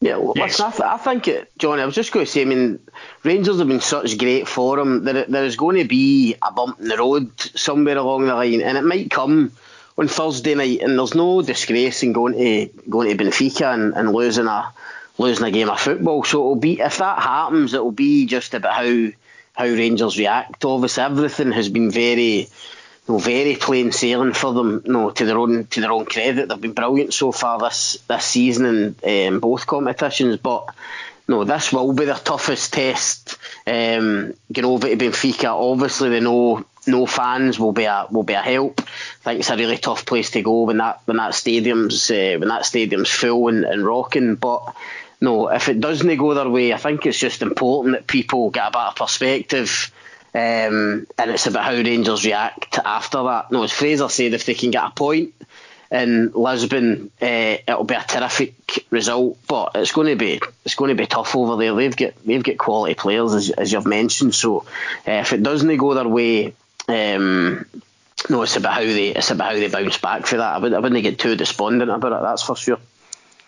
Yeah, 0.03 0.17
well, 0.17 0.33
yes. 0.35 0.59
listen, 0.59 0.67
I, 0.67 0.71
th- 0.71 0.83
I 0.83 0.97
think, 0.97 1.29
it, 1.29 1.53
Jonny, 1.59 1.83
I 1.83 1.85
was 1.85 1.95
just 1.95 2.11
going 2.11 2.25
to 2.25 2.33
say, 2.33 2.41
I 2.41 2.47
mean, 2.47 2.81
Rangers 3.23 3.59
have 3.59 3.69
been 3.69 3.81
such 3.81 4.17
great 4.17 4.49
form. 4.49 5.05
There, 5.05 5.27
there 5.27 5.45
is 5.45 5.57
going 5.57 5.77
to 5.77 5.85
be 5.85 6.37
a 6.41 6.51
bump 6.51 6.81
in 6.81 6.89
the 6.89 6.97
road 6.97 7.39
somewhere 7.39 7.99
along 7.99 8.27
the 8.27 8.35
line, 8.35 8.63
and 8.63 8.79
it 8.79 8.85
might 8.85 9.11
come 9.11 9.53
on 9.99 10.09
Thursday 10.09 10.55
night. 10.55 10.81
And 10.81 10.99
there's 10.99 11.15
no 11.15 11.43
disgrace 11.43 12.03
in 12.03 12.15
going 12.15 12.33
to 12.33 12.71
going 12.89 13.15
to 13.15 13.23
Benfica 13.23 13.75
and, 13.75 13.93
and 13.95 14.13
losing 14.13 14.47
a 14.47 14.73
losing 15.19 15.45
a 15.45 15.51
game 15.51 15.69
of 15.69 15.79
football. 15.79 16.25
So 16.25 16.39
it'll 16.39 16.57
be 16.57 16.81
if 16.81 16.97
that 16.97 17.19
happens, 17.19 17.75
it'll 17.75 17.93
be 17.93 18.25
just 18.25 18.55
about 18.55 18.73
how 18.73 19.09
how 19.61 19.67
Rangers 19.67 20.19
react. 20.19 20.65
Obviously, 20.65 21.03
everything 21.03 21.53
has 21.53 21.69
been 21.69 21.91
very 21.91 22.49
know, 23.11 23.19
very 23.19 23.57
plain 23.57 23.93
sailing 23.93 24.33
for 24.33 24.53
them. 24.53 24.83
You 24.85 24.93
know, 24.93 25.11
to 25.11 25.25
their 25.25 25.39
own 25.39 25.67
to 25.67 25.81
their 25.81 25.93
own 25.93 26.07
credit, 26.07 26.49
they've 26.49 26.61
been 26.61 26.73
brilliant 26.73 27.13
so 27.13 27.33
far 27.33 27.59
this 27.59 27.99
this 28.09 28.25
season 28.25 28.97
in 29.03 29.35
um, 29.35 29.41
both 29.41 29.67
competitions. 29.67 30.37
But 30.39 30.75
no, 31.29 31.45
this 31.45 31.73
will 31.73 31.93
be 31.93 32.07
their 32.07 32.15
toughest 32.15 32.73
test. 32.73 33.39
Um, 33.67 34.35
get 34.53 34.65
over 34.65 34.89
to 34.89 34.97
Benfica. 34.97 35.49
Obviously, 35.49 36.11
they 36.11 36.21
know 36.21 36.65
no 36.87 37.07
fans 37.07 37.59
will 37.59 37.73
be 37.73 37.85
a 37.85 38.07
will 38.11 38.23
be 38.23 38.35
a 38.35 38.43
help. 38.43 38.81
I 38.81 38.85
think 39.25 39.41
it's 39.41 39.51
a 39.51 39.57
really 39.57 39.79
tough 39.79 40.07
place 40.07 40.31
to 40.33 40.43
go 40.43 40.63
when 40.63 40.79
that 40.79 41.01
when 41.05 41.19
that 41.19 41.35
stadium's 41.35 42.11
uh, 42.11 42.37
when 42.39 42.49
that 42.49 42.67
stadium's 42.67 43.11
full 43.11 43.49
and, 43.49 43.65
and 43.65 43.85
rocking. 43.85 44.37
But 44.37 44.75
no, 45.21 45.49
if 45.49 45.69
it 45.69 45.81
doesn't 45.81 46.17
go 46.17 46.35
their 46.35 46.49
way, 46.49 46.73
I 46.73 46.77
think 46.77 47.07
it's 47.07 47.19
just 47.19 47.43
important 47.43 47.95
that 47.95 48.07
people 48.07 48.51
get 48.51 48.69
a 48.69 48.71
better 48.71 48.95
perspective 48.97 49.93
um, 50.33 51.07
and 51.19 51.31
it's 51.31 51.47
about 51.47 51.65
how 51.65 51.73
Rangers 51.73 52.25
react 52.25 52.79
after 52.79 53.23
that. 53.25 53.51
No, 53.51 53.65
as 53.65 53.73
Fraser 53.73 54.09
said, 54.09 54.33
if 54.33 54.47
they 54.47 54.55
can 54.55 54.71
get 54.71 54.85
a 54.85 54.91
point 54.91 55.35
in 55.91 56.31
Lisbon, 56.33 57.11
uh, 57.21 57.57
it'll 57.67 57.83
be 57.83 57.97
a 57.97 58.05
terrific 58.07 58.87
result. 58.91 59.39
But 59.49 59.73
it's 59.75 59.91
going 59.91 60.07
to 60.07 60.17
be 60.17 60.41
it's 60.65 60.77
going 60.77 60.91
to 60.91 60.95
be 60.95 61.07
tough 61.07 61.35
over 61.35 61.57
there. 61.57 61.75
They've 61.75 61.97
got 61.97 62.25
they've 62.25 62.45
got 62.45 62.59
quality 62.59 62.95
players 62.95 63.35
as, 63.35 63.51
as 63.51 63.73
you've 63.73 63.87
mentioned. 63.87 64.35
So 64.35 64.67
uh, 65.07 65.13
if 65.13 65.33
it 65.33 65.43
doesn't 65.43 65.77
go 65.79 65.95
their 65.95 66.07
way, 66.07 66.55
um, 66.87 67.67
no, 68.29 68.43
it's 68.43 68.55
about 68.55 68.75
how 68.75 68.83
they 68.83 69.09
it's 69.09 69.33
about 69.33 69.53
how 69.53 69.59
they 69.59 69.69
bounce 69.69 69.99
back 69.99 70.27
for 70.27 70.37
that. 70.37 70.55
I, 70.55 70.59
would, 70.59 70.75
I 70.75 70.79
wouldn't 70.79 71.03
get 71.03 71.19
too 71.19 71.35
despondent 71.35 71.91
about 71.91 72.13
it. 72.13 72.23
That's 72.23 72.45
for 72.45 72.55
sure. 72.55 72.79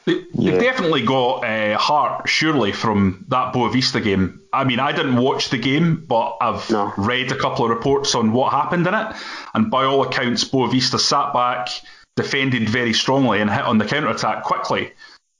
They, 0.04 0.24
yeah. 0.34 0.58
definitely 0.58 1.02
got 1.02 1.44
uh, 1.44 1.78
heart, 1.78 2.28
surely, 2.28 2.72
from 2.72 3.24
that 3.28 3.54
Boavista 3.54 4.02
game. 4.02 4.40
I 4.52 4.64
mean, 4.64 4.80
I 4.80 4.92
didn't 4.92 5.16
watch 5.16 5.50
the 5.50 5.58
game, 5.58 6.04
but 6.06 6.38
I've 6.40 6.68
no. 6.70 6.92
read 6.96 7.30
a 7.30 7.38
couple 7.38 7.64
of 7.64 7.70
reports 7.70 8.14
on 8.14 8.32
what 8.32 8.52
happened 8.52 8.86
in 8.86 8.94
it. 8.94 9.16
And 9.54 9.70
by 9.70 9.84
all 9.84 10.02
accounts, 10.02 10.44
Boavista 10.44 10.98
sat 10.98 11.32
back, 11.32 11.68
defended 12.16 12.68
very 12.68 12.92
strongly, 12.92 13.40
and 13.40 13.48
hit 13.50 13.62
on 13.62 13.78
the 13.78 13.84
counter 13.84 14.08
attack 14.08 14.42
quickly. 14.42 14.92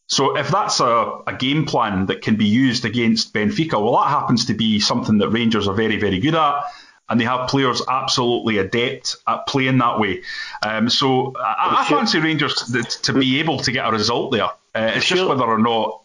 So 0.07 0.37
if 0.37 0.49
that's 0.49 0.79
a, 0.79 1.21
a 1.27 1.35
game 1.37 1.65
plan 1.65 2.07
that 2.07 2.23
can 2.23 2.37
be 2.37 2.47
used 2.47 2.85
against 2.85 3.33
Benfica, 3.35 3.83
well, 3.83 4.01
that 4.03 4.11
happens 4.11 4.47
to 4.47 4.55
be 4.55 4.79
something 4.79 5.19
that 5.19 5.31
Rangers 5.31 5.67
are 5.67 5.75
very, 5.75 5.97
very 5.97 6.19
good 6.21 6.35
at 6.35 6.65
and 7.09 7.21
they 7.21 7.25
have 7.25 7.49
players 7.49 7.83
absolutely 7.89 8.59
adept 8.59 9.17
at 9.27 9.47
playing 9.47 9.79
that 9.79 9.99
way. 9.99 10.23
Um, 10.63 10.89
so 10.89 11.35
I, 11.37 11.81
I 11.81 11.89
fancy 11.89 12.19
Rangers 12.19 12.55
to, 12.55 12.83
to, 12.83 13.13
be 13.13 13.41
able 13.41 13.59
to 13.59 13.73
get 13.73 13.87
a 13.87 13.91
result 13.91 14.33
there. 14.33 14.51
Uh, 14.75 14.93
it's 14.95 15.05
sure. 15.05 15.19
just 15.19 15.29
whether 15.29 15.45
or 15.45 15.59
not 15.59 16.03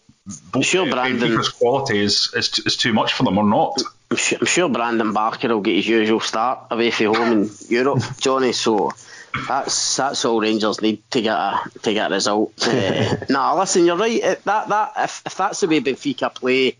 both, 0.52 0.66
sure 0.66 0.88
Brandon, 0.90 1.30
Benfica's 1.30 1.48
quality 1.48 1.98
is, 1.98 2.32
is, 2.36 2.58
is 2.66 2.76
too 2.76 2.92
much 2.92 3.14
for 3.14 3.22
them 3.22 3.38
or 3.38 3.44
not. 3.44 3.80
I'm 4.10 4.16
sure, 4.16 4.38
I'm 4.40 4.46
sure 4.46 4.68
Brandon 4.68 5.12
Barker 5.12 5.48
will 5.48 5.60
get 5.60 5.76
his 5.76 5.88
usual 5.88 6.20
start 6.20 6.66
away 6.70 6.90
from 6.90 7.14
home 7.14 7.32
in 7.32 7.50
Europe, 7.68 8.02
Jonny. 8.18 8.52
So 8.52 8.92
that's 9.46 9.96
that's 9.96 10.24
all 10.24 10.40
Rangers 10.40 10.80
need 10.80 11.02
to 11.10 11.22
get 11.22 11.34
a 11.34 11.70
to 11.82 11.92
get 11.94 12.10
a 12.10 12.14
result. 12.14 12.52
Uh, 12.66 13.16
nah, 13.28 13.58
listen, 13.58 13.86
you're 13.86 13.96
right. 13.96 14.20
That 14.44 14.68
that 14.68 14.92
if, 14.98 15.22
if 15.26 15.36
that's 15.36 15.60
the 15.60 15.68
way 15.68 15.80
Benfica 15.80 16.34
play, 16.34 16.76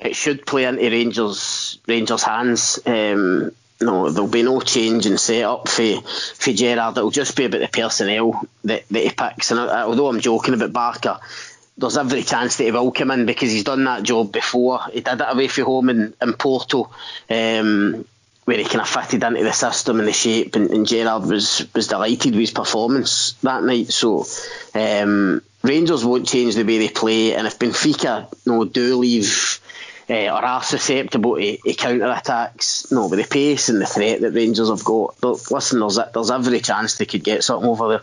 it 0.00 0.14
should 0.14 0.46
play 0.46 0.64
into 0.64 0.82
Rangers 0.82 1.78
Rangers 1.86 2.22
hands. 2.22 2.78
Um, 2.86 3.52
no, 3.80 4.10
there'll 4.10 4.28
be 4.28 4.42
no 4.42 4.60
change 4.60 5.06
in 5.06 5.18
setup 5.18 5.68
for 5.68 6.00
for 6.00 6.52
Gerrard. 6.52 6.96
It'll 6.96 7.10
just 7.10 7.36
be 7.36 7.44
about 7.44 7.60
the 7.60 7.68
personnel 7.68 8.44
that, 8.64 8.88
that 8.88 9.02
he 9.02 9.10
picks. 9.10 9.50
And 9.50 9.60
although 9.60 10.08
I'm 10.08 10.20
joking 10.20 10.54
about 10.54 10.72
Barker, 10.72 11.20
there's 11.76 11.96
every 11.96 12.22
chance 12.22 12.56
that 12.56 12.64
he 12.64 12.70
will 12.72 12.90
come 12.90 13.12
in 13.12 13.26
because 13.26 13.50
he's 13.50 13.64
done 13.64 13.84
that 13.84 14.02
job 14.02 14.32
before. 14.32 14.80
He 14.92 15.00
did 15.00 15.20
it 15.20 15.26
away 15.28 15.48
from 15.48 15.64
home 15.64 15.88
in, 15.90 16.14
in 16.20 16.32
Porto, 16.34 16.90
um, 17.30 18.04
where 18.44 18.58
he 18.58 18.64
kind 18.64 18.80
of 18.80 18.88
fitted 18.88 19.22
into 19.22 19.44
the 19.44 19.52
system 19.52 20.00
and 20.00 20.08
the 20.08 20.12
shape. 20.12 20.56
And, 20.56 20.70
and 20.70 20.86
Gerrard 20.86 21.26
was 21.26 21.66
was 21.74 21.86
delighted 21.86 22.32
with 22.32 22.40
his 22.40 22.50
performance 22.50 23.32
that 23.42 23.62
night. 23.62 23.92
So 23.92 24.26
um, 24.74 25.40
Rangers 25.62 26.04
won't 26.04 26.26
change 26.26 26.56
the 26.56 26.64
way 26.64 26.78
they 26.78 26.88
play. 26.88 27.34
And 27.34 27.46
if 27.46 27.60
Benfica 27.60 28.28
you 28.44 28.52
know, 28.52 28.64
do 28.64 28.96
leave 28.96 29.60
uh, 30.10 30.14
or 30.14 30.44
are 30.44 30.62
susceptible 30.62 31.36
to, 31.36 31.56
to 31.56 31.74
counter 31.74 32.10
attacks. 32.10 32.90
No, 32.90 33.08
with 33.08 33.20
the 33.20 33.26
pace 33.26 33.68
and 33.68 33.80
the 33.80 33.86
threat 33.86 34.20
that 34.20 34.32
Rangers 34.32 34.70
have 34.70 34.84
got, 34.84 35.16
but 35.20 35.50
listen, 35.50 35.80
there's 35.80 35.98
there's 36.12 36.30
every 36.30 36.60
chance 36.60 36.96
they 36.96 37.06
could 37.06 37.24
get 37.24 37.44
something 37.44 37.68
over 37.68 37.88
there. 37.88 38.02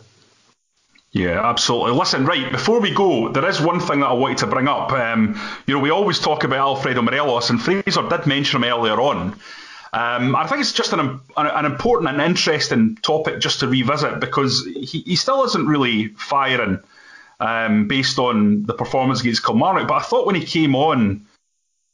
Yeah, 1.11 1.49
absolutely. 1.49 1.93
Listen, 1.93 2.25
right, 2.25 2.51
before 2.51 2.81
we 2.81 2.93
go, 2.93 3.29
there 3.29 3.47
is 3.47 3.61
one 3.61 3.79
thing 3.79 4.01
that 4.01 4.07
I 4.07 4.13
wanted 4.13 4.39
to 4.39 4.47
bring 4.47 4.67
up. 4.67 4.91
Um, 4.91 5.39
you 5.65 5.73
know, 5.73 5.79
we 5.79 5.89
always 5.89 6.19
talk 6.19 6.43
about 6.43 6.59
Alfredo 6.59 7.01
Morelos, 7.01 7.49
and 7.49 7.61
Fraser 7.61 8.09
did 8.09 8.25
mention 8.27 8.61
him 8.61 8.69
earlier 8.69 8.99
on. 8.99 9.39
Um, 9.93 10.35
I 10.35 10.45
think 10.45 10.59
it's 10.59 10.73
just 10.73 10.91
an, 10.91 11.21
an 11.37 11.65
important 11.65 12.09
and 12.09 12.19
interesting 12.19 12.97
topic 12.97 13.39
just 13.39 13.61
to 13.61 13.67
revisit 13.69 14.19
because 14.19 14.65
he, 14.65 14.99
he 14.99 15.15
still 15.15 15.45
isn't 15.45 15.67
really 15.67 16.09
firing 16.09 16.79
um, 17.39 17.87
based 17.87 18.19
on 18.19 18.63
the 18.63 18.73
performance 18.73 19.21
against 19.21 19.45
Kilmarnock. 19.45 19.87
But 19.87 19.95
I 19.95 20.01
thought 20.01 20.25
when 20.25 20.35
he 20.35 20.45
came 20.45 20.75
on 20.75 21.25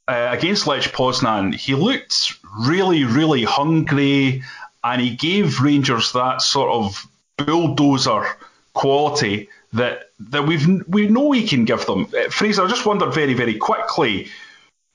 uh, 0.07 0.29
against 0.31 0.67
Lech 0.67 0.83
Poznan, 0.91 1.53
he 1.53 1.75
looked 1.75 2.33
really, 2.59 3.03
really 3.03 3.43
hungry, 3.43 4.43
and 4.83 5.01
he 5.01 5.15
gave 5.15 5.61
Rangers 5.61 6.11
that 6.13 6.41
sort 6.41 6.71
of 6.71 7.07
bulldozer 7.37 8.25
quality 8.73 9.49
that 9.73 10.09
that 10.19 10.45
we've 10.45 10.67
we 10.87 11.07
know 11.07 11.31
he 11.31 11.47
can 11.47 11.65
give 11.65 11.85
them. 11.85 12.07
Uh, 12.17 12.29
Fraser, 12.29 12.63
I 12.63 12.67
just 12.67 12.85
wondered 12.85 13.13
very, 13.13 13.33
very 13.33 13.55
quickly. 13.55 14.29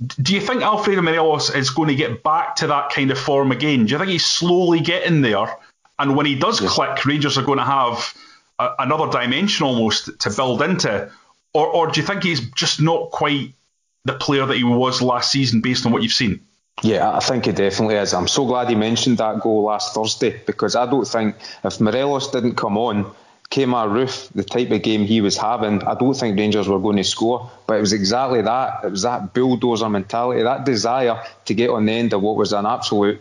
Do 0.01 0.35
you 0.35 0.43
think 0.43 0.63
Alfredo 0.63 1.01
Morelos 1.01 1.55
is 1.55 1.71
going 1.71 1.89
to 1.89 1.95
get 1.95 2.23
back 2.23 2.57
to 2.57 2.67
that 2.67 2.91
kind 2.91 3.11
of 3.11 3.19
form 3.19 3.51
again? 3.51 3.87
Do 3.87 3.93
you 3.93 3.99
think 3.99 4.11
he's 4.11 4.27
slowly 4.27 4.81
getting 4.81 5.23
there? 5.23 5.57
And 5.99 6.15
when 6.15 6.27
he 6.27 6.35
does 6.35 6.61
yeah. 6.61 6.69
click, 6.69 7.07
Rangers 7.07 7.39
are 7.39 7.45
going 7.45 7.59
to 7.59 7.65
have 7.65 8.15
a, 8.59 8.73
another 8.81 9.11
dimension 9.11 9.65
almost 9.65 10.21
to 10.21 10.31
build 10.31 10.61
into? 10.61 11.11
Or, 11.55 11.67
or 11.67 11.87
do 11.87 11.99
you 11.99 12.07
think 12.07 12.25
he's 12.25 12.51
just 12.51 12.83
not 12.83 13.11
quite 13.11 13.55
the 14.07 14.15
player 14.15 14.47
that 14.47 14.57
he 14.57 14.65
was 14.65 15.03
last 15.03 15.31
season 15.31 15.61
based 15.61 15.85
on 15.85 15.93
what 15.93 16.03
you've 16.03 16.13
seen? 16.13 16.41
Yeah, 16.83 17.11
I 17.11 17.21
think 17.21 17.47
he 17.47 17.53
definitely 17.53 17.97
is. 17.97 18.15
I'm 18.15 18.29
so 18.29 18.47
glad 18.47 18.69
he 18.69 18.75
mentioned 18.75 19.19
that 19.19 19.41
goal 19.41 19.65
last 19.65 19.95
Thursday 19.95 20.41
because 20.47 20.77
I 20.77 20.87
don't 20.87 21.07
think 21.07 21.35
if 21.65 21.81
Morelos 21.81 22.31
didn't 22.31 22.55
come 22.55 22.77
on, 22.79 23.11
Kemar 23.51 23.89
Roofe, 23.89 24.31
the 24.35 24.45
type 24.45 24.71
of 24.71 24.83
game 24.83 25.05
he 25.05 25.21
was 25.21 25.37
having, 25.37 25.83
I 25.85 25.95
don't 25.95 26.15
think 26.15 26.39
Rangers 26.39 26.69
were 26.69 26.81
going 26.81 26.97
to 26.97 27.05
score. 27.05 27.51
But 27.67 27.79
it 27.79 27.81
was 27.81 27.93
exactly 27.93 28.43
that. 28.43 28.85
It 28.85 28.91
was 28.91 29.03
that 29.03 29.33
bulldozer 29.33 29.89
mentality, 29.89 30.43
that 30.43 30.65
desire 30.65 31.23
to 31.47 31.55
get 31.55 31.71
on 31.71 31.87
the 31.87 31.93
end 31.93 32.13
of 32.13 32.23
what 32.23 32.37
was 32.37 32.53
an 32.53 32.67
absolute 32.67 33.21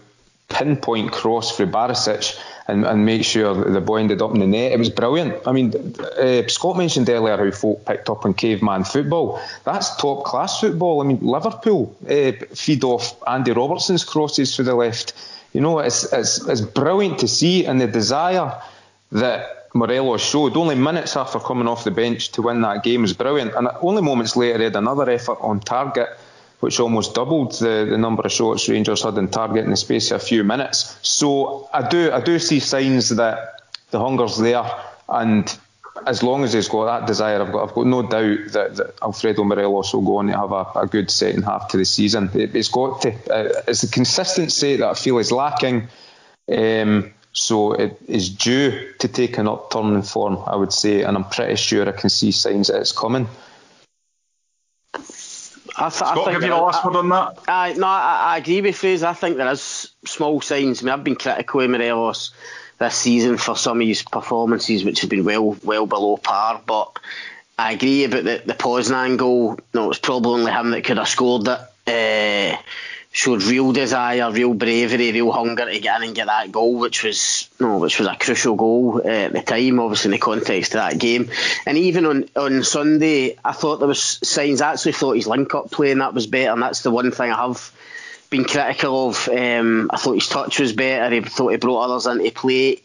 pinpoint 0.50 1.12
cross 1.12 1.56
through 1.56 1.68
Barisic 1.68 2.38
and, 2.68 2.86
and 2.86 3.06
make 3.06 3.24
sure 3.24 3.54
the 3.54 3.82
boy 3.82 3.98
ended 3.98 4.22
up 4.22 4.34
in 4.34 4.40
the 4.40 4.48
net. 4.48 4.72
It 4.72 4.80
was 4.80 4.90
brilliant. 4.90 5.48
I 5.48 5.52
mean, 5.52 5.74
uh, 6.00 6.48
Scott 6.48 6.78
mentioned 6.78 7.10
earlier 7.10 7.38
how 7.38 7.52
folk 7.52 7.86
picked 7.86 8.10
up 8.10 8.26
on 8.26 8.34
caveman 8.34 8.84
football. 8.84 9.40
That's 9.64 9.96
top 9.98 10.24
class 10.26 10.60
football. 10.60 11.02
I 11.02 11.06
mean, 11.06 11.20
Liverpool 11.22 11.96
uh, 12.10 12.32
feed 12.56 12.84
off 12.84 13.22
Andy 13.28 13.52
Robertson's 13.52 14.04
crosses 14.04 14.56
for 14.56 14.64
the 14.64 14.74
left. 14.74 15.14
You 15.54 15.62
know, 15.62 15.80
it's, 15.80 16.12
it's, 16.12 16.46
it's 16.48 16.62
brilliant 16.62 17.20
to 17.20 17.28
see, 17.28 17.66
and 17.66 17.80
the 17.80 17.88
desire 17.88 18.62
that 19.12 19.68
Morelos 19.76 20.22
showed 20.22 20.58
only 20.58 20.76
minutes 20.76 21.16
after 21.16 21.40
coming 21.40 21.68
off 21.68 21.84
the 21.84 21.92
bench 21.92 22.32
to 22.32 22.42
win 22.42 22.62
that 22.62 22.84
game 22.84 23.04
was 23.04 23.14
brilliant. 23.14 23.54
And 23.56 23.68
only 23.82 24.02
moments 24.02 24.36
later, 24.36 24.58
he 24.58 24.64
had 24.66 24.76
another 24.76 25.10
effort 25.10 25.38
on 25.40 25.60
target 25.60 26.10
which 26.60 26.80
almost 26.80 27.14
doubled 27.14 27.54
the, 27.54 27.88
the 27.90 27.98
number 27.98 28.24
of 28.24 28.32
shots 28.32 28.70
Rangers 28.70 29.04
had 29.04 29.18
in 29.18 29.28
target 29.28 29.66
in 29.66 29.72
the 29.72 29.78
space 29.78 30.12
of 30.12 30.22
a 30.22 30.26
few 30.26 30.44
minutes. 30.44 30.98
So 31.02 31.70
I 31.74 31.88
do 31.88 32.12
I 32.12 32.22
do 32.22 32.40
see 32.40 32.60
signs 32.60 33.10
that 33.10 33.62
the 33.92 34.00
hunger's 34.00 34.38
there, 34.38 34.66
and 35.08 35.58
as 36.06 36.24
long 36.24 36.44
as 36.44 36.54
he's 36.54 36.68
got 36.68 36.86
that 36.86 37.08
desire, 37.08 37.42
I've 37.42 37.52
got 37.52 37.70
I've 37.70 37.76
got 37.76 37.88
no 37.88 38.02
doubt 38.02 38.52
that, 38.52 38.76
that 38.76 38.96
Alfredo 39.02 39.44
Morelos 39.44 39.94
will 39.94 40.02
go 40.02 40.18
on 40.18 40.28
to 40.28 40.38
have 40.38 40.52
a, 40.52 40.66
a 40.76 40.88
good 40.88 41.10
second 41.10 41.44
half 41.44 41.70
to 41.70 41.78
the 41.78 41.86
season. 41.86 42.30
It, 42.34 42.52
has 42.52 42.68
got 42.68 43.02
to. 43.04 43.12
Uh, 43.32 43.62
it's 43.68 43.82
the 43.82 43.88
consistency 43.88 44.78
that 44.78 44.88
I 44.88 44.94
feel 44.94 45.18
is 45.20 45.32
lacking. 45.32 45.88
Um, 46.52 47.14
so 47.32 47.74
it 47.74 47.98
is 48.08 48.30
due 48.30 48.94
to 49.00 49.08
take 49.10 49.38
an 49.38 49.48
upturn 49.48 49.94
in 49.94 50.04
form, 50.04 50.40
I 50.46 50.56
would 50.56 50.72
say, 50.72 51.02
and 51.02 51.18
I'm 51.18 51.26
pretty 51.26 51.58
sure 51.58 51.88
I 51.88 51.92
can 51.92 52.10
see 52.10 52.32
signs 52.32 52.68
that 52.68 52.80
it's 52.80 52.94
coming. 52.94 53.28
I 55.78 55.90
th- 55.90 55.94
Scott, 55.94 56.12
I 56.12 56.16
think 56.16 56.32
give 56.32 56.44
you 56.44 56.50
the 56.50 56.56
last 56.56 56.86
word 56.86 56.96
on 56.96 57.10
that. 57.10 57.40
I, 57.48 57.74
no, 57.74 57.88
I, 57.88 58.36
I 58.36 58.38
agree 58.38 58.62
with 58.62 58.78
Fraser. 58.78 59.08
I 59.08 59.14
think 59.14 59.38
there 59.38 59.52
is 59.52 59.92
small 60.06 60.40
signs. 60.42 60.82
I 60.82 60.86
mean, 60.86 60.94
I've 60.94 61.04
been 61.04 61.16
critical 61.16 61.62
of 61.62 61.70
Morelos 61.70 62.32
this 62.80 62.96
season 62.96 63.38
for 63.38 63.56
some 63.56 63.82
of 63.82 63.88
his 63.88 64.04
performances, 64.04 64.84
which 64.84 65.02
have 65.02 65.10
been 65.10 65.26
well 65.26 65.58
well 65.64 65.86
below 65.86 66.18
par. 66.18 66.62
But 66.66 66.98
I 67.58 67.74
agree 67.74 68.06
about 68.06 68.24
the, 68.24 68.42
the 68.46 68.54
Poznan 68.54 69.18
goal. 69.18 69.60
No, 69.74 69.86
it 69.86 69.88
was 69.88 70.00
probably 70.00 70.32
only 70.32 70.52
him 70.52 70.72
that 70.72 70.84
could 70.84 70.98
have 70.98 71.08
scored 71.08 71.48
it. 71.48 71.60
Showed 73.18 73.44
real 73.44 73.72
desire, 73.72 74.30
real 74.30 74.54
bravery, 74.54 75.14
real 75.14 75.32
hunger 75.32 75.72
to 75.72 75.80
get 75.80 76.02
in 76.02 76.08
and 76.08 76.16
get 76.16 76.28
that 76.28 76.52
goal, 76.52 76.78
which 76.78 77.02
was 77.06 77.48
no, 77.62 77.78
which 77.78 77.98
was 77.98 78.10
a 78.10 78.16
crucial 78.18 78.58
goal 78.58 79.02
uh, 79.06 79.08
at 79.08 79.32
the 79.32 79.42
time, 79.42 79.80
obviously 79.80 80.10
in 80.10 80.12
the 80.12 80.18
context 80.18 80.76
of 80.76 80.82
that 80.82 81.00
game. 81.00 81.32
And 81.66 81.78
even 81.78 82.06
on, 82.06 82.30
on 82.36 82.64
Sunday, 82.66 83.38
I 83.46 83.54
thought 83.54 83.78
there 83.78 83.88
was 83.88 84.20
signs. 84.22 84.60
I 84.60 84.74
actually 84.74 84.92
thought 84.92 85.16
his 85.16 85.28
link-up 85.28 85.72
play 85.72 85.92
and 85.92 86.02
that 86.02 86.14
was 86.14 86.28
better, 86.28 86.52
and 86.52 86.62
that's 86.62 86.82
the 86.82 86.92
one 86.92 87.12
thing 87.12 87.32
I 87.32 87.48
have 87.48 87.72
been 88.30 88.44
critical 88.44 89.08
of. 89.08 89.30
Um, 89.30 89.90
I 89.94 89.96
thought 89.96 90.16
his 90.16 90.28
touch 90.28 90.60
was 90.60 90.74
better. 90.74 91.16
He 91.16 91.22
thought 91.22 91.52
he 91.52 91.58
brought 91.58 91.84
others 91.90 92.08
into 92.08 92.30
play. 92.32 92.82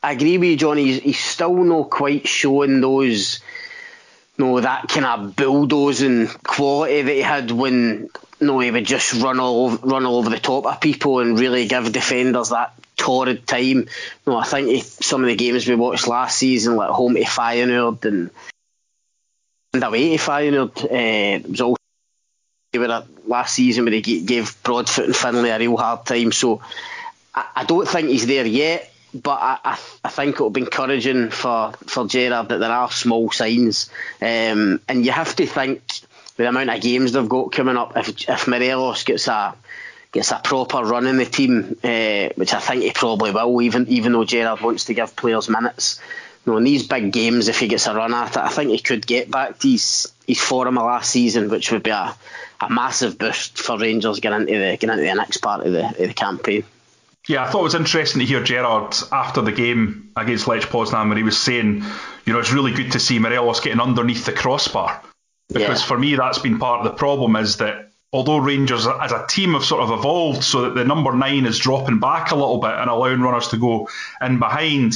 I 0.00 0.12
agree 0.12 0.38
with 0.38 0.50
you, 0.50 0.56
Jonny. 0.58 0.84
He's, 0.84 1.02
he's 1.02 1.24
still 1.24 1.56
not 1.56 1.90
quite 1.90 2.28
showing 2.28 2.80
those 2.80 3.40
know, 4.38 4.60
that 4.60 4.88
kind 4.88 5.06
of 5.06 5.36
bulldozing 5.36 6.28
quality 6.28 7.02
that 7.02 7.12
he 7.12 7.20
had 7.20 7.50
when 7.50 8.10
know, 8.42 8.58
he 8.58 8.70
would 8.70 8.84
just 8.84 9.14
run 9.14 9.40
all 9.40 9.66
over, 9.66 9.86
run 9.86 10.04
all 10.04 10.16
over 10.16 10.30
the 10.30 10.38
top 10.38 10.66
of 10.66 10.80
people 10.80 11.20
and 11.20 11.38
really 11.38 11.66
give 11.66 11.92
defenders 11.92 12.50
that 12.50 12.74
torrid 12.96 13.46
time. 13.46 13.86
No, 14.26 14.36
I 14.36 14.44
think 14.44 14.68
he, 14.68 14.80
some 14.80 15.22
of 15.22 15.28
the 15.28 15.36
games 15.36 15.66
we 15.66 15.74
watched 15.74 16.06
last 16.06 16.38
season, 16.38 16.76
like 16.76 16.90
home 16.90 17.14
to 17.14 17.22
Feyenoord 17.22 18.04
and, 18.04 18.30
and 19.72 19.84
away 19.84 20.16
to 20.16 20.22
Feyenoord, 20.22 20.84
uh, 20.84 21.48
was 21.48 21.60
also 21.60 21.76
last 23.26 23.54
season 23.54 23.84
where 23.84 23.94
he 23.94 24.22
gave 24.22 24.62
Broadfoot 24.62 25.06
and 25.06 25.16
Findlay 25.16 25.50
a 25.50 25.58
real 25.58 25.76
hard 25.76 26.06
time. 26.06 26.32
So 26.32 26.62
I, 27.34 27.46
I 27.56 27.64
don't 27.64 27.88
think 27.88 28.08
he's 28.08 28.26
there 28.26 28.46
yet 28.46 28.91
but 29.14 29.38
I, 29.40 29.58
I, 29.64 29.78
I, 30.04 30.08
think 30.08 30.36
it'll 30.36 30.50
be 30.50 30.62
encouraging 30.62 31.30
for, 31.30 31.72
for 31.86 32.06
Gerrard 32.06 32.48
that 32.48 32.58
there 32.58 32.70
are 32.70 32.90
small 32.90 33.30
signs. 33.30 33.90
Um, 34.20 34.80
and 34.88 35.04
you 35.04 35.12
have 35.12 35.36
to 35.36 35.46
think 35.46 35.82
the 36.36 36.48
amount 36.48 36.70
of 36.70 36.80
games 36.80 37.12
they've 37.12 37.28
got 37.28 37.52
coming 37.52 37.76
up, 37.76 37.96
if, 37.96 38.28
if 38.28 38.48
Morelos 38.48 39.04
gets 39.04 39.28
a 39.28 39.54
gets 40.12 40.30
a 40.30 40.40
proper 40.42 40.82
run 40.82 41.06
in 41.06 41.16
the 41.16 41.24
team, 41.24 41.76
uh, 41.82 42.28
which 42.36 42.52
I 42.52 42.60
think 42.60 42.82
he 42.82 42.92
probably 42.92 43.30
will, 43.30 43.62
even 43.62 43.88
even 43.88 44.12
though 44.12 44.24
Gerrard 44.24 44.60
wants 44.60 44.86
to 44.86 44.94
give 44.94 45.16
players 45.16 45.48
minutes. 45.48 46.00
You 46.44 46.52
know, 46.52 46.58
in 46.58 46.64
these 46.64 46.86
big 46.86 47.12
games, 47.12 47.48
if 47.48 47.60
he 47.60 47.68
gets 47.68 47.86
a 47.86 47.94
run 47.94 48.12
at 48.12 48.36
it, 48.36 48.38
I 48.38 48.48
think 48.48 48.70
he 48.70 48.78
could 48.78 49.06
get 49.06 49.30
back 49.30 49.60
to 49.60 49.68
his, 49.68 50.12
his 50.26 50.40
form 50.40 50.76
of 50.76 50.84
last 50.84 51.10
season, 51.10 51.48
which 51.48 51.70
would 51.70 51.84
be 51.84 51.90
a, 51.90 52.16
a 52.60 52.68
massive 52.70 53.16
boost 53.16 53.58
for 53.58 53.78
Rangers 53.78 54.18
getting 54.18 54.40
into 54.40 54.58
the 54.58 54.76
getting 54.76 54.90
into 54.90 55.04
the 55.04 55.14
next 55.14 55.36
part 55.38 55.64
of 55.64 55.72
the, 55.72 55.86
of 55.86 55.96
the 55.96 56.14
campaign. 56.14 56.64
Yeah, 57.28 57.44
I 57.44 57.50
thought 57.50 57.60
it 57.60 57.64
was 57.64 57.74
interesting 57.76 58.20
to 58.20 58.26
hear 58.26 58.42
Gerrard 58.42 58.96
after 59.12 59.42
the 59.42 59.52
game 59.52 60.10
against 60.16 60.48
Lech 60.48 60.62
Poznan 60.62 61.08
where 61.08 61.16
he 61.16 61.22
was 61.22 61.38
saying, 61.38 61.84
you 62.26 62.32
know, 62.32 62.40
it's 62.40 62.52
really 62.52 62.72
good 62.72 62.92
to 62.92 63.00
see 63.00 63.18
Morelos 63.18 63.60
getting 63.60 63.80
underneath 63.80 64.24
the 64.24 64.32
crossbar. 64.32 65.00
Because 65.48 65.80
Yeah. 65.80 65.86
for 65.86 65.98
me, 65.98 66.16
that's 66.16 66.38
been 66.38 66.58
part 66.58 66.80
of 66.80 66.84
the 66.84 66.98
problem 66.98 67.36
is 67.36 67.58
that 67.58 67.90
although 68.12 68.38
Rangers 68.38 68.86
as 68.86 69.12
a 69.12 69.24
team 69.28 69.52
have 69.52 69.64
sort 69.64 69.82
of 69.82 69.96
evolved 69.98 70.42
so 70.42 70.62
that 70.62 70.74
the 70.74 70.84
number 70.84 71.12
nine 71.12 71.46
is 71.46 71.58
dropping 71.58 72.00
back 72.00 72.32
a 72.32 72.34
little 72.34 72.58
bit 72.58 72.72
and 72.72 72.90
allowing 72.90 73.20
runners 73.20 73.48
to 73.48 73.56
go 73.56 73.88
in 74.20 74.38
behind, 74.40 74.94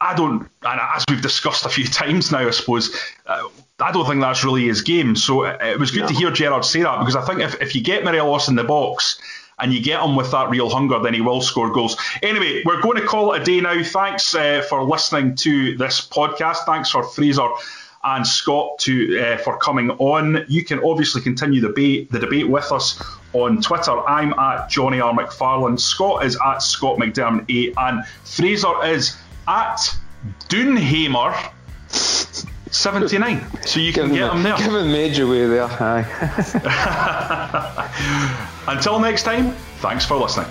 I 0.00 0.14
don't, 0.14 0.48
and 0.62 0.80
as 0.96 1.04
we've 1.10 1.20
discussed 1.20 1.66
a 1.66 1.68
few 1.68 1.84
times 2.00 2.32
now, 2.32 2.46
I 2.48 2.50
suppose, 2.52 2.96
uh, 3.26 3.42
I 3.78 3.92
don't 3.92 4.06
think 4.06 4.22
that's 4.22 4.44
really 4.44 4.64
his 4.66 4.80
game. 4.80 5.14
So 5.14 5.44
it, 5.44 5.60
it 5.60 5.78
was 5.78 5.90
good 5.90 6.08
to 6.08 6.14
hear 6.14 6.30
Gerrard 6.30 6.64
say 6.64 6.82
that 6.82 6.98
because 7.00 7.16
I 7.16 7.22
think 7.22 7.40
if, 7.40 7.60
if 7.60 7.74
you 7.74 7.82
get 7.82 8.02
Morelos 8.02 8.48
in 8.48 8.54
the 8.56 8.64
box 8.64 9.20
and 9.60 9.72
you 9.72 9.82
get 9.82 10.02
him 10.02 10.16
with 10.16 10.30
that 10.30 10.50
real 10.50 10.68
hunger, 10.68 10.98
then 11.00 11.14
he 11.14 11.20
will 11.20 11.40
score 11.40 11.70
goals. 11.70 11.96
Anyway, 12.22 12.62
we're 12.64 12.80
going 12.80 13.00
to 13.00 13.06
call 13.06 13.32
it 13.32 13.42
a 13.42 13.44
day 13.44 13.60
now. 13.60 13.82
Thanks 13.82 14.34
uh, 14.34 14.62
for 14.68 14.82
listening 14.82 15.34
to 15.36 15.76
this 15.76 16.00
podcast. 16.00 16.64
Thanks 16.66 16.90
for 16.90 17.02
Fraser 17.02 17.48
and 18.02 18.26
Scott 18.26 18.78
to 18.80 19.20
uh, 19.20 19.36
for 19.38 19.58
coming 19.58 19.90
on. 19.90 20.44
You 20.48 20.64
can 20.64 20.82
obviously 20.82 21.20
continue 21.20 21.60
the 21.60 21.68
debate, 21.68 22.10
the 22.10 22.18
debate 22.18 22.48
with 22.48 22.72
us 22.72 23.02
on 23.32 23.60
Twitter. 23.60 23.98
I'm 24.08 24.32
at 24.34 24.70
Jonny 24.70 25.00
R. 25.00 25.12
McFarlane. 25.12 25.78
Scott 25.78 26.24
is 26.24 26.38
at 26.44 26.58
Scott 26.62 26.98
McDermott 26.98 27.44
8 27.48 27.74
and 27.76 28.06
Fraser 28.24 28.84
is 28.84 29.16
at 29.46 29.78
Doonhamer 30.48 31.52
79. 32.70 33.44
So 33.66 33.80
you 33.80 33.92
can 33.92 34.12
get 34.12 34.32
him 34.32 34.42
there. 34.42 34.56
Giving 34.56 34.90
major 34.92 35.26
way 35.26 35.46
there. 35.46 35.64
Aye. 35.64 36.04
Until 38.68 39.00
next 39.00 39.24
time, 39.24 39.52
thanks 39.80 40.04
for 40.04 40.16
listening. 40.16 40.46